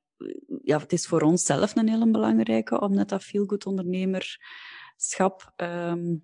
ja, 0.63 0.77
het 0.77 0.93
is 0.93 1.07
voor 1.07 1.21
ons 1.21 1.45
zelf 1.45 1.75
een 1.75 1.89
hele 1.89 2.11
belangrijke 2.11 2.79
om 2.81 2.93
net 2.93 3.09
dat 3.09 3.23
feel-good 3.23 3.65
ondernemer 3.65 4.37
schap 5.01 5.53
um, 5.57 6.21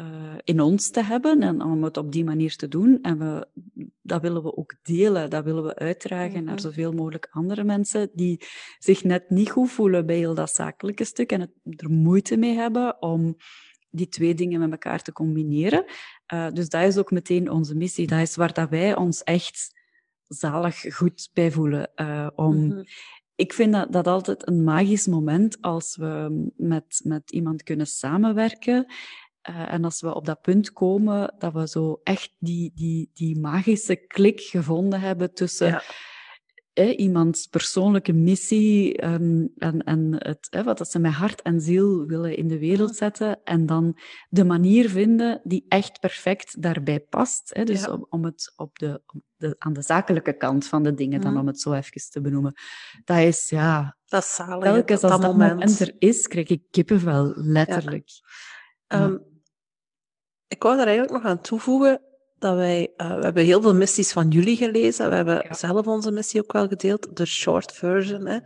uh, 0.00 0.34
in 0.44 0.60
ons 0.60 0.90
te 0.90 1.02
hebben 1.02 1.42
en 1.42 1.62
om 1.62 1.84
het 1.84 1.96
op 1.96 2.12
die 2.12 2.24
manier 2.24 2.56
te 2.56 2.68
doen. 2.68 2.98
En 3.02 3.18
we, 3.18 3.48
dat 4.02 4.22
willen 4.22 4.42
we 4.42 4.56
ook 4.56 4.74
delen, 4.82 5.30
dat 5.30 5.44
willen 5.44 5.62
we 5.62 5.74
uitdragen 5.74 6.30
mm 6.30 6.36
-hmm. 6.36 6.44
naar 6.44 6.60
zoveel 6.60 6.92
mogelijk 6.92 7.28
andere 7.30 7.64
mensen 7.64 8.10
die 8.12 8.40
zich 8.78 9.04
net 9.04 9.30
niet 9.30 9.50
goed 9.50 9.70
voelen 9.70 10.06
bij 10.06 10.16
heel 10.16 10.34
dat 10.34 10.50
zakelijke 10.50 11.04
stuk 11.04 11.32
en 11.32 11.40
het, 11.40 11.50
er 11.64 11.90
moeite 11.90 12.36
mee 12.36 12.54
hebben 12.54 13.02
om 13.02 13.36
die 13.90 14.08
twee 14.08 14.34
dingen 14.34 14.60
met 14.60 14.70
elkaar 14.70 15.02
te 15.02 15.12
combineren. 15.12 15.84
Uh, 16.34 16.50
dus 16.50 16.68
dat 16.68 16.82
is 16.82 16.96
ook 16.96 17.10
meteen 17.10 17.50
onze 17.50 17.74
missie. 17.74 18.06
Dat 18.06 18.20
is 18.20 18.36
waar 18.36 18.52
dat 18.52 18.70
wij 18.70 18.96
ons 18.96 19.22
echt 19.22 19.74
zalig 20.26 20.94
goed 20.94 21.30
bij 21.32 21.50
voelen. 21.50 21.90
Uh, 21.96 22.28
om 22.34 22.56
mm 22.56 22.70
-hmm 22.70 22.84
ik 23.36 23.52
vind 23.52 23.72
dat, 23.72 23.92
dat 23.92 24.06
altijd 24.06 24.48
een 24.48 24.64
magisch 24.64 25.06
moment 25.06 25.60
als 25.60 25.96
we 25.96 26.50
met, 26.56 27.00
met 27.04 27.30
iemand 27.30 27.62
kunnen 27.62 27.86
samenwerken. 27.86 28.86
Uh, 29.50 29.72
en 29.72 29.84
als 29.84 30.00
we 30.00 30.14
op 30.14 30.24
dat 30.24 30.40
punt 30.40 30.72
komen 30.72 31.34
dat 31.38 31.52
we 31.52 31.68
zo 31.68 32.00
echt 32.02 32.34
die, 32.38 32.72
die, 32.74 33.10
die 33.14 33.38
magische 33.40 33.96
klik 33.96 34.40
gevonden 34.40 35.00
hebben 35.00 35.34
tussen 35.34 35.82
eh, 36.76 36.98
iemands 36.98 37.46
persoonlijke 37.46 38.12
missie 38.12 39.04
um, 39.04 39.52
en, 39.58 39.84
en 39.84 40.14
het, 40.18 40.62
wat 40.64 40.78
dat 40.78 40.90
ze 40.90 40.98
met 40.98 41.12
hart 41.12 41.42
en 41.42 41.60
ziel 41.60 42.06
willen 42.06 42.36
in 42.36 42.48
de 42.48 42.58
wereld 42.58 42.96
zetten. 42.96 43.40
En 43.44 43.66
dan 43.66 43.98
de 44.28 44.44
manier 44.44 44.90
vinden 44.90 45.40
die 45.44 45.64
echt 45.68 46.00
perfect 46.00 46.62
daarbij 46.62 47.00
past. 47.00 47.50
Hè, 47.54 47.64
dus 47.64 47.80
ja. 47.80 47.92
om, 47.92 48.06
om, 48.08 48.24
het 48.24 48.52
op 48.56 48.78
de, 48.78 49.02
op 49.06 49.22
de, 49.36 49.56
aan 49.58 49.72
de 49.72 49.82
zakelijke 49.82 50.36
kant 50.36 50.66
van 50.66 50.82
de 50.82 50.94
dingen, 50.94 51.20
dan 51.20 51.38
om 51.38 51.46
het 51.46 51.60
zo 51.60 51.72
even 51.72 52.10
te 52.10 52.20
benoemen. 52.20 52.54
Dat 53.04 53.18
is, 53.18 53.48
ja... 53.48 53.96
Dat 54.06 54.22
is 54.22 54.34
zalig, 54.34 54.64
telkens 54.64 55.02
als 55.02 55.12
dat, 55.12 55.20
dat 55.20 55.30
moment. 55.30 55.50
moment. 55.50 55.80
er 55.80 55.94
is, 55.98 56.26
krijg 56.26 56.48
ik 56.48 56.62
kippenvel, 56.70 57.32
letterlijk. 57.36 58.08
Ja. 58.86 59.04
Um, 59.04 59.22
ik 60.48 60.62
wou 60.62 60.76
daar 60.76 60.86
eigenlijk 60.86 61.22
nog 61.22 61.32
aan 61.32 61.40
toevoegen 61.40 62.00
dat 62.38 62.56
wij, 62.56 62.92
uh, 62.96 63.16
we 63.16 63.24
hebben 63.24 63.44
heel 63.44 63.62
veel 63.62 63.74
missies 63.74 64.12
van 64.12 64.28
jullie 64.28 64.56
gelezen. 64.56 65.08
We 65.08 65.14
hebben 65.14 65.44
ja. 65.48 65.54
zelf 65.54 65.86
onze 65.86 66.10
missie 66.10 66.42
ook 66.42 66.52
wel 66.52 66.68
gedeeld, 66.68 67.16
de 67.16 67.26
short 67.26 67.72
version, 67.72 68.26
hè, 68.26 68.38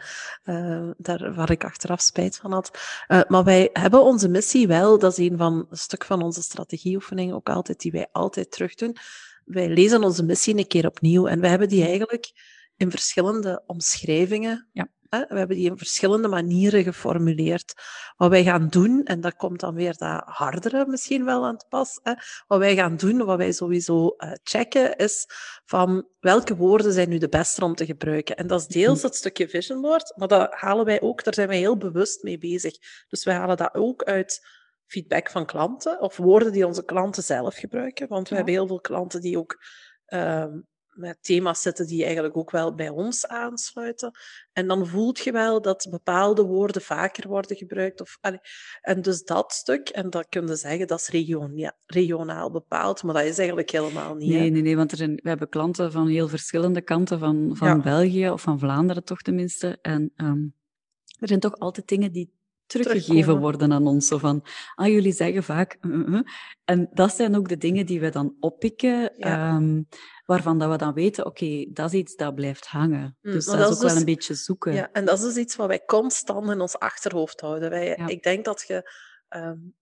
uh, 0.45 0.91
daar 0.97 1.35
waar 1.35 1.51
ik 1.51 1.65
achteraf 1.65 2.01
spijt 2.01 2.37
van 2.37 2.53
had. 2.53 2.71
Uh, 3.09 3.21
maar 3.29 3.45
wij 3.45 3.71
hebben 3.73 4.03
onze 4.03 4.29
missie 4.29 4.67
wel, 4.67 4.99
dat 4.99 5.19
is 5.19 5.31
een 5.31 5.37
van 5.37 5.67
een 5.71 5.77
stuk 5.77 6.05
van 6.05 6.23
onze 6.23 6.43
strategieoefening 6.43 7.33
ook 7.33 7.49
altijd, 7.49 7.81
die 7.81 7.93
wij 7.93 8.09
altijd 8.13 8.51
terug 8.51 8.75
doen. 8.75 8.97
Wij 9.45 9.69
lezen 9.69 10.05
onze 10.05 10.25
missie 10.25 10.57
een 10.57 10.67
keer 10.67 10.87
opnieuw 10.87 11.27
en 11.27 11.41
we 11.41 11.47
hebben 11.47 11.69
die 11.69 11.85
eigenlijk 11.85 12.33
in 12.77 12.91
verschillende 12.91 13.63
omschrijvingen 13.67 14.69
ja. 14.73 14.89
We 15.11 15.39
hebben 15.39 15.57
die 15.57 15.71
in 15.71 15.79
verschillende 15.79 16.29
manieren 16.29 16.83
geformuleerd. 16.83 17.75
Wat 18.17 18.31
wij 18.31 18.45
gaan 18.45 18.69
doen, 18.69 19.05
en 19.05 19.21
dat 19.21 19.37
komt 19.37 19.61
dan 19.61 19.75
weer 19.75 19.97
dat 19.97 20.23
hardere 20.25 20.87
misschien 20.87 21.25
wel 21.25 21.45
aan 21.47 21.55
het 21.55 21.67
pas. 21.69 22.01
Hè. 22.03 22.13
Wat 22.47 22.59
wij 22.59 22.75
gaan 22.75 22.97
doen, 22.97 23.25
wat 23.25 23.37
wij 23.37 23.53
sowieso 23.53 24.15
uh, 24.17 24.33
checken, 24.43 24.97
is 24.97 25.27
van 25.65 26.09
welke 26.21 26.57
woorden 26.57 26.93
zijn 26.93 27.09
nu 27.09 27.19
de 27.19 27.29
beste 27.29 27.65
om 27.65 27.75
te 27.75 27.87
gebruiken. 27.87 28.37
En 28.37 28.47
dat 28.47 28.61
is 28.61 28.67
deels 28.67 29.01
dat 29.01 29.17
stukje 29.17 29.49
vision 29.49 29.81
board, 29.81 30.13
maar 30.17 30.29
dat 30.29 30.55
halen 30.55 30.85
wij 30.85 31.01
ook, 31.01 31.25
daar 31.25 31.35
zijn 31.35 31.49
wij 31.49 31.59
heel 31.59 31.77
bewust 31.77 32.23
mee 32.23 32.39
bezig. 32.39 32.75
Dus 33.09 33.25
wij 33.25 33.35
halen 33.35 33.57
dat 33.57 33.75
ook 33.75 34.03
uit 34.03 34.41
feedback 34.87 35.31
van 35.31 35.47
klanten, 35.47 36.01
of 36.01 36.17
woorden 36.17 36.53
die 36.53 36.67
onze 36.67 36.85
klanten 36.85 37.23
zelf 37.23 37.57
gebruiken. 37.57 38.09
Want 38.09 38.29
we 38.29 38.31
ja. 38.31 38.37
hebben 38.37 38.55
heel 38.55 38.67
veel 38.67 38.81
klanten 38.81 39.21
die 39.21 39.39
ook 39.39 39.65
um, 40.07 40.69
met 41.01 41.19
thema's 41.21 41.63
zitten 41.63 41.87
die 41.87 42.05
eigenlijk 42.05 42.37
ook 42.37 42.51
wel 42.51 42.75
bij 42.75 42.89
ons 42.89 43.27
aansluiten. 43.27 44.11
En 44.53 44.67
dan 44.67 44.87
voelt 44.87 45.19
je 45.19 45.33
wel 45.33 45.63
dat 45.63 45.87
bepaalde 45.91 46.43
woorden 46.43 46.83
vaker 46.83 47.29
worden 47.29 47.57
gebruikt. 47.57 48.01
Of, 48.01 48.19
en 48.81 49.03
dus 49.03 49.23
dat 49.23 49.53
stuk, 49.53 49.89
en 49.89 50.11
dat 50.11 50.27
kun 50.29 50.47
je 50.47 50.57
zeggen, 50.57 50.87
dat 50.87 51.01
is 51.01 51.09
regionaal, 51.09 51.73
regionaal 51.87 52.51
bepaald, 52.51 53.03
maar 53.03 53.15
dat 53.15 53.25
is 53.25 53.39
eigenlijk 53.39 53.71
helemaal 53.71 54.15
niet. 54.15 54.31
Nee, 54.31 54.51
nee, 54.51 54.63
nee, 54.63 54.77
want 54.77 54.91
er 54.91 54.97
zijn, 54.97 55.15
we 55.23 55.29
hebben 55.29 55.49
klanten 55.49 55.93
van 55.93 56.07
heel 56.07 56.29
verschillende 56.29 56.81
kanten 56.81 57.19
van, 57.19 57.51
van 57.53 57.69
ja. 57.69 57.81
België, 57.81 58.31
of 58.31 58.43
van 58.43 58.59
Vlaanderen 58.59 59.05
toch 59.05 59.23
tenminste. 59.23 59.79
En 59.83 60.13
um, 60.17 60.55
er 61.19 61.29
zijn 61.29 61.41
toch 61.41 61.59
altijd 61.59 61.89
dingen 61.89 62.13
die 62.13 62.39
teruggegeven 62.67 63.39
worden 63.39 63.73
aan 63.73 63.87
ons. 63.87 64.07
Zo 64.07 64.19
van, 64.19 64.45
ah, 64.75 64.87
jullie 64.87 65.13
zeggen 65.13 65.43
vaak... 65.43 65.79
Uh, 65.81 66.09
uh. 66.09 66.21
En 66.65 66.89
dat 66.93 67.15
zijn 67.15 67.37
ook 67.37 67.49
de 67.49 67.57
dingen 67.57 67.87
die 67.87 68.01
we 68.01 68.09
dan 68.09 68.37
oppikken, 68.41 69.13
ja. 69.17 69.57
um, 69.57 69.89
waarvan 70.31 70.59
dat 70.59 70.71
we 70.71 70.77
dan 70.77 70.93
weten, 70.93 71.27
oké, 71.27 71.45
okay, 71.45 71.69
dat 71.73 71.93
is 71.93 71.99
iets 71.99 72.17
dat 72.17 72.35
blijft 72.35 72.67
hangen. 72.67 73.17
Mm, 73.21 73.33
dus 73.33 73.45
dat, 73.45 73.59
dat 73.59 73.69
is 73.69 73.75
ook 73.75 73.81
dus, 73.81 73.91
wel 73.91 74.01
een 74.01 74.05
beetje 74.05 74.35
zoeken. 74.35 74.73
Ja, 74.73 74.93
en 74.93 75.05
dat 75.05 75.19
is 75.19 75.25
dus 75.25 75.37
iets 75.37 75.57
wat 75.57 75.67
wij 75.67 75.85
constant 75.85 76.51
in 76.51 76.61
ons 76.61 76.79
achterhoofd 76.79 77.41
houden. 77.41 77.71
Wij, 77.71 77.87
ja. 77.87 78.07
Ik 78.07 78.23
denk 78.23 78.45
dat 78.45 78.65
je... 78.67 78.91
Um, 79.29 79.79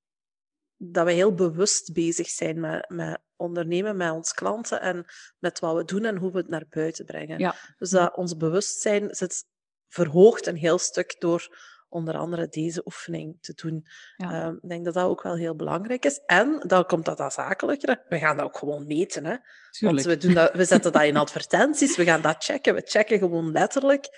dat 0.81 1.05
wij 1.05 1.15
heel 1.15 1.35
bewust 1.35 1.93
bezig 1.93 2.29
zijn 2.29 2.61
met, 2.61 2.89
met 2.89 3.21
ondernemen, 3.37 3.97
met 3.97 4.11
ons 4.11 4.33
klanten 4.33 4.81
en 4.81 5.07
met 5.39 5.59
wat 5.59 5.77
we 5.77 5.85
doen 5.85 6.05
en 6.05 6.17
hoe 6.17 6.33
we 6.33 6.39
het 6.39 6.49
naar 6.49 6.65
buiten 6.69 7.05
brengen. 7.05 7.39
Ja. 7.39 7.55
Dus 7.79 7.91
dat 7.91 8.17
ons 8.17 8.37
bewustzijn 8.37 9.15
zit 9.15 9.45
verhoogd 9.89 10.47
een 10.47 10.57
heel 10.57 10.79
stuk 10.79 11.17
door 11.19 11.57
onder 11.89 12.17
andere 12.17 12.49
deze 12.49 12.83
oefening 12.85 13.37
te 13.41 13.53
doen. 13.55 13.87
Ja. 14.17 14.47
Um, 14.47 14.59
ik 14.63 14.69
denk 14.69 14.85
dat 14.85 14.95
dat 14.95 15.05
ook 15.05 15.23
wel 15.23 15.37
heel 15.37 15.57
belangrijk 15.57 16.05
is. 16.05 16.21
En 16.27 16.63
dan 16.67 16.87
komt 16.87 17.05
dat 17.05 17.17
dat 17.17 17.33
zakelijkere. 17.33 18.05
We 18.09 18.19
gaan 18.19 18.37
dat 18.37 18.47
ook 18.47 18.59
gewoon 18.59 18.87
meten. 18.87 19.25
Hè? 19.25 19.37
Want 19.81 20.03
we, 20.03 20.17
doen 20.17 20.35
dat, 20.35 20.53
we 20.53 20.65
zetten 20.75 20.93
dat 20.93 21.03
in 21.03 21.17
advertenties, 21.17 21.97
we 21.97 22.05
gaan 22.05 22.23
dat 22.23 22.45
checken. 22.45 22.75
We 22.75 22.83
checken 22.85 23.19
gewoon 23.19 23.53
letterlijk 23.53 24.09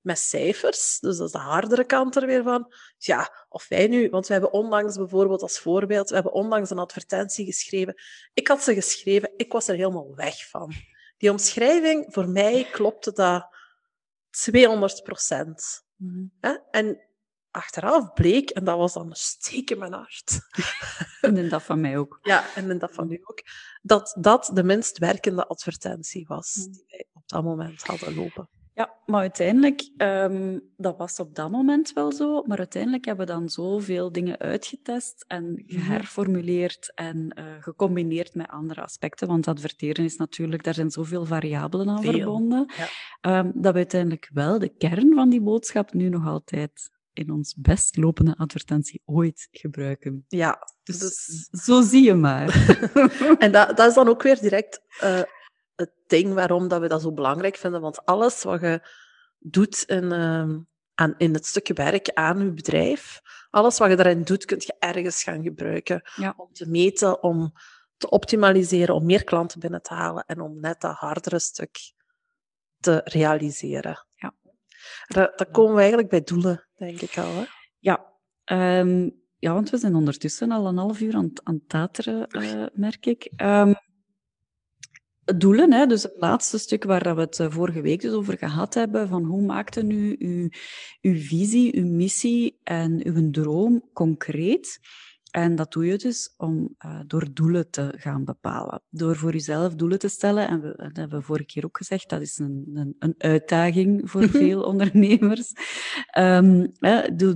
met 0.00 0.18
cijfers. 0.18 0.98
Dus 1.00 1.16
dat 1.16 1.26
is 1.26 1.32
de 1.32 1.38
hardere 1.38 1.84
kant 1.84 2.16
er 2.16 2.26
weer 2.26 2.42
van. 2.42 2.72
Ja, 2.96 3.46
of 3.48 3.68
wij 3.68 3.86
nu, 3.86 4.10
want 4.10 4.26
we 4.26 4.32
hebben 4.32 4.52
onlangs 4.52 4.96
bijvoorbeeld 4.96 5.42
als 5.42 5.58
voorbeeld, 5.58 6.08
we 6.08 6.14
hebben 6.14 6.32
onlangs 6.32 6.70
een 6.70 6.78
advertentie 6.78 7.44
geschreven. 7.44 7.94
Ik 8.34 8.48
had 8.48 8.62
ze 8.62 8.74
geschreven, 8.74 9.32
ik 9.36 9.52
was 9.52 9.68
er 9.68 9.74
helemaal 9.74 10.14
weg 10.14 10.48
van. 10.48 10.72
Die 11.16 11.30
omschrijving, 11.30 12.06
voor 12.08 12.28
mij 12.28 12.68
klopte 12.72 13.12
dat 13.12 13.48
200 14.30 15.02
procent. 15.02 15.86
Mm 15.96 16.32
-hmm. 16.40 16.62
En 16.70 17.07
achteraf 17.58 18.12
bleek, 18.12 18.50
en 18.50 18.64
dat 18.64 18.76
was 18.76 18.92
dan 18.92 19.06
een 19.06 19.16
steek 19.16 19.70
in 19.70 19.78
mijn 19.78 19.92
hart. 19.92 20.40
En 21.20 21.48
dat 21.48 21.62
van 21.62 21.80
mij 21.80 21.98
ook. 21.98 22.18
Ja, 22.22 22.54
en 22.54 22.78
dat 22.78 22.92
van 22.92 23.12
u 23.12 23.20
ook. 23.22 23.42
Dat 23.82 24.16
dat 24.20 24.50
de 24.54 24.62
minst 24.62 24.98
werkende 24.98 25.46
advertentie 25.46 26.26
was 26.26 26.54
mm. 26.56 26.72
die 26.72 26.84
wij 26.88 27.06
op 27.12 27.28
dat 27.28 27.44
moment 27.44 27.82
hadden 27.82 28.14
lopen. 28.14 28.48
Ja, 28.78 28.94
maar 29.06 29.20
uiteindelijk, 29.20 29.90
um, 29.96 30.62
dat 30.76 30.96
was 30.96 31.20
op 31.20 31.34
dat 31.34 31.50
moment 31.50 31.92
wel 31.92 32.12
zo, 32.12 32.42
maar 32.42 32.58
uiteindelijk 32.58 33.04
hebben 33.04 33.26
we 33.26 33.32
dan 33.32 33.48
zoveel 33.48 34.12
dingen 34.12 34.38
uitgetest 34.38 35.24
en 35.26 35.50
mhm. 35.50 35.62
geherformuleerd 35.66 36.92
en 36.94 37.34
uh, 37.38 37.44
gecombineerd 37.60 38.34
met 38.34 38.48
andere 38.48 38.82
aspecten, 38.82 39.28
want 39.28 39.48
adverteren 39.48 40.04
is 40.04 40.16
natuurlijk, 40.16 40.64
daar 40.64 40.74
zijn 40.74 40.90
zoveel 40.90 41.24
variabelen 41.24 41.88
aan 41.88 42.02
verbonden, 42.02 42.72
ja. 43.22 43.38
um, 43.38 43.52
dat 43.54 43.72
we 43.72 43.78
uiteindelijk 43.78 44.30
wel 44.32 44.58
de 44.58 44.68
kern 44.68 45.14
van 45.14 45.28
die 45.28 45.42
boodschap 45.42 45.92
nu 45.92 46.08
nog 46.08 46.26
altijd 46.26 46.90
in 47.18 47.30
ons 47.30 47.54
best 47.58 47.96
lopende 47.96 48.36
advertentie 48.36 49.02
ooit 49.04 49.48
gebruiken. 49.50 50.24
Ja, 50.28 50.58
dus, 50.82 50.98
dus... 50.98 51.48
zo 51.64 51.82
zie 51.82 52.04
je 52.04 52.14
maar. 52.14 52.66
en 53.38 53.52
dat, 53.52 53.76
dat 53.76 53.88
is 53.88 53.94
dan 53.94 54.08
ook 54.08 54.22
weer 54.22 54.40
direct 54.40 54.80
uh, 55.02 55.22
het 55.74 55.92
ding 56.06 56.34
waarom 56.34 56.68
dat 56.68 56.80
we 56.80 56.88
dat 56.88 57.02
zo 57.02 57.12
belangrijk 57.12 57.56
vinden. 57.56 57.80
Want 57.80 58.04
alles 58.04 58.42
wat 58.42 58.60
je 58.60 58.88
doet 59.38 59.82
in, 59.82 60.04
uh, 60.04 60.56
aan, 60.94 61.14
in 61.16 61.34
het 61.34 61.46
stukje 61.46 61.74
werk 61.74 62.10
aan 62.12 62.38
je 62.44 62.52
bedrijf, 62.52 63.20
alles 63.50 63.78
wat 63.78 63.90
je 63.90 63.96
daarin 63.96 64.22
doet, 64.22 64.44
kun 64.44 64.58
je 64.60 64.76
ergens 64.78 65.22
gaan 65.22 65.42
gebruiken. 65.42 66.02
Om 66.36 66.52
te 66.52 66.68
meten, 66.68 67.22
om 67.22 67.52
te 67.96 68.10
optimaliseren, 68.10 68.94
om 68.94 69.06
meer 69.06 69.24
klanten 69.24 69.60
binnen 69.60 69.82
te 69.82 69.94
halen 69.94 70.24
en 70.26 70.40
om 70.40 70.60
net 70.60 70.80
dat 70.80 70.96
hardere 70.96 71.38
stuk 71.38 71.78
te 72.80 73.00
realiseren. 73.04 74.06
Ja. 75.08 75.32
Dat, 75.36 75.50
komen 75.50 75.74
we 75.74 75.80
eigenlijk 75.80 76.10
bij 76.10 76.22
doelen, 76.22 76.66
denk 76.76 77.00
ik 77.00 77.18
al. 77.18 77.34
Hè? 77.34 77.44
Ja, 77.78 78.12
um, 78.80 79.20
ja, 79.38 79.52
want 79.52 79.70
we 79.70 79.78
zijn 79.78 79.94
ondertussen 79.94 80.50
al 80.50 80.66
een 80.66 80.76
half 80.76 81.00
uur 81.00 81.14
aan, 81.14 81.30
aan 81.42 81.54
het 81.54 81.68
tateren, 81.68 82.26
uh, 82.30 82.66
merk 82.72 83.06
ik. 83.06 83.32
Um, 83.36 83.74
doelen, 85.36 85.72
hè, 85.72 85.86
dus 85.86 86.02
het 86.02 86.14
laatste 86.16 86.58
stuk 86.58 86.84
waar 86.84 87.14
we 87.14 87.20
het 87.20 87.40
eh, 87.40 87.50
vorige 87.50 87.80
week 87.80 88.00
dus 88.00 88.12
over 88.12 88.38
gehad 88.38 88.74
hebben, 88.74 89.08
van 89.08 89.24
hoe 89.24 89.42
maakte 89.42 89.82
nu 89.82 90.16
uw, 90.18 90.48
uw 91.00 91.20
visie, 91.20 91.76
uw 91.76 91.86
missie 91.86 92.60
en 92.62 93.06
uw 93.06 93.30
droom 93.30 93.90
concreet? 93.92 94.78
En 95.30 95.54
dat 95.54 95.72
doe 95.72 95.86
je 95.86 95.98
dus 95.98 96.34
om 96.36 96.74
uh, 96.84 97.00
door 97.06 97.32
doelen 97.32 97.70
te 97.70 97.94
gaan 97.96 98.24
bepalen. 98.24 98.82
Door 98.90 99.16
voor 99.16 99.32
jezelf 99.32 99.74
doelen 99.74 99.98
te 99.98 100.08
stellen. 100.08 100.48
En 100.48 100.60
we, 100.60 100.74
dat 100.76 100.96
hebben 100.96 101.18
we 101.18 101.24
vorige 101.24 101.46
keer 101.46 101.64
ook 101.64 101.76
gezegd, 101.76 102.08
dat 102.08 102.20
is 102.20 102.38
een, 102.38 102.70
een, 102.74 102.96
een 102.98 103.14
uitdaging 103.18 104.10
voor 104.10 104.28
veel 104.28 104.62
ondernemers. 104.62 105.52
Um, 106.18 106.72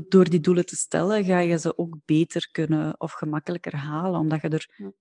door 0.08 0.30
die 0.30 0.40
doelen 0.40 0.66
te 0.66 0.76
stellen 0.76 1.24
ga 1.24 1.38
je 1.38 1.58
ze 1.58 1.78
ook 1.78 1.96
beter 2.04 2.48
kunnen 2.52 3.00
of 3.00 3.12
gemakkelijker 3.12 3.76
halen, 3.76 4.20
omdat 4.20 4.40
je 4.40 4.48
er 4.48 4.92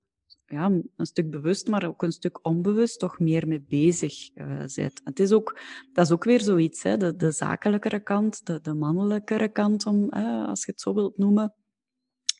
ja, 0.45 0.65
een 0.95 1.05
stuk 1.05 1.29
bewust, 1.29 1.67
maar 1.67 1.87
ook 1.87 2.03
een 2.03 2.11
stuk 2.11 2.45
onbewust 2.45 2.99
toch 2.99 3.19
meer 3.19 3.47
mee 3.47 3.65
bezig 3.67 4.35
uh, 4.35 4.47
bent. 4.75 5.01
Het 5.03 5.19
is 5.19 5.31
ook, 5.31 5.59
dat 5.93 6.05
is 6.05 6.11
ook 6.11 6.23
weer 6.23 6.41
zoiets, 6.41 6.83
hè, 6.83 6.97
de, 6.97 7.15
de 7.15 7.31
zakelijkere 7.31 7.99
kant, 7.99 8.45
de, 8.45 8.61
de 8.61 8.73
mannelijkere 8.73 9.49
kant, 9.49 9.85
om, 9.85 10.09
als 10.09 10.65
je 10.65 10.71
het 10.71 10.81
zo 10.81 10.93
wilt 10.93 11.17
noemen, 11.17 11.53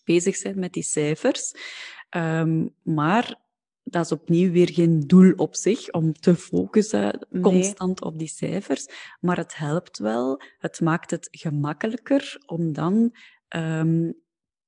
bezig 0.03 0.35
zijn 0.35 0.59
met 0.59 0.73
die 0.73 0.83
cijfers. 0.83 1.53
Um, 2.09 2.75
maar 2.83 3.39
dat 3.83 4.05
is 4.05 4.11
opnieuw 4.11 4.51
weer 4.51 4.69
geen 4.71 4.99
doel 4.99 5.33
op 5.35 5.55
zich 5.55 5.91
om 5.91 6.13
te 6.13 6.35
focussen 6.35 7.27
constant 7.41 8.01
op 8.01 8.19
die 8.19 8.27
cijfers. 8.27 8.87
Maar 9.19 9.37
het 9.37 9.57
helpt 9.57 9.97
wel. 9.97 10.41
Het 10.57 10.81
maakt 10.81 11.11
het 11.11 11.27
gemakkelijker 11.31 12.43
om 12.45 12.73
dan 12.73 13.15
um, 13.55 14.21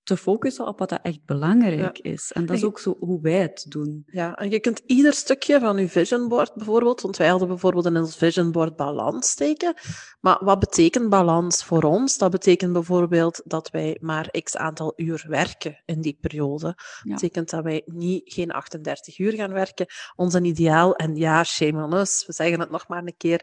te 0.03 0.17
focussen 0.17 0.67
op 0.67 0.79
wat 0.79 0.89
dat 0.89 0.99
echt 1.01 1.25
belangrijk 1.25 1.99
is. 1.99 2.31
En 2.31 2.45
dat 2.45 2.55
is 2.55 2.63
ook 2.63 2.79
zo 2.79 2.95
hoe 2.99 3.21
wij 3.21 3.41
het 3.41 3.65
doen. 3.69 4.03
Ja, 4.05 4.35
en 4.35 4.49
je 4.49 4.59
kunt 4.59 4.81
ieder 4.85 5.13
stukje 5.13 5.59
van 5.59 5.77
je 5.77 5.89
vision 5.89 6.27
board 6.27 6.53
bijvoorbeeld, 6.53 7.01
want 7.01 7.17
wij 7.17 7.27
hadden 7.27 7.47
bijvoorbeeld 7.47 7.85
in 7.85 7.97
ons 7.97 8.15
vision 8.15 8.51
board 8.51 8.75
balans 8.75 9.29
steken. 9.29 9.73
Maar 10.19 10.37
wat 10.43 10.59
betekent 10.59 11.09
balans 11.09 11.63
voor 11.63 11.83
ons? 11.83 12.17
Dat 12.17 12.31
betekent 12.31 12.73
bijvoorbeeld 12.73 13.41
dat 13.45 13.69
wij 13.69 13.97
maar 14.01 14.29
x 14.43 14.57
aantal 14.57 14.93
uur 14.95 15.25
werken 15.27 15.81
in 15.85 16.01
die 16.01 16.17
periode. 16.21 16.65
Dat 16.67 17.13
betekent 17.13 17.49
dat 17.49 17.63
wij 17.63 17.81
niet 17.85 18.33
geen 18.33 18.51
38 18.51 19.19
uur 19.19 19.33
gaan 19.33 19.53
werken. 19.53 19.85
Ons 20.15 20.35
ideaal, 20.35 20.95
en 20.95 21.15
ja, 21.15 21.43
shame 21.43 21.83
on 21.83 21.93
us, 21.93 22.25
we 22.25 22.33
zeggen 22.33 22.59
het 22.59 22.69
nog 22.69 22.87
maar 22.87 23.03
een 23.03 23.17
keer, 23.17 23.41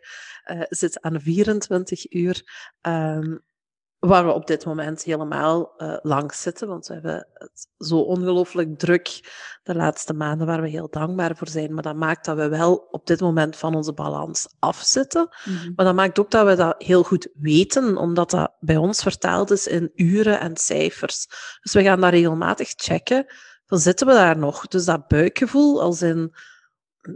uh, 0.50 0.62
zit 0.68 1.00
aan 1.00 1.20
24 1.20 2.12
uur. 2.12 2.42
Um, 2.82 3.40
waar 4.00 4.26
we 4.26 4.32
op 4.32 4.46
dit 4.46 4.64
moment 4.64 5.02
helemaal 5.02 5.72
uh, 5.78 5.96
langs 6.02 6.42
zitten. 6.42 6.68
Want 6.68 6.86
we 6.86 6.92
hebben 6.92 7.26
het 7.32 7.68
zo 7.78 7.98
ongelooflijk 7.98 8.78
druk 8.78 9.20
de 9.62 9.74
laatste 9.74 10.12
maanden, 10.12 10.46
waar 10.46 10.62
we 10.62 10.68
heel 10.68 10.90
dankbaar 10.90 11.36
voor 11.36 11.48
zijn. 11.48 11.74
Maar 11.74 11.82
dat 11.82 11.96
maakt 11.96 12.24
dat 12.24 12.36
we 12.36 12.48
wel 12.48 12.88
op 12.90 13.06
dit 13.06 13.20
moment 13.20 13.56
van 13.56 13.74
onze 13.74 13.92
balans 13.92 14.48
afzitten. 14.58 15.28
Mm 15.44 15.72
Maar 15.76 15.84
dat 15.84 15.94
maakt 15.94 16.18
ook 16.18 16.30
dat 16.30 16.46
we 16.46 16.54
dat 16.54 16.74
heel 16.82 17.02
goed 17.02 17.28
weten, 17.34 17.96
omdat 17.96 18.30
dat 18.30 18.52
bij 18.60 18.76
ons 18.76 19.02
vertaald 19.02 19.50
is 19.50 19.66
in 19.66 19.90
uren 19.94 20.40
en 20.40 20.56
cijfers. 20.56 21.26
Dus 21.62 21.72
we 21.72 21.82
gaan 21.82 22.00
dat 22.00 22.10
regelmatig 22.10 22.72
checken. 22.76 23.26
Dan 23.66 23.78
zitten 23.78 24.06
we 24.06 24.12
daar 24.12 24.38
nog. 24.38 24.66
Dus 24.66 24.84
dat 24.84 25.08
buikgevoel, 25.08 25.82
als 25.82 26.02
in 26.02 26.34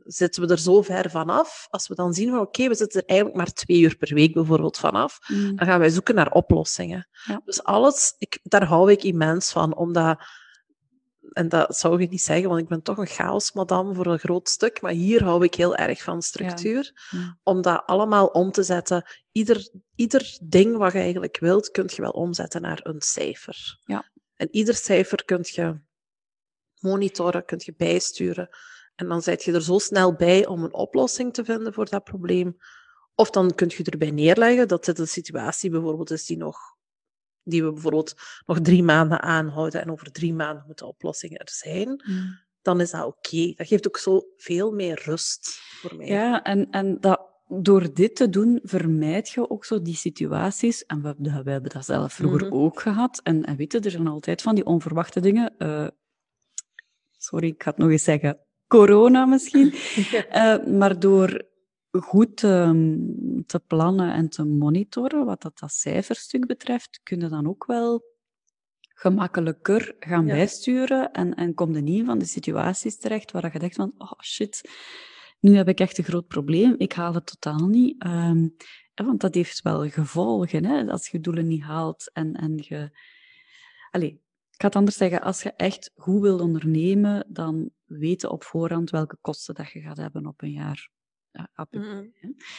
zitten 0.05 0.43
we 0.47 0.53
er 0.53 0.59
zo 0.59 0.83
ver 0.83 1.11
vanaf. 1.11 1.67
Als 1.71 1.89
we 1.89 1.95
dan 1.95 2.15
zien 2.15 2.31
van 2.31 2.41
oké, 2.41 2.69
we 2.69 2.75
zitten 2.75 3.01
er 3.01 3.09
eigenlijk 3.09 3.39
maar 3.39 3.53
twee 3.53 3.81
uur 3.81 3.97
per 3.97 4.15
week 4.15 4.35
bijvoorbeeld 4.35 4.79
vanaf, 4.79 5.19
mm. 5.29 5.57
dan 5.57 5.67
gaan 5.67 5.79
wij 5.79 5.91
zoeken 5.91 6.15
naar 6.15 6.33
oplossingen. 6.33 7.09
Ja. 7.25 7.41
Dus 7.45 7.63
alles, 7.63 8.15
ik, 8.19 8.39
daar 8.43 8.65
hou 8.65 8.93
ik 8.93 9.03
immens 9.03 9.51
van, 9.51 9.77
omdat, 9.77 10.19
en 11.33 11.49
dat 11.49 11.77
zou 11.77 12.03
ik 12.03 12.11
niet 12.11 12.23
zeggen, 12.23 12.49
want 12.49 12.61
ik 12.61 12.69
ben 12.69 12.83
toch 12.83 12.99
een 12.99 13.07
chaosmadam 13.07 13.95
voor 13.95 14.07
een 14.07 14.19
groot 14.19 14.49
stuk, 14.49 14.81
maar 14.81 14.93
hier 14.93 15.25
hou 15.25 15.45
ik 15.45 15.55
heel 15.55 15.77
erg 15.77 16.03
van 16.03 16.23
structuur. 16.23 17.09
Ja. 17.11 17.39
Om 17.43 17.63
dat 17.63 17.83
allemaal 17.87 18.27
om 18.27 18.51
te 18.51 18.63
zetten. 18.63 19.05
Ieder, 19.33 19.71
ieder 19.95 20.39
ding 20.43 20.77
wat 20.77 20.93
je 20.93 20.99
eigenlijk 20.99 21.39
wilt, 21.39 21.71
kun 21.71 21.91
je 21.95 22.03
wel 22.03 22.11
omzetten 22.11 22.61
naar 22.63 22.81
een 22.83 23.01
cijfer. 23.01 23.79
Ja. 23.85 24.11
En 24.37 24.49
ieder 24.51 24.75
cijfer 24.75 25.25
kun 25.25 25.41
je 25.43 25.81
monitoren, 26.81 27.45
kun 27.45 27.61
je 27.65 27.75
bijsturen. 27.77 28.49
En 28.95 29.09
dan 29.09 29.23
zit 29.23 29.45
je 29.45 29.53
er 29.53 29.63
zo 29.63 29.79
snel 29.79 30.15
bij 30.15 30.47
om 30.47 30.65
een 30.65 30.75
oplossing 30.75 31.33
te 31.33 31.45
vinden 31.45 31.73
voor 31.73 31.89
dat 31.89 32.05
probleem. 32.05 32.57
Of 33.15 33.31
dan 33.31 33.55
kun 33.55 33.71
je 33.77 33.85
erbij 33.85 34.11
neerleggen 34.11 34.69
dat 34.69 34.85
dit 34.85 34.99
een 34.99 35.09
situatie 35.09 35.71
bijvoorbeeld 35.71 36.11
is 36.11 36.27
die, 36.27 36.37
nog, 36.37 36.59
die 37.43 37.65
we 37.65 37.73
bijvoorbeeld 37.73 38.15
nog 38.47 38.61
drie 38.61 38.83
maanden 38.83 39.21
aanhouden 39.21 39.81
en 39.81 39.91
over 39.91 40.13
drie 40.13 40.35
maanden 40.35 40.65
moeten 40.67 40.87
oplossingen 40.87 41.39
er 41.39 41.51
zijn. 41.51 42.03
Mm. 42.07 42.39
Dan 42.63 42.81
is 42.81 42.91
dat 42.91 43.05
oké. 43.05 43.53
Dat 43.57 43.67
geeft 43.67 43.87
ook 43.87 43.99
zo 43.99 44.23
veel 44.37 44.73
meer 44.73 45.03
rust 45.05 45.49
voor 45.81 45.97
mij. 45.97 46.07
Ja, 46.07 46.43
en, 46.43 46.71
en 46.71 47.01
dat, 47.01 47.21
door 47.49 47.95
dit 47.95 48.17
te 48.17 48.29
doen 48.29 48.61
vermijd 48.63 49.29
je 49.29 49.51
ook 49.51 49.65
zo 49.65 49.83
die 49.83 49.97
situaties. 49.97 50.85
En 50.87 51.03
we, 51.03 51.15
we 51.19 51.51
hebben 51.51 51.71
dat 51.71 51.85
zelf 51.85 52.13
vroeger 52.13 52.47
mhm. 52.47 52.55
ook 52.55 52.81
gehad. 52.81 53.21
En, 53.23 53.45
en 53.45 53.57
weet 53.57 53.73
je, 53.73 53.81
er 53.81 53.91
zijn 53.91 54.07
altijd 54.07 54.43
van 54.43 54.55
die 54.55 54.67
onverwachte 54.67 55.21
dingen. 55.21 55.55
Uh, 55.59 55.89
sorry, 57.17 57.47
ik 57.47 57.63
ga 57.63 57.71
het 57.71 57.79
nog 57.79 57.91
eens 57.91 58.05
zeggen 58.05 58.39
corona 58.75 59.27
misschien. 59.27 59.73
uh, 60.33 60.67
maar 60.81 60.99
door 60.99 61.47
goed 61.91 62.43
um, 62.43 63.45
te 63.47 63.61
plannen 63.67 64.13
en 64.13 64.29
te 64.29 64.45
monitoren, 64.45 65.25
wat 65.25 65.43
dat, 65.43 65.59
dat 65.59 65.73
cijferstuk 65.73 66.47
betreft, 66.47 67.01
kun 67.03 67.21
je 67.21 67.29
dan 67.29 67.49
ook 67.49 67.65
wel 67.67 68.03
gemakkelijker 68.95 69.97
gaan 69.99 70.27
bijsturen 70.27 71.13
en, 71.13 71.35
en 71.35 71.55
kom 71.55 71.75
je 71.75 71.81
niet 71.81 72.07
van 72.07 72.19
de 72.19 72.25
situaties 72.25 72.99
terecht 72.99 73.31
waar 73.31 73.53
je 73.53 73.59
denkt 73.59 73.75
van, 73.75 73.93
oh 73.99 74.21
shit, 74.23 74.71
nu 75.41 75.57
heb 75.57 75.69
ik 75.69 75.81
echt 75.81 75.99
een 75.99 76.05
groot 76.05 76.27
probleem, 76.27 76.75
ik 76.79 76.93
haal 76.93 77.15
het 77.15 77.27
totaal 77.27 77.67
niet. 77.67 78.05
Um, 78.05 78.57
want 78.95 79.21
dat 79.21 79.35
heeft 79.35 79.63
wel 79.63 79.89
gevolgen, 79.89 80.65
hè, 80.65 80.87
als 80.87 81.09
je 81.09 81.21
doelen 81.21 81.47
niet 81.47 81.63
haalt 81.63 82.11
en, 82.13 82.35
en 82.35 82.55
je... 82.57 82.99
Allee, 83.91 84.24
ik 84.55 84.61
ga 84.61 84.67
het 84.67 84.77
anders 84.77 84.97
zeggen, 84.97 85.21
als 85.21 85.43
je 85.43 85.53
echt 85.57 85.91
goed 85.97 86.21
wilt 86.21 86.41
ondernemen, 86.41 87.27
dan 87.29 87.71
weten 87.85 88.31
op 88.31 88.45
voorhand 88.45 88.91
welke 88.91 89.17
kosten 89.21 89.55
dat 89.55 89.71
je 89.71 89.81
gaat 89.81 89.97
hebben 89.97 90.27
op 90.27 90.43
een 90.43 90.53
jaar. 90.53 90.93
Mm-hmm. 91.71 92.13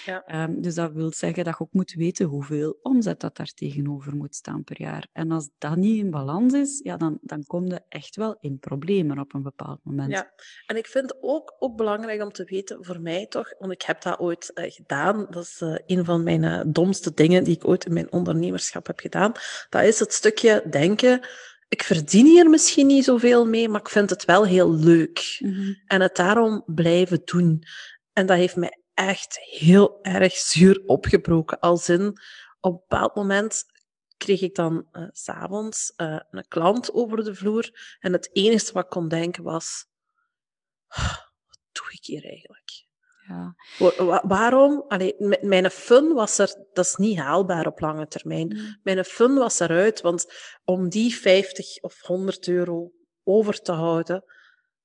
Ja, 0.05 0.43
um, 0.43 0.61
dus 0.61 0.75
dat 0.75 0.91
wil 0.91 1.13
zeggen 1.13 1.43
dat 1.43 1.57
je 1.57 1.63
ook 1.63 1.73
moet 1.73 1.93
weten 1.93 2.25
hoeveel 2.25 2.79
omzet 2.81 3.19
dat 3.19 3.37
daar 3.37 3.51
tegenover 3.53 4.15
moet 4.15 4.35
staan 4.35 4.63
per 4.63 4.81
jaar. 4.81 5.07
En 5.11 5.31
als 5.31 5.49
dat 5.57 5.75
niet 5.75 5.97
in 5.97 6.11
balans 6.11 6.53
is, 6.53 6.79
ja, 6.83 6.97
dan, 6.97 7.17
dan 7.21 7.43
kom 7.43 7.65
je 7.65 7.81
echt 7.89 8.15
wel 8.15 8.37
in 8.39 8.59
problemen 8.59 9.19
op 9.19 9.33
een 9.33 9.43
bepaald 9.43 9.79
moment. 9.83 10.11
Ja, 10.11 10.31
en 10.65 10.77
ik 10.77 10.87
vind 10.87 11.15
ook, 11.21 11.55
ook 11.59 11.75
belangrijk 11.75 12.21
om 12.21 12.31
te 12.31 12.43
weten, 12.43 12.85
voor 12.85 13.01
mij 13.01 13.27
toch, 13.27 13.53
want 13.59 13.71
ik 13.71 13.81
heb 13.81 14.01
dat 14.01 14.19
ooit 14.19 14.51
uh, 14.53 14.71
gedaan, 14.71 15.27
dat 15.29 15.43
is 15.43 15.61
uh, 15.61 15.77
een 15.85 16.05
van 16.05 16.23
mijn 16.23 16.43
uh, 16.43 16.61
domste 16.67 17.13
dingen 17.13 17.43
die 17.43 17.55
ik 17.55 17.67
ooit 17.67 17.85
in 17.85 17.93
mijn 17.93 18.11
ondernemerschap 18.11 18.87
heb 18.87 18.99
gedaan, 18.99 19.31
dat 19.69 19.83
is 19.83 19.99
het 19.99 20.13
stukje 20.13 20.65
denken 20.69 21.27
ik 21.67 21.83
verdien 21.83 22.25
hier 22.25 22.49
misschien 22.49 22.87
niet 22.87 23.03
zoveel 23.03 23.45
mee, 23.45 23.69
maar 23.69 23.79
ik 23.79 23.89
vind 23.89 24.09
het 24.09 24.25
wel 24.25 24.45
heel 24.45 24.73
leuk. 24.73 25.37
Mhm. 25.39 25.73
En 25.85 26.01
het 26.01 26.15
daarom 26.15 26.63
blijven 26.65 27.21
doen. 27.25 27.63
En 28.13 28.25
dat 28.25 28.37
heeft 28.37 28.55
mij 28.55 28.79
echt 28.93 29.39
heel 29.39 29.99
erg 30.01 30.33
zuur 30.33 30.83
opgebroken. 30.85 31.59
Als 31.59 31.89
in, 31.89 32.07
op 32.59 32.71
een 32.71 32.79
bepaald 32.87 33.15
moment 33.15 33.65
kreeg 34.17 34.41
ik 34.41 34.55
dan 34.55 34.87
uh, 34.91 35.07
s'avonds 35.11 35.93
uh, 35.97 36.19
een 36.29 36.47
klant 36.47 36.93
over 36.93 37.23
de 37.23 37.35
vloer. 37.35 37.97
En 37.99 38.13
het 38.13 38.29
enige 38.33 38.73
wat 38.73 38.83
ik 38.83 38.89
kon 38.89 39.07
denken 39.07 39.43
was, 39.43 39.85
wat 41.47 41.59
doe 41.71 41.87
ik 41.89 42.05
hier 42.05 42.25
eigenlijk? 42.25 42.64
Ja. 43.27 43.55
waarom? 44.21 44.85
Allee, 44.87 45.15
mijn 45.41 45.69
fun 45.69 46.13
was 46.13 46.37
er, 46.37 46.65
dat 46.73 46.85
is 46.85 46.95
niet 46.95 47.17
haalbaar 47.17 47.67
op 47.67 47.79
lange 47.79 48.07
termijn. 48.07 48.47
Mm. 48.47 48.77
Mijn 48.83 49.03
fun 49.03 49.35
was 49.35 49.59
eruit, 49.59 50.01
want 50.01 50.33
om 50.63 50.89
die 50.89 51.15
50 51.15 51.81
of 51.81 52.01
100 52.01 52.47
euro 52.47 52.91
over 53.23 53.61
te 53.61 53.71
houden, 53.71 54.23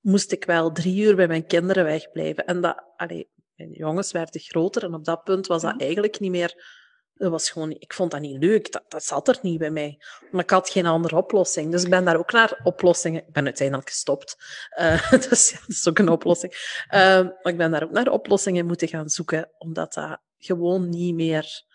moest 0.01 0.33
ik 0.33 0.45
wel 0.45 0.73
drie 0.73 1.03
uur 1.03 1.17
bij 1.17 1.27
mijn 1.27 1.47
kinderen 1.47 1.85
wegblijven. 1.85 2.47
En 2.47 2.61
dat, 2.61 2.85
allee, 2.97 3.31
mijn 3.55 3.71
jongens 3.73 4.13
werden 4.13 4.41
groter 4.41 4.85
en 4.85 4.95
op 4.95 5.05
dat 5.05 5.25
punt 5.25 5.47
was 5.47 5.63
dat 5.63 5.81
eigenlijk 5.81 6.21
niet 6.21 6.31
meer 6.31 6.80
dat 7.21 7.31
was 7.31 7.51
gewoon, 7.51 7.71
ik 7.71 7.93
vond 7.93 8.11
dat 8.11 8.21
niet 8.21 8.43
leuk. 8.43 8.73
Dat, 8.73 8.85
dat 8.89 9.05
zat 9.05 9.29
er 9.29 9.39
niet 9.43 9.59
bij 9.59 9.71
mij. 9.71 9.99
Maar 10.31 10.43
ik 10.43 10.51
had 10.51 10.71
geen 10.71 10.87
andere 10.87 11.17
oplossing. 11.17 11.71
Dus 11.71 11.85
ik 11.85 11.91
ben 11.91 12.05
daar 12.05 12.17
ook 12.17 12.33
naar 12.33 12.61
oplossingen... 12.63 13.27
Ik 13.27 13.33
ben 13.33 13.45
uiteindelijk 13.45 13.89
gestopt. 13.89 14.37
Uh, 14.79 15.11
dus 15.29 15.53
dat 15.53 15.69
is 15.69 15.89
ook 15.89 15.99
een 15.99 16.09
oplossing. 16.09 16.53
Uh, 16.53 16.91
maar 17.21 17.41
ik 17.43 17.57
ben 17.57 17.71
daar 17.71 17.83
ook 17.83 17.91
naar 17.91 18.09
oplossingen 18.09 18.67
moeten 18.67 18.89
gaan 18.89 19.09
zoeken. 19.09 19.51
Omdat 19.59 19.95
dat 19.95 20.21
gewoon 20.39 20.89
niet 20.89 21.15
meer... 21.15 21.69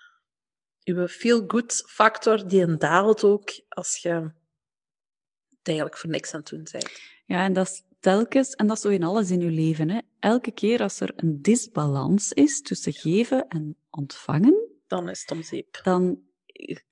Uw 0.83 1.07
feel-good 1.07 1.83
factor, 1.87 2.47
die 2.47 2.77
daalt 2.77 3.23
ook 3.23 3.49
als 3.69 3.97
je 3.97 4.09
het 5.49 5.67
eigenlijk 5.67 5.97
voor 5.97 6.09
niks 6.09 6.33
aan 6.33 6.39
het 6.39 6.49
doen 6.49 6.67
bent. 6.71 6.89
Ja, 7.25 7.43
en 7.43 7.53
dat 7.53 7.67
is 7.67 7.83
telkens, 7.99 8.53
en 8.53 8.67
dat 8.67 8.75
is 8.75 8.81
zo 8.81 8.89
in 8.89 9.03
alles 9.03 9.31
in 9.31 9.39
je 9.39 9.49
leven, 9.49 9.89
hè. 9.89 9.99
elke 10.19 10.51
keer 10.51 10.81
als 10.81 10.99
er 10.99 11.13
een 11.15 11.41
disbalans 11.41 12.31
is 12.31 12.61
tussen 12.61 12.93
geven 12.93 13.47
en 13.47 13.77
ontvangen, 13.89 14.64
dan 14.87 15.09
is 15.09 15.21
het 15.21 15.31
om 15.31 15.43
zeep. 15.43 15.79
Dan 15.83 16.19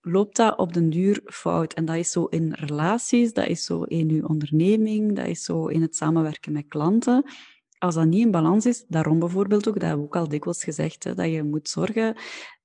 loopt 0.01 0.35
dat 0.35 0.57
op 0.57 0.73
den 0.73 0.89
duur 0.89 1.21
fout. 1.25 1.73
En 1.73 1.85
dat 1.85 1.95
is 1.95 2.11
zo 2.11 2.25
in 2.25 2.53
relaties, 2.53 3.33
dat 3.33 3.47
is 3.47 3.63
zo 3.63 3.83
in 3.83 4.09
je 4.09 4.27
onderneming, 4.27 5.15
dat 5.15 5.27
is 5.27 5.43
zo 5.43 5.67
in 5.67 5.81
het 5.81 5.95
samenwerken 5.95 6.51
met 6.51 6.67
klanten. 6.67 7.23
Als 7.77 7.95
dat 7.95 8.05
niet 8.05 8.25
in 8.25 8.31
balans 8.31 8.65
is, 8.65 8.85
daarom 8.87 9.19
bijvoorbeeld 9.19 9.67
ook, 9.67 9.73
dat 9.73 9.83
hebben 9.83 9.99
we 9.99 10.05
ook 10.05 10.15
al 10.15 10.27
dikwijls 10.27 10.63
gezegd, 10.63 11.15
dat 11.15 11.29
je 11.29 11.43
moet 11.43 11.69
zorgen 11.69 12.15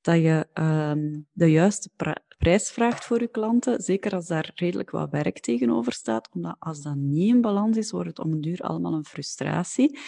dat 0.01 0.17
je 0.17 0.47
um, 0.55 1.27
de 1.33 1.51
juiste 1.51 1.91
prijs 2.39 2.71
vraagt 2.71 3.05
voor 3.05 3.21
je 3.21 3.29
klanten, 3.29 3.83
zeker 3.83 4.15
als 4.15 4.27
daar 4.27 4.51
redelijk 4.55 4.91
wat 4.91 5.11
werk 5.11 5.41
tegenover 5.41 5.93
staat, 5.93 6.29
omdat 6.33 6.57
als 6.59 6.83
dat 6.83 6.97
niet 6.97 7.35
in 7.35 7.41
balans 7.41 7.77
is, 7.77 7.91
wordt 7.91 8.09
het 8.09 8.19
om 8.19 8.33
een 8.33 8.41
duur 8.41 8.61
allemaal 8.61 8.93
een 8.93 9.05
frustratie. 9.05 9.99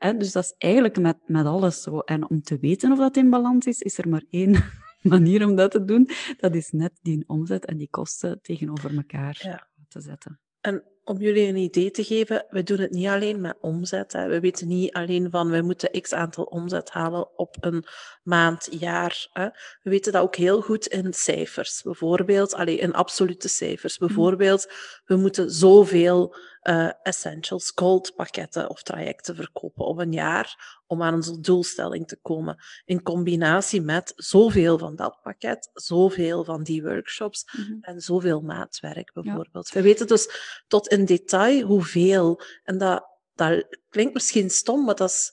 Mm 0.00 0.18
Dus 0.18 0.32
dat 0.32 0.44
is 0.44 0.54
eigenlijk 0.58 0.98
met, 0.98 1.16
met 1.26 1.46
alles 1.46 1.82
zo. 1.82 1.98
En 1.98 2.30
om 2.30 2.42
te 2.42 2.58
weten 2.58 2.92
of 2.92 2.98
dat 2.98 3.16
in 3.16 3.30
balans 3.30 3.66
is, 3.66 3.80
is 3.80 3.98
er 3.98 4.08
maar 4.08 4.24
één 4.30 4.64
manier 5.02 5.46
om 5.46 5.56
dat 5.56 5.70
te 5.70 5.84
doen. 5.84 6.08
Dat 6.36 6.54
is 6.54 6.70
net 6.70 6.98
die 7.02 7.24
omzet 7.26 7.64
en 7.64 7.76
die 7.76 7.90
kosten 7.90 8.38
tegenover 8.42 8.96
elkaar 8.96 9.68
te 9.88 10.00
zetten. 10.00 10.40
En 10.60 10.84
om 11.08 11.18
jullie 11.18 11.48
een 11.48 11.56
idee 11.56 11.90
te 11.90 12.04
geven, 12.04 12.46
we 12.50 12.62
doen 12.62 12.78
het 12.78 12.90
niet 12.90 13.06
alleen 13.06 13.40
met 13.40 13.56
omzet. 13.60 14.12
Hè. 14.12 14.28
We 14.28 14.40
weten 14.40 14.68
niet 14.68 14.92
alleen 14.92 15.30
van 15.30 15.50
we 15.50 15.62
moeten 15.62 16.00
x 16.00 16.12
aantal 16.12 16.44
omzet 16.44 16.90
halen 16.90 17.38
op 17.38 17.56
een 17.60 17.84
maand, 18.22 18.68
jaar. 18.70 19.28
Hè. 19.32 19.44
We 19.82 19.90
weten 19.90 20.12
dat 20.12 20.22
ook 20.22 20.36
heel 20.36 20.60
goed 20.60 20.86
in 20.86 21.12
cijfers. 21.14 21.82
Bijvoorbeeld, 21.82 22.54
alleen 22.54 22.78
in 22.78 22.94
absolute 22.94 23.48
cijfers. 23.48 23.98
Mhm. 23.98 24.06
Bijvoorbeeld, 24.06 24.72
we 25.04 25.16
moeten 25.16 25.50
zoveel 25.50 26.34
uh, 26.62 26.90
essentials, 27.02 27.72
gold 27.74 28.12
pakketten 28.16 28.70
of 28.70 28.82
trajecten 28.82 29.36
verkopen 29.36 29.84
op 29.84 29.98
een 29.98 30.12
jaar 30.12 30.80
om 30.86 31.02
aan 31.02 31.14
onze 31.14 31.40
doelstelling 31.40 32.08
te 32.08 32.18
komen. 32.22 32.56
In 32.84 33.02
combinatie 33.02 33.80
met 33.80 34.12
zoveel 34.16 34.78
van 34.78 34.96
dat 34.96 35.18
pakket, 35.22 35.70
zoveel 35.72 36.44
van 36.44 36.62
die 36.62 36.82
workshops 36.82 37.44
mhm. 37.52 37.72
en 37.80 38.00
zoveel 38.00 38.40
maatwerk 38.40 39.12
bijvoorbeeld. 39.12 39.70
We 39.70 39.82
weten 39.82 40.06
dus 40.06 40.30
tot 40.66 40.90
in 40.98 41.04
detail 41.04 41.66
hoeveel. 41.66 42.40
En 42.64 42.78
dat, 42.78 43.06
dat 43.34 43.66
klinkt 43.88 44.14
misschien 44.14 44.50
stom, 44.50 44.84
maar 44.84 44.94
dat 44.94 45.10
is 45.10 45.32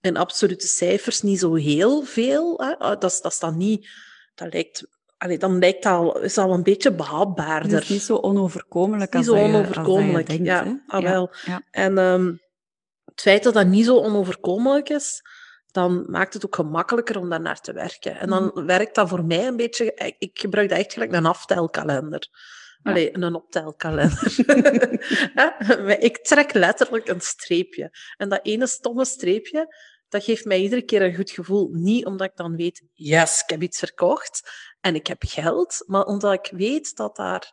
in 0.00 0.16
absolute 0.16 0.66
cijfers 0.66 1.22
niet 1.22 1.38
zo 1.38 1.54
heel 1.54 2.02
veel. 2.02 2.60
Hè? 2.60 2.78
Ah, 2.78 3.00
dat, 3.00 3.10
is, 3.10 3.20
dat 3.20 3.32
is 3.32 3.38
dan 3.38 3.56
niet... 3.56 3.88
Dat 4.34 4.52
lijkt 4.52 4.86
Allee, 5.18 5.38
dan 5.38 5.58
lijkt 5.58 5.82
dat 5.82 5.92
al, 5.92 6.20
is 6.20 6.38
al 6.38 6.52
een 6.52 6.62
beetje 6.62 6.92
behapbaarder. 6.92 7.72
Het 7.72 7.82
is 7.82 7.88
niet 7.88 8.02
zo 8.02 8.16
onoverkomelijk 8.16 9.14
als, 9.14 9.26
niet 9.26 9.36
zo 9.36 9.42
onoverkomelijk. 9.42 10.30
je, 10.30 10.42
ja, 10.42 10.82
ah, 10.86 11.02
wel. 11.02 11.30
En 11.70 11.98
um, 11.98 12.40
het 13.04 13.20
feit 13.20 13.42
dat 13.42 13.54
dat 13.54 13.66
niet 13.66 13.84
zo 13.84 13.96
onoverkomelijk 13.96 14.88
is, 14.88 15.22
dan 15.70 16.04
maakt 16.08 16.34
het 16.34 16.46
ook 16.46 16.54
gemakkelijker 16.54 17.18
om 17.18 17.28
daar 17.28 17.40
naar 17.40 17.60
te 17.60 17.72
werken. 17.72 18.18
En 18.18 18.28
dan 18.28 18.50
mhm. 18.54 18.66
werkt 18.66 18.94
dat 18.94 19.08
voor 19.08 19.24
mij 19.24 19.46
een 19.46 19.56
beetje... 19.56 20.14
Ik 20.18 20.38
gebruik 20.38 20.68
dat 20.68 20.78
echt 20.78 20.92
gelijk 20.92 21.12
een 21.12 21.26
aftelkalender. 21.26 22.28
Allee, 22.84 23.16
een 23.16 23.34
optelkalender. 23.34 24.34
ik 26.08 26.18
trek 26.22 26.52
letterlijk 26.52 27.08
een 27.08 27.20
streepje. 27.20 27.90
En 28.16 28.28
dat 28.28 28.40
ene 28.42 28.66
stomme 28.66 29.04
streepje, 29.04 29.74
dat 30.08 30.24
geeft 30.24 30.44
mij 30.44 30.60
iedere 30.60 30.82
keer 30.82 31.02
een 31.02 31.14
goed 31.14 31.30
gevoel. 31.30 31.68
Niet 31.72 32.06
omdat 32.06 32.26
ik 32.30 32.36
dan 32.36 32.56
weet, 32.56 32.82
yes, 32.92 33.42
ik 33.42 33.50
heb 33.50 33.62
iets 33.62 33.78
verkocht 33.78 34.50
en 34.80 34.94
ik 34.94 35.06
heb 35.06 35.22
geld, 35.26 35.82
maar 35.86 36.04
omdat 36.04 36.32
ik 36.32 36.52
weet 36.56 36.96
dat 36.96 37.16
daar, 37.16 37.52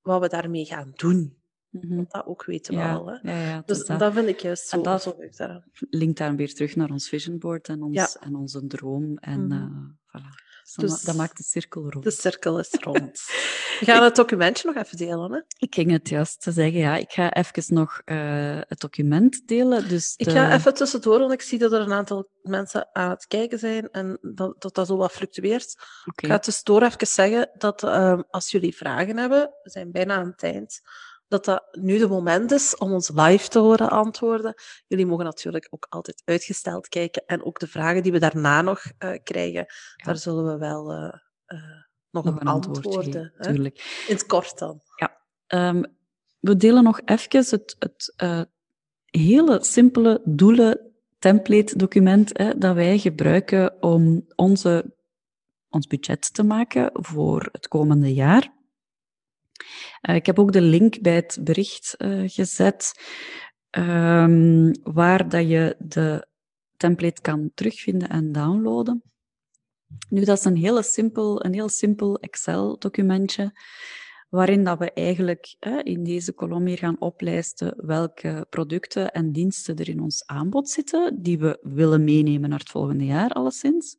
wat 0.00 0.20
we 0.20 0.28
daarmee 0.28 0.64
gaan 0.64 0.92
doen. 0.94 1.44
Mm 1.70 2.06
Dat 2.08 2.26
ook 2.26 2.44
weten 2.44 2.74
we 2.74 2.82
al. 2.82 3.06
Hè? 3.06 3.32
Ja, 3.32 3.48
ja, 3.48 3.62
dus 3.66 3.84
dat, 3.84 3.98
dat, 3.98 4.12
vind 4.12 4.28
ik 4.28 4.40
juist 4.40 4.68
zo, 4.68 4.80
dat 4.80 5.02
zo 5.02 5.14
leuk 5.18 5.62
linkt 5.90 6.18
daar 6.18 6.36
weer 6.36 6.54
terug 6.54 6.76
naar 6.76 6.90
ons 6.90 7.08
vision 7.08 7.38
board 7.38 7.68
en, 7.68 7.82
ons, 7.82 8.18
en 8.18 8.34
onze 8.34 8.66
droom. 8.66 9.18
En 9.18 9.44
mm 9.44 9.50
-hmm. 9.50 9.98
uh, 10.14 10.22
voilà. 10.22 10.45
Dus 10.74 11.02
dat 11.02 11.16
maakt 11.16 11.36
de 11.36 11.42
cirkel 11.42 11.90
rond. 11.90 12.04
De 12.04 12.10
cirkel 12.10 12.58
is 12.58 12.70
rond. 12.80 13.20
We 13.80 13.84
gaan 13.84 14.02
het 14.02 14.16
documentje 14.16 14.72
nog 14.72 14.84
even 14.84 14.96
delen. 14.96 15.32
Hè? 15.32 15.40
Ik 15.58 15.74
ging 15.74 15.90
het 15.90 16.08
juist 16.08 16.42
te 16.42 16.52
zeggen, 16.52 16.80
ja. 16.80 16.96
Ik 16.96 17.10
ga 17.10 17.32
even 17.32 17.74
nog 17.74 18.02
uh, 18.04 18.60
het 18.66 18.80
document 18.80 19.48
delen. 19.48 19.88
Dus 19.88 20.14
Ik 20.16 20.30
ga 20.30 20.52
even 20.52 20.74
tussendoor, 20.74 21.18
want 21.18 21.32
ik 21.32 21.42
zie 21.42 21.58
dat 21.58 21.72
er 21.72 21.80
een 21.80 21.92
aantal 21.92 22.28
mensen 22.42 22.88
aan 22.92 23.10
het 23.10 23.26
kijken 23.26 23.58
zijn 23.58 23.90
en 23.90 24.18
dat 24.20 24.60
dat, 24.60 24.74
dat 24.74 24.86
zo 24.86 24.96
wat 24.96 25.12
fluctueert. 25.12 25.74
Okay. 26.04 26.30
Ik 26.30 26.36
ga 26.36 26.38
tussendoor 26.38 26.82
even 26.82 27.06
zeggen 27.06 27.50
dat 27.54 27.82
uh, 27.82 28.20
als 28.30 28.50
jullie 28.50 28.76
vragen 28.76 29.16
hebben, 29.16 29.50
we 29.62 29.70
zijn 29.70 29.90
bijna 29.90 30.14
aan 30.14 30.26
het 30.30 30.42
eind, 30.42 30.80
dat 31.28 31.44
dat 31.44 31.68
nu 31.72 31.98
de 31.98 32.08
moment 32.08 32.52
is 32.52 32.76
om 32.76 32.92
ons 32.92 33.10
live 33.14 33.48
te 33.48 33.58
horen 33.58 33.90
antwoorden. 33.90 34.54
Jullie 34.86 35.06
mogen 35.06 35.24
natuurlijk 35.24 35.66
ook 35.70 35.86
altijd 35.88 36.22
uitgesteld 36.24 36.88
kijken. 36.88 37.22
En 37.26 37.44
ook 37.44 37.58
de 37.58 37.66
vragen 37.66 38.02
die 38.02 38.12
we 38.12 38.18
daarna 38.18 38.62
nog 38.62 38.84
uh, 38.84 39.10
krijgen, 39.22 39.66
daar 40.04 40.16
zullen 40.16 40.44
we 40.44 40.58
wel 40.58 40.92
uh, 40.92 40.98
uh, 41.46 41.60
nog, 42.10 42.24
nog, 42.24 42.40
een 42.40 42.46
antwoord, 42.46 42.86
antwoord 42.86 43.04
geven. 43.04 43.32
In 43.64 43.72
het 44.06 44.26
kort 44.26 44.58
dan. 44.58 44.80
Ja. 44.96 45.20
Um, 45.68 45.84
we 46.40 46.56
delen 46.56 46.82
nog 46.82 47.00
even 47.04 47.46
het, 47.50 47.76
het 47.78 48.14
hele 49.06 49.64
simpele 49.64 50.20
doelen 50.24 50.86
template 51.18 51.78
document 51.78 52.38
hè, 52.38 52.58
dat 52.58 52.74
wij 52.74 52.98
gebruiken 52.98 53.82
om 53.82 54.26
onze, 54.34 54.96
ons 55.68 55.86
budget 55.86 56.34
te 56.34 56.42
maken 56.42 56.90
voor 56.92 57.48
het 57.52 57.68
komende 57.68 58.14
jaar. 58.14 58.54
Uh, 60.08 60.14
ik 60.14 60.26
heb 60.26 60.38
ook 60.38 60.52
de 60.52 60.60
link 60.60 61.00
bij 61.00 61.14
het 61.14 61.38
bericht 61.40 61.94
uh, 61.98 62.22
gezet, 62.26 62.92
um, 63.70 64.70
waar 64.82 65.28
dat 65.28 65.48
je 65.48 65.76
de 65.78 66.26
template 66.76 67.20
kan 67.20 67.50
terugvinden 67.54 68.08
en 68.08 68.32
downloaden. 68.32 69.02
Nu, 70.08 70.24
dat 70.24 70.38
is 70.38 70.44
een, 70.44 70.56
hele 70.56 70.82
simpel, 70.82 71.44
een 71.44 71.54
heel 71.54 71.68
simpel 71.68 72.18
Excel-documentje, 72.18 73.58
waarin 74.28 74.64
dat 74.64 74.78
we 74.78 74.92
eigenlijk 74.92 75.56
in 75.82 76.04
deze 76.04 76.32
kolom 76.32 76.66
hier 76.66 76.78
gaan 76.78 77.00
oplijsten 77.00 77.86
welke 77.86 78.46
producten 78.50 79.12
en 79.12 79.32
diensten 79.32 79.76
er 79.76 79.88
in 79.88 80.00
ons 80.00 80.26
aanbod 80.26 80.68
zitten, 80.68 81.22
die 81.22 81.38
we 81.38 81.58
willen 81.62 82.04
meenemen 82.04 82.48
naar 82.48 82.58
het 82.58 82.70
volgende 82.70 83.04
jaar, 83.04 83.30
alleszins. 83.30 83.96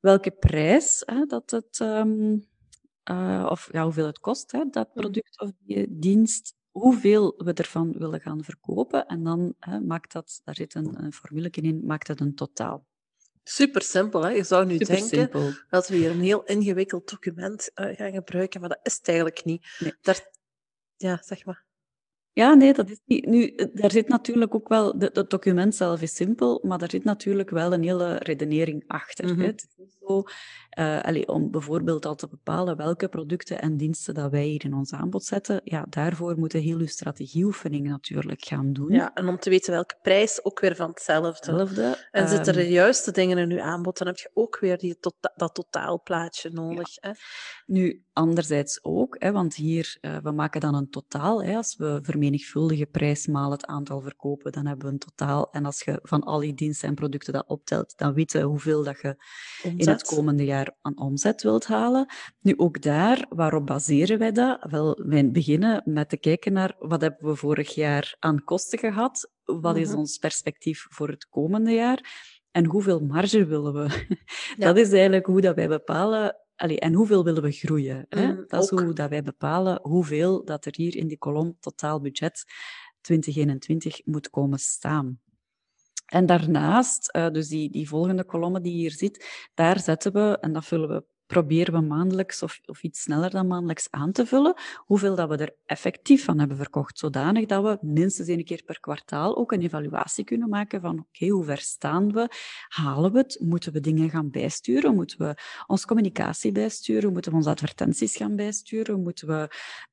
Welke 0.00 0.30
prijs 0.30 1.04
dat 1.26 1.50
het 1.50 1.78
um, 1.82 2.48
uh, 3.10 3.46
of 3.50 3.68
ja, 3.72 3.82
hoeveel 3.82 4.06
het 4.06 4.18
kost, 4.18 4.52
hè, 4.52 4.64
dat 4.70 4.88
mm. 4.94 5.00
product 5.00 5.40
of 5.40 5.50
die 5.58 5.98
dienst, 5.98 6.54
hoeveel 6.70 7.34
we 7.36 7.52
ervan 7.52 7.92
willen 7.92 8.20
gaan 8.20 8.44
verkopen. 8.44 9.06
En 9.06 9.24
dan 9.24 9.54
hè, 9.58 9.80
maakt 9.80 10.12
dat, 10.12 10.40
daar 10.44 10.54
zit 10.54 10.74
een, 10.74 11.04
een 11.04 11.12
formule 11.12 11.50
in, 11.50 11.86
maakt 11.86 12.06
dat 12.06 12.20
een 12.20 12.34
totaal. 12.34 12.88
Super 13.42 13.82
simpel, 13.82 14.22
hè? 14.22 14.30
Je 14.30 14.44
zou 14.44 14.66
nu 14.66 14.72
Super 14.76 14.86
denken 14.86 15.18
simpel. 15.18 15.52
dat 15.68 15.88
we 15.88 15.96
hier 15.96 16.10
een 16.10 16.20
heel 16.20 16.44
ingewikkeld 16.44 17.10
document 17.10 17.70
uh, 17.74 17.96
gaan 17.96 18.12
gebruiken, 18.12 18.60
maar 18.60 18.68
dat 18.68 18.80
is 18.82 18.96
het 18.96 19.08
eigenlijk 19.08 19.44
niet. 19.44 19.76
Nee. 19.78 19.94
Daar, 20.00 20.30
ja, 20.96 21.22
zeg 21.22 21.44
maar. 21.44 21.64
Ja, 22.32 22.54
nee, 22.54 22.72
dat 22.72 22.90
is 22.90 23.00
niet. 23.04 23.26
Nu, 23.26 23.54
daar 23.72 23.90
zit 23.90 24.08
natuurlijk 24.08 24.54
ook 24.54 24.68
wel, 24.68 24.94
het 24.98 25.30
document 25.30 25.74
zelf 25.74 26.02
is 26.02 26.14
simpel, 26.14 26.60
maar 26.66 26.78
daar 26.78 26.90
zit 26.90 27.04
natuurlijk 27.04 27.50
wel 27.50 27.72
een 27.72 27.82
hele 27.82 28.16
redenering 28.16 28.84
achter. 28.86 29.24
Mm 29.24 29.34
-hmm. 29.34 29.44
Het 29.44 29.62
is 29.68 29.74
niet 29.76 29.96
zo, 30.00 30.22
uh, 30.78 31.22
om 31.26 31.50
bijvoorbeeld 31.50 32.06
al 32.06 32.14
te 32.14 32.28
bepalen 32.28 32.76
welke 32.76 33.08
producten 33.08 33.60
en 33.60 33.76
diensten 33.76 34.14
dat 34.14 34.30
wij 34.30 34.44
hier 34.44 34.64
in 34.64 34.74
ons 34.74 34.92
aanbod 34.92 35.24
zetten, 35.24 35.60
ja, 35.64 35.86
daarvoor 35.88 36.38
moeten 36.38 36.60
heel 36.60 36.78
uw 36.78 36.86
strategieoefening 36.86 37.88
natuurlijk 37.88 38.44
gaan 38.44 38.72
doen. 38.72 38.92
Ja, 38.92 39.14
en 39.14 39.28
om 39.28 39.38
te 39.38 39.50
weten 39.50 39.72
welke 39.72 39.98
prijs, 40.02 40.44
ook 40.44 40.60
weer 40.60 40.76
van 40.76 40.88
hetzelfde. 40.88 41.28
hetzelfde. 41.28 42.08
En 42.10 42.22
um, 42.22 42.28
zitten 42.28 42.54
er 42.54 42.60
de 42.62 42.68
juiste 42.68 43.12
dingen 43.12 43.38
in 43.38 43.50
uw 43.50 43.60
aanbod, 43.60 43.98
dan 43.98 44.06
heb 44.06 44.16
je 44.16 44.30
ook 44.34 44.58
weer 44.58 44.78
die 44.78 44.98
tot, 44.98 45.14
dat 45.36 45.54
totaalplaatje 45.54 46.50
nodig. 46.50 46.88
Ja. 46.94 47.08
Hè? 47.08 47.14
Nu, 47.66 48.04
anderzijds 48.12 48.84
ook, 48.84 48.99
hè, 49.20 49.32
want 49.32 49.54
hier, 49.54 49.98
uh, 50.00 50.16
we 50.22 50.30
maken 50.30 50.60
dan 50.60 50.74
een 50.74 50.90
totaal. 50.90 51.44
Hè, 51.44 51.56
als 51.56 51.76
we 51.76 51.98
vermenigvuldigen 52.02 52.90
prijs 52.90 53.26
maal 53.26 53.50
het 53.50 53.66
aantal 53.66 54.00
verkopen, 54.00 54.52
dan 54.52 54.66
hebben 54.66 54.86
we 54.86 54.92
een 54.92 54.98
totaal. 54.98 55.50
En 55.50 55.64
als 55.64 55.82
je 55.82 55.98
van 56.02 56.22
al 56.22 56.38
die 56.38 56.54
diensten 56.54 56.88
en 56.88 56.94
producten 56.94 57.32
dat 57.32 57.48
optelt, 57.48 57.92
dan 57.96 58.14
weet 58.14 58.32
je 58.32 58.42
hoeveel 58.42 58.84
dat 58.84 59.00
je 59.00 59.16
omzet. 59.62 59.86
in 59.86 59.88
het 59.88 60.02
komende 60.02 60.44
jaar 60.44 60.76
aan 60.82 60.98
omzet 60.98 61.42
wilt 61.42 61.66
halen. 61.66 62.06
Nu, 62.40 62.54
ook 62.56 62.82
daar, 62.82 63.26
waarop 63.28 63.66
baseren 63.66 64.18
wij 64.18 64.32
dat? 64.32 64.66
Wel, 64.70 65.00
wij 65.06 65.30
beginnen 65.30 65.82
met 65.84 66.08
te 66.08 66.16
kijken 66.16 66.52
naar 66.52 66.76
wat 66.78 67.00
hebben 67.00 67.28
we 67.28 67.36
vorig 67.36 67.74
jaar 67.74 68.16
aan 68.18 68.44
kosten 68.44 68.78
gehad? 68.78 69.30
Wat 69.44 69.76
is 69.76 69.88
mhm. 69.88 69.98
ons 69.98 70.18
perspectief 70.18 70.86
voor 70.88 71.08
het 71.08 71.28
komende 71.28 71.72
jaar? 71.72 72.28
En 72.50 72.64
hoeveel 72.64 73.00
marge 73.00 73.46
willen 73.46 73.72
we? 73.72 74.06
Dat 74.58 74.76
is 74.76 74.92
eigenlijk 74.92 75.26
hoe 75.26 75.40
dat 75.40 75.54
wij 75.54 75.68
bepalen 75.68 76.36
Allee, 76.60 76.80
en 76.80 76.94
hoeveel 76.94 77.24
willen 77.24 77.42
we 77.42 77.52
groeien? 77.52 78.06
Hè? 78.08 78.32
Mm, 78.32 78.44
dat 78.46 78.62
is 78.62 78.70
hoe 78.70 78.92
dat 78.92 79.08
wij 79.08 79.22
bepalen 79.22 79.78
hoeveel 79.82 80.44
dat 80.44 80.64
er 80.64 80.74
hier 80.76 80.96
in 80.96 81.06
die 81.06 81.18
kolom 81.18 81.56
totaal 81.60 82.00
budget 82.00 82.44
2021 83.00 84.04
moet 84.04 84.30
komen 84.30 84.58
staan. 84.58 85.20
En 86.06 86.26
daarnaast, 86.26 87.16
uh, 87.16 87.28
dus 87.28 87.48
die, 87.48 87.70
die 87.70 87.88
volgende 87.88 88.24
kolommen 88.24 88.62
die 88.62 88.72
hier 88.72 88.90
zit, 88.90 89.48
daar 89.54 89.80
zetten 89.80 90.12
we, 90.12 90.38
en 90.40 90.52
dat 90.52 90.64
vullen 90.64 90.88
we 90.88 91.04
proberen 91.30 91.74
we 91.74 91.80
maandelijks 91.80 92.42
of, 92.42 92.60
of 92.64 92.82
iets 92.82 93.02
sneller 93.02 93.30
dan 93.30 93.46
maandelijks 93.46 93.86
aan 93.90 94.12
te 94.12 94.26
vullen, 94.26 94.54
hoeveel 94.76 95.14
dat 95.14 95.28
we 95.28 95.36
er 95.36 95.54
effectief 95.66 96.24
van 96.24 96.38
hebben 96.38 96.56
verkocht, 96.56 96.98
zodanig 96.98 97.46
dat 97.46 97.62
we 97.62 97.78
minstens 97.80 98.28
één 98.28 98.44
keer 98.44 98.62
per 98.64 98.80
kwartaal 98.80 99.36
ook 99.36 99.52
een 99.52 99.62
evaluatie 99.62 100.24
kunnen 100.24 100.48
maken 100.48 100.80
van 100.80 100.98
oké, 100.98 101.26
hoe 101.26 101.44
ver 101.44 101.58
staan 101.58 102.12
we? 102.12 102.28
Halen 102.68 103.12
we 103.12 103.18
het? 103.18 103.38
Moeten 103.40 103.72
we 103.72 103.80
dingen 103.80 104.10
gaan 104.10 104.30
bijsturen? 104.30 104.94
Moeten 104.94 105.18
we 105.18 105.34
onze 105.66 105.86
communicatie 105.86 106.52
bijsturen? 106.52 107.12
Moeten 107.12 107.30
we 107.30 107.36
onze 107.36 107.50
advertenties 107.50 108.16
gaan 108.16 108.36
bijsturen? 108.36 109.02
Moeten 109.02 109.26
we 109.26 109.48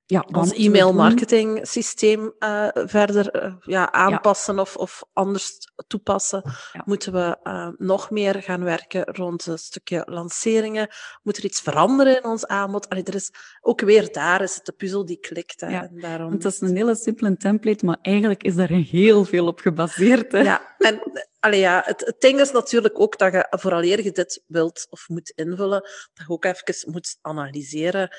ja, 0.09 0.25
ons 0.31 0.53
e-mail-marketing 0.53 1.59
systeem 1.67 2.33
uh, 2.39 2.67
verder 2.73 3.43
uh, 3.43 3.53
ja, 3.59 3.91
aanpassen 3.91 4.55
ja. 4.55 4.61
Of, 4.61 4.75
of 4.75 5.03
anders 5.13 5.57
toepassen. 5.87 6.41
Ja. 6.45 6.81
Moeten 6.85 7.13
we 7.13 7.37
uh, 7.43 7.69
nog 7.77 8.09
meer 8.09 8.41
gaan 8.43 8.63
werken 8.63 9.03
rond 9.03 9.45
een 9.45 9.57
stukje 9.57 10.03
lanceringen? 10.05 10.87
Moet 11.23 11.37
er 11.37 11.45
iets 11.45 11.61
veranderen 11.61 12.17
in 12.17 12.25
ons 12.25 12.45
aanbod? 12.45 12.89
Allee, 12.89 13.03
er 13.03 13.15
is 13.15 13.31
ook 13.61 13.81
weer 13.81 14.11
daar 14.11 14.41
is 14.41 14.55
het 14.55 14.65
de 14.65 14.71
puzzel 14.71 15.05
die 15.05 15.19
klikt. 15.19 15.61
Hè, 15.61 15.67
en 15.67 15.99
daarom... 15.99 16.31
Het 16.31 16.45
is 16.45 16.61
een 16.61 16.75
hele 16.75 16.95
simpele 16.95 17.37
template, 17.37 17.85
maar 17.85 17.97
eigenlijk 18.01 18.43
is 18.43 18.55
daar 18.55 18.69
heel 18.69 19.25
veel 19.25 19.47
op 19.47 19.59
gebaseerd. 19.59 20.31
Hè? 20.31 20.39
Ja, 20.39 20.75
en 20.77 21.01
allee, 21.39 21.59
ja, 21.59 21.81
het, 21.85 22.05
het 22.05 22.21
ding 22.21 22.39
is 22.39 22.51
natuurlijk 22.51 22.99
ook 22.99 23.17
dat 23.17 23.31
je, 23.31 23.47
vooraleer 23.49 24.03
je 24.03 24.11
dit 24.11 24.43
wilt 24.47 24.87
of 24.89 25.07
moet 25.07 25.29
invullen, 25.29 25.81
dat 26.13 26.27
je 26.27 26.33
ook 26.33 26.45
even 26.45 26.91
moet 26.91 27.17
analyseren 27.21 28.09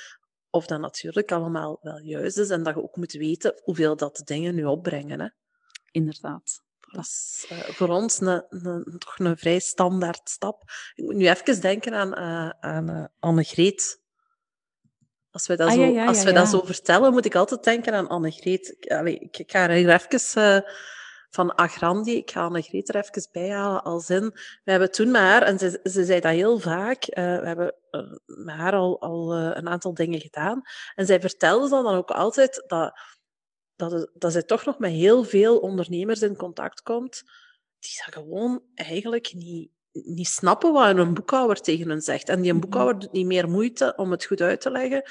of 0.51 0.66
dat 0.66 0.80
natuurlijk 0.80 1.32
allemaal 1.32 1.78
wel 1.80 1.99
juist 1.99 2.38
is 2.38 2.51
en 2.51 2.62
dat 2.62 2.74
je 2.74 2.82
ook 2.82 2.96
moet 2.96 3.12
weten 3.12 3.61
hoeveel 3.62 3.96
dat 3.96 4.16
de 4.16 4.24
dingen 4.24 4.55
nu 4.55 4.64
opbrengen. 4.64 5.20
Hè. 5.20 5.28
Inderdaad. 5.90 6.62
Dat 6.90 7.05
is 7.05 7.46
uh, 7.53 7.59
voor 7.59 7.88
ons 7.88 8.20
een, 8.20 8.44
een, 8.49 8.99
toch 8.99 9.18
een 9.18 9.36
vrij 9.36 9.59
standaard 9.59 10.28
stap. 10.28 10.62
Ik 10.94 11.05
moet 11.05 11.14
nu 11.14 11.28
even 11.28 11.61
denken 11.61 11.94
aan, 11.94 12.18
uh, 12.18 12.70
aan 12.70 12.90
uh, 12.90 13.05
Annegreet. 13.18 14.01
Als 15.30 15.46
we, 15.46 15.57
dat, 15.57 15.68
ah, 15.68 15.74
zo, 15.74 15.80
ja, 15.80 15.86
ja, 15.86 16.07
als 16.07 16.24
we 16.24 16.32
dat 16.32 16.49
zo 16.49 16.62
vertellen, 16.64 17.12
moet 17.12 17.24
ik 17.24 17.34
altijd 17.34 17.64
denken 17.64 17.94
aan 17.94 18.09
Annegreet. 18.09 18.76
Allee, 18.88 19.18
ik, 19.18 19.38
ik 19.38 19.51
ga 19.51 19.62
er 19.62 19.70
even 19.70 19.92
van 21.31 21.55
Agrandi. 21.55 22.16
Ik 22.16 22.31
ga 22.31 22.43
Annegreet 22.43 22.89
er 22.89 22.97
even 22.97 23.29
bij 23.33 23.51
halen 23.51 23.83
als 23.83 24.11
in. 24.11 24.31
We 24.64 24.70
hebben 24.70 24.91
toen 24.91 25.11
met 25.11 25.20
haar, 25.20 25.43
en 25.43 25.59
ze, 25.59 25.81
ze 25.83 26.05
zei 26.05 26.20
dat 26.20 26.33
heel 26.33 26.59
vaak, 26.59 27.09
uh, 27.09 27.14
we 27.14 27.47
hebben 27.47 27.74
uh, 27.91 28.12
met 28.24 28.55
haar 28.55 28.72
al, 28.72 29.01
al 29.01 29.37
uh, 29.37 29.51
een 29.55 29.68
aantal 29.68 29.95
dingen 29.95 30.20
gedaan. 30.20 30.62
En 30.95 31.07
zij 31.07 31.20
vertelde 31.20 31.68
dan, 31.68 31.85
dan 31.85 31.95
ook 31.95 32.11
altijd 32.11 32.64
dat, 32.66 32.99
dat, 33.76 34.11
dat 34.14 34.33
zij 34.33 34.43
toch 34.43 34.64
nog 34.64 34.79
met 34.79 34.91
heel 34.91 35.24
veel 35.24 35.59
ondernemers 35.59 36.22
in 36.22 36.37
contact 36.37 36.83
komt, 36.83 37.22
die 37.79 38.03
dat 38.05 38.14
gewoon 38.14 38.62
eigenlijk 38.74 39.33
niet, 39.35 39.70
niet 40.05 40.28
snappen 40.28 40.72
wat 40.72 40.96
een 40.96 41.14
boekhouder 41.14 41.61
tegen 41.61 41.88
hen 41.88 42.01
zegt. 42.01 42.28
En 42.28 42.40
die 42.40 42.53
mhm. 42.53 42.61
boekhouder 42.61 42.99
doet 42.99 43.12
niet 43.12 43.26
meer 43.26 43.49
moeite 43.49 43.92
om 43.96 44.11
het 44.11 44.24
goed 44.24 44.40
uit 44.40 44.61
te 44.61 44.70
leggen. 44.70 45.03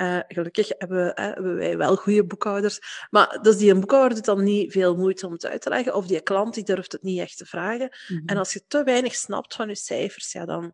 Uh, 0.00 0.18
gelukkig 0.28 0.68
hebben, 0.78 1.06
uh, 1.06 1.24
hebben, 1.24 1.56
wij 1.56 1.76
wel 1.76 1.96
goede 1.96 2.24
boekhouders. 2.24 3.06
Maar 3.10 3.38
dus 3.42 3.56
die 3.56 3.74
boekhouder 3.74 4.14
doet 4.14 4.24
dan 4.24 4.42
niet 4.42 4.72
veel 4.72 4.96
moeite 4.96 5.26
om 5.26 5.32
het 5.32 5.46
uit 5.46 5.62
te 5.62 5.68
leggen. 5.68 5.94
Of 5.94 6.06
die 6.06 6.20
klant 6.20 6.54
die 6.54 6.64
durft 6.64 6.92
het 6.92 7.02
niet 7.02 7.20
echt 7.20 7.36
te 7.36 7.46
vragen. 7.46 7.96
Mm 8.08 8.16
-hmm. 8.16 8.26
En 8.26 8.36
als 8.36 8.52
je 8.52 8.64
te 8.66 8.82
weinig 8.82 9.14
snapt 9.14 9.54
van 9.54 9.68
je 9.68 9.74
cijfers, 9.74 10.32
ja, 10.32 10.44
dan, 10.44 10.72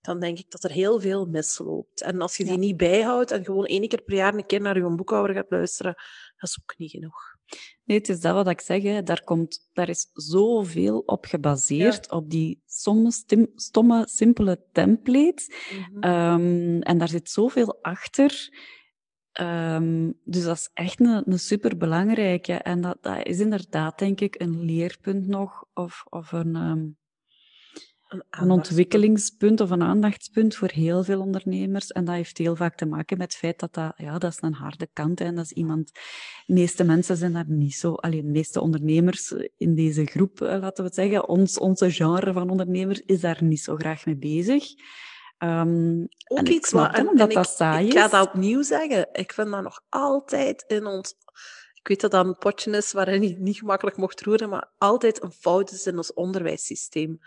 dan 0.00 0.20
denk 0.20 0.38
ik 0.38 0.50
dat 0.50 0.64
er 0.64 0.70
heel 0.70 1.00
veel 1.00 1.26
misloopt. 1.26 2.00
En 2.00 2.20
als 2.20 2.36
je 2.36 2.44
die 2.44 2.52
ja. 2.52 2.58
niet 2.58 2.76
bijhoudt 2.76 3.30
en 3.30 3.44
gewoon 3.44 3.66
één 3.66 3.88
keer 3.88 4.02
per 4.02 4.16
jaar 4.16 4.34
een 4.34 4.46
keer 4.46 4.60
naar 4.60 4.76
je 4.76 4.94
boekhouder 4.94 5.36
gaat 5.36 5.50
luisteren, 5.50 5.94
dat 6.36 6.48
is 6.48 6.58
ook 6.62 6.78
niet 6.78 6.90
genoeg. 6.90 7.37
Nee, 7.84 7.98
het 7.98 8.08
is 8.08 8.20
dat 8.20 8.34
wat 8.34 8.48
ik 8.48 8.60
zeg. 8.60 8.82
Hè. 8.82 9.02
Daar, 9.02 9.24
komt, 9.24 9.68
daar 9.72 9.88
is 9.88 10.10
zoveel 10.12 10.98
op 10.98 11.24
gebaseerd, 11.24 12.06
ja. 12.10 12.16
op 12.16 12.30
die 12.30 12.62
somme, 12.66 13.10
stim, 13.10 13.52
stomme, 13.54 14.06
simpele 14.08 14.64
templates. 14.72 15.48
Mm 15.48 16.00
-hmm. 16.00 16.10
um, 16.10 16.82
en 16.82 16.98
daar 16.98 17.08
zit 17.08 17.30
zoveel 17.30 17.78
achter. 17.82 18.48
Um, 19.40 20.18
dus 20.24 20.42
dat 20.44 20.56
is 20.56 20.70
echt 20.74 21.00
een, 21.00 21.22
een 21.32 21.38
superbelangrijke. 21.38 22.52
En 22.52 22.80
dat, 22.80 22.98
dat 23.00 23.26
is 23.26 23.40
inderdaad, 23.40 23.98
denk 23.98 24.20
ik, 24.20 24.40
een 24.40 24.64
leerpunt 24.64 25.26
nog, 25.26 25.64
of, 25.74 26.04
of 26.08 26.32
een... 26.32 26.56
Um, 26.56 26.96
een, 28.08 28.50
ontwikkelingspunt 28.50 29.60
of 29.60 29.70
een 29.70 29.82
aandachtspunt 29.82 30.56
voor 30.56 30.70
heel 30.70 31.04
veel 31.04 31.20
ondernemers. 31.20 31.88
En 31.88 32.04
dat 32.04 32.14
heeft 32.14 32.38
heel 32.38 32.56
vaak 32.56 32.76
te 32.76 32.86
maken 32.86 33.18
met 33.18 33.26
het 33.26 33.40
feit 33.40 33.58
dat 33.58 33.74
dat, 33.74 33.92
ja, 33.96 34.18
dat 34.18 34.32
is 34.32 34.38
een 34.40 34.54
harde 34.54 34.88
kant 34.92 35.20
is. 35.20 35.26
En 35.26 35.34
dat 35.34 35.44
is 35.44 35.52
iemand, 35.52 35.92
de 36.46 36.52
meeste 36.52 36.84
mensen 36.84 37.16
zijn 37.16 37.32
daar 37.32 37.44
niet 37.48 37.74
zo, 37.74 37.92
alleen 37.92 38.24
de 38.24 38.30
meeste 38.30 38.60
ondernemers 38.60 39.34
in 39.56 39.74
deze 39.74 40.04
groep, 40.04 40.40
eh, 40.40 40.48
laten 40.48 40.76
we 40.76 40.82
het 40.82 40.94
zeggen, 40.94 41.28
ons, 41.28 41.58
onze 41.58 41.90
genre 41.90 42.32
van 42.32 42.50
ondernemers 42.50 43.00
is 43.00 43.20
daar 43.20 43.44
niet 43.44 43.60
zo 43.60 43.76
graag 43.76 44.06
mee 44.06 44.16
bezig. 44.16 44.64
Um, 45.38 46.08
Ook 46.26 46.48
iets 46.48 46.70
wat, 46.70 46.94
en, 46.94 47.16
dat 47.16 47.32
dat 47.32 47.48
saai 47.48 47.86
is. 47.86 47.94
Ik 47.94 47.98
ga 47.98 48.08
dat 48.08 48.26
opnieuw 48.26 48.62
zeggen. 48.62 49.08
Ik 49.12 49.32
vind 49.32 49.50
dat 49.50 49.62
nog 49.62 49.80
altijd 49.88 50.64
in 50.66 50.86
ons 50.86 51.16
ik 51.74 51.88
weet 51.88 52.00
dat 52.00 52.10
dat 52.10 52.26
een 52.26 52.38
potje 52.38 52.76
is 52.76 52.92
waarin 52.92 53.22
je 53.22 53.36
niet 53.38 53.58
gemakkelijk 53.58 53.96
mocht 53.96 54.20
roeren, 54.20 54.48
maar 54.48 54.70
altijd 54.78 55.22
een 55.22 55.32
fout 55.32 55.70
is 55.70 55.86
in 55.86 55.96
ons 55.96 56.12
onderwijssysteem. 56.12 57.20